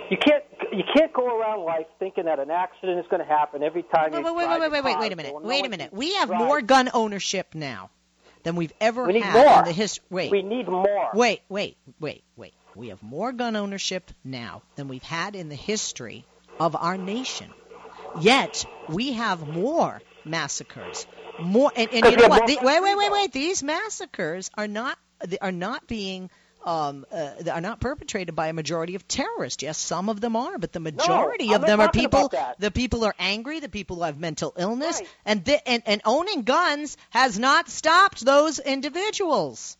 You 0.09 0.17
can't 0.17 0.43
you 0.71 0.83
can't 0.95 1.11
go 1.13 1.25
around 1.39 1.65
life 1.65 1.87
thinking 1.99 2.25
that 2.25 2.39
an 2.39 2.49
accident 2.49 2.99
is 2.99 3.05
going 3.09 3.21
to 3.21 3.27
happen 3.27 3.61
every 3.61 3.83
time 3.83 4.11
Wait, 4.11 4.19
you 4.19 4.25
wait, 4.25 4.35
wait, 4.35 4.43
drive 4.45 4.61
wait, 4.61 4.71
wait, 4.71 4.83
wait, 4.83 4.99
wait 4.99 5.11
a 5.11 5.15
minute. 5.17 5.31
so 5.33 5.39
Wait 5.39 5.65
a 5.65 5.69
minute. 5.69 5.93
We 5.93 6.13
have 6.15 6.29
drive. 6.29 6.39
more 6.39 6.61
gun 6.61 6.89
ownership 6.93 7.53
now 7.53 7.89
than 8.43 8.55
we've 8.55 8.71
ever 8.79 9.05
We 9.05 9.13
need 9.13 9.23
had 9.23 9.33
more. 9.33 9.59
in 9.59 9.65
the 9.65 9.73
history. 9.73 10.05
Wait. 10.09 10.31
We 10.31 10.41
need 10.43 10.69
more. 10.69 11.09
Wait, 11.13 11.41
wait, 11.49 11.77
wait, 11.99 12.23
wait. 12.37 12.53
We 12.75 12.87
have 12.89 13.03
more 13.03 13.33
gun 13.33 13.55
ownership 13.57 14.11
now 14.23 14.61
than 14.75 14.87
we've 14.87 15.03
had 15.03 15.35
in 15.35 15.49
the 15.49 15.55
history 15.55 16.25
of 16.59 16.75
our 16.77 16.97
nation. 16.97 17.51
Yet 18.21 18.65
we 18.87 19.13
have 19.13 19.45
more 19.47 20.01
massacres. 20.23 21.05
More 21.39 21.71
and, 21.75 21.89
and 21.91 22.05
you 22.05 22.15
know 22.17 22.27
what? 22.29 22.47
The- 22.47 22.59
wait, 22.61 22.81
wait, 22.81 22.97
wait, 22.97 23.11
wait. 23.11 23.31
These 23.33 23.61
massacres 23.63 24.49
are 24.55 24.67
not 24.67 24.97
are 25.41 25.51
not 25.51 25.87
being 25.87 26.29
um, 26.67 27.05
uh, 27.13 27.29
are 27.51 27.61
not 27.61 27.79
perpetrated 27.79 28.35
by 28.35 28.47
a 28.47 28.53
majority 28.53 28.95
of 28.95 29.07
terrorists. 29.07 29.63
Yes, 29.63 29.77
some 29.77 30.09
of 30.09 30.19
them 30.19 30.35
are, 30.35 30.57
but 30.57 30.73
the 30.73 30.81
majority 30.81 31.49
I'm 31.49 31.55
of 31.55 31.61
them 31.61 31.79
are 31.79 31.89
people. 31.89 32.29
The 32.59 32.71
people 32.71 33.05
are 33.05 33.15
angry. 33.17 33.61
The 33.61 33.69
people 33.69 34.03
have 34.03 34.19
mental 34.19 34.53
illness, 34.57 35.01
and, 35.25 35.45
th- 35.45 35.61
and 35.65 35.81
and 35.85 36.01
owning 36.03 36.43
guns 36.43 36.97
has 37.11 37.39
not 37.39 37.69
stopped 37.69 38.23
those 38.23 38.59
individuals. 38.59 39.77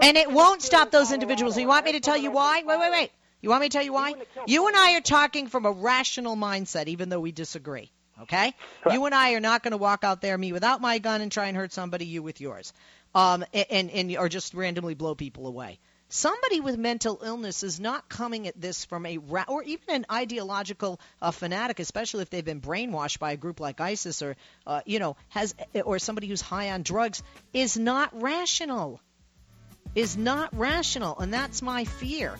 And 0.00 0.16
it 0.16 0.32
won't 0.32 0.62
stop 0.62 0.90
those 0.90 1.12
individuals. 1.12 1.56
You 1.58 1.68
want 1.68 1.84
me 1.84 1.92
to 1.92 2.00
tell 2.00 2.16
you 2.16 2.30
why? 2.30 2.62
Wait, 2.64 2.80
wait, 2.80 2.90
wait. 2.90 3.10
You 3.42 3.50
want 3.50 3.60
me 3.60 3.68
to 3.68 3.72
tell 3.76 3.84
you 3.84 3.92
why? 3.92 4.14
You 4.46 4.66
and 4.68 4.76
I 4.76 4.96
are 4.96 5.00
talking 5.00 5.48
from 5.48 5.66
a 5.66 5.70
rational 5.70 6.34
mindset, 6.36 6.88
even 6.88 7.10
though 7.10 7.20
we 7.20 7.32
disagree. 7.32 7.90
Okay? 8.22 8.54
You 8.90 9.04
and 9.04 9.14
I 9.14 9.32
are 9.34 9.40
not 9.40 9.62
going 9.62 9.72
to 9.72 9.78
walk 9.78 10.04
out 10.04 10.20
there, 10.22 10.38
me 10.38 10.52
without 10.52 10.80
my 10.80 10.98
gun, 10.98 11.20
and 11.20 11.30
try 11.30 11.46
and 11.48 11.56
hurt 11.56 11.72
somebody, 11.72 12.06
you 12.06 12.22
with 12.22 12.40
yours, 12.40 12.72
um, 13.14 13.44
and, 13.52 13.66
and, 13.70 13.90
and 13.90 14.16
or 14.16 14.28
just 14.28 14.54
randomly 14.54 14.94
blow 14.94 15.14
people 15.14 15.46
away. 15.46 15.78
Somebody 16.14 16.60
with 16.60 16.76
mental 16.76 17.22
illness 17.24 17.62
is 17.62 17.80
not 17.80 18.06
coming 18.06 18.46
at 18.46 18.60
this 18.60 18.84
from 18.84 19.06
a 19.06 19.16
ra- 19.16 19.46
or 19.48 19.62
even 19.62 19.94
an 19.94 20.06
ideological 20.12 21.00
uh, 21.22 21.30
fanatic, 21.30 21.80
especially 21.80 22.20
if 22.20 22.28
they've 22.28 22.44
been 22.44 22.60
brainwashed 22.60 23.18
by 23.18 23.32
a 23.32 23.36
group 23.38 23.60
like 23.60 23.80
ISIS 23.80 24.20
or 24.20 24.36
uh, 24.66 24.82
you 24.84 24.98
know 24.98 25.16
has 25.30 25.54
or 25.86 25.98
somebody 25.98 26.26
who's 26.26 26.42
high 26.42 26.72
on 26.72 26.82
drugs 26.82 27.22
is 27.54 27.78
not 27.78 28.10
rational. 28.20 29.00
Is 29.94 30.14
not 30.14 30.54
rational, 30.54 31.18
and 31.18 31.32
that's 31.32 31.62
my 31.62 31.86
fear. 31.86 32.34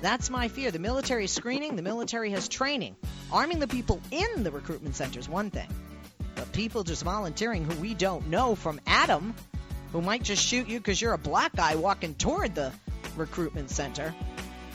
That's 0.00 0.30
my 0.30 0.48
fear. 0.48 0.70
The 0.70 0.78
military 0.78 1.26
is 1.26 1.32
screening. 1.32 1.76
The 1.76 1.82
military 1.82 2.30
has 2.30 2.48
training. 2.48 2.96
Arming 3.30 3.58
the 3.58 3.68
people 3.68 4.00
in 4.10 4.42
the 4.42 4.50
recruitment 4.50 4.96
center 4.96 5.20
is 5.20 5.28
one 5.28 5.50
thing, 5.50 5.68
but 6.34 6.50
people 6.54 6.82
just 6.82 7.04
volunteering 7.04 7.66
who 7.66 7.78
we 7.78 7.92
don't 7.92 8.28
know 8.28 8.54
from 8.54 8.80
Adam, 8.86 9.34
who 9.92 10.00
might 10.00 10.22
just 10.22 10.42
shoot 10.42 10.66
you 10.66 10.78
because 10.78 10.98
you're 10.98 11.12
a 11.12 11.18
black 11.18 11.54
guy 11.54 11.74
walking 11.74 12.14
toward 12.14 12.54
the 12.54 12.72
recruitment 13.16 13.70
center. 13.70 14.14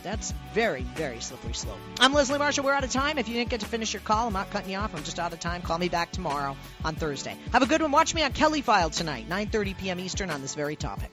That's 0.03 0.33
very, 0.53 0.83
very 0.95 1.19
slippery 1.19 1.53
slope. 1.53 1.77
I'm 1.99 2.13
Leslie 2.13 2.37
Marshall. 2.37 2.63
We're 2.63 2.73
out 2.73 2.83
of 2.83 2.91
time. 2.91 3.17
If 3.17 3.27
you 3.27 3.33
didn't 3.33 3.49
get 3.49 3.59
to 3.59 3.65
finish 3.65 3.93
your 3.93 4.01
call, 4.01 4.27
I'm 4.27 4.33
not 4.33 4.49
cutting 4.51 4.71
you 4.71 4.77
off. 4.77 4.95
I'm 4.95 5.03
just 5.03 5.19
out 5.19 5.33
of 5.33 5.39
time. 5.39 5.61
Call 5.61 5.77
me 5.77 5.89
back 5.89 6.11
tomorrow 6.11 6.55
on 6.85 6.95
Thursday. 6.95 7.35
Have 7.51 7.61
a 7.61 7.65
good 7.65 7.81
one. 7.81 7.91
Watch 7.91 8.15
me 8.15 8.23
on 8.23 8.31
Kelly 8.31 8.61
File 8.61 8.89
tonight, 8.89 9.27
9:30 9.27 9.77
p.m. 9.77 9.99
Eastern, 9.99 10.29
on 10.29 10.41
this 10.41 10.55
very 10.55 10.75
topic. 10.75 11.11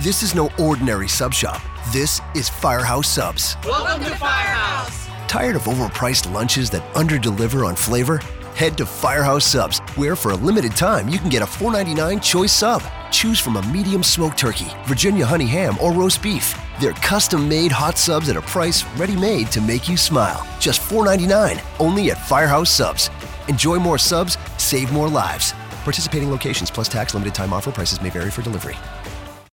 This 0.00 0.22
is 0.22 0.32
no 0.32 0.48
ordinary 0.60 1.08
sub 1.08 1.34
shop. 1.34 1.60
This 1.92 2.20
is 2.36 2.48
Firehouse 2.48 3.08
Subs. 3.08 3.56
Welcome 3.64 4.04
to 4.04 4.14
Firehouse. 4.16 5.08
Tired 5.26 5.56
of 5.56 5.62
overpriced 5.62 6.32
lunches 6.32 6.70
that 6.70 6.82
underdeliver 6.94 7.66
on 7.66 7.74
flavor? 7.74 8.18
Head 8.54 8.78
to 8.78 8.86
Firehouse 8.86 9.44
Subs, 9.44 9.80
where 9.96 10.14
for 10.14 10.30
a 10.30 10.36
limited 10.36 10.76
time 10.76 11.08
you 11.08 11.18
can 11.18 11.28
get 11.28 11.42
a 11.42 11.46
$4.99 11.46 12.22
choice 12.22 12.52
sub. 12.52 12.82
Choose 13.10 13.38
from 13.38 13.56
a 13.56 13.62
medium 13.68 14.02
smoked 14.02 14.38
turkey, 14.38 14.68
Virginia 14.84 15.26
honey 15.26 15.46
ham, 15.46 15.76
or 15.80 15.92
roast 15.92 16.22
beef. 16.22 16.54
They're 16.80 16.92
custom 16.92 17.48
made 17.48 17.72
hot 17.72 17.98
subs 17.98 18.28
at 18.28 18.36
a 18.36 18.42
price 18.42 18.84
ready 18.96 19.16
made 19.16 19.52
to 19.52 19.60
make 19.60 19.88
you 19.88 19.96
smile. 19.96 20.46
Just 20.60 20.80
$4.99, 20.80 21.60
only 21.78 22.10
at 22.10 22.26
Firehouse 22.26 22.70
Subs. 22.70 23.10
Enjoy 23.48 23.76
more 23.76 23.98
subs, 23.98 24.38
save 24.56 24.92
more 24.92 25.08
lives. 25.08 25.52
Participating 25.84 26.30
locations 26.30 26.70
plus 26.70 26.88
tax 26.88 27.14
limited 27.14 27.34
time 27.34 27.52
offer 27.52 27.72
prices 27.72 28.02
may 28.02 28.10
vary 28.10 28.30
for 28.30 28.42
delivery. 28.42 28.76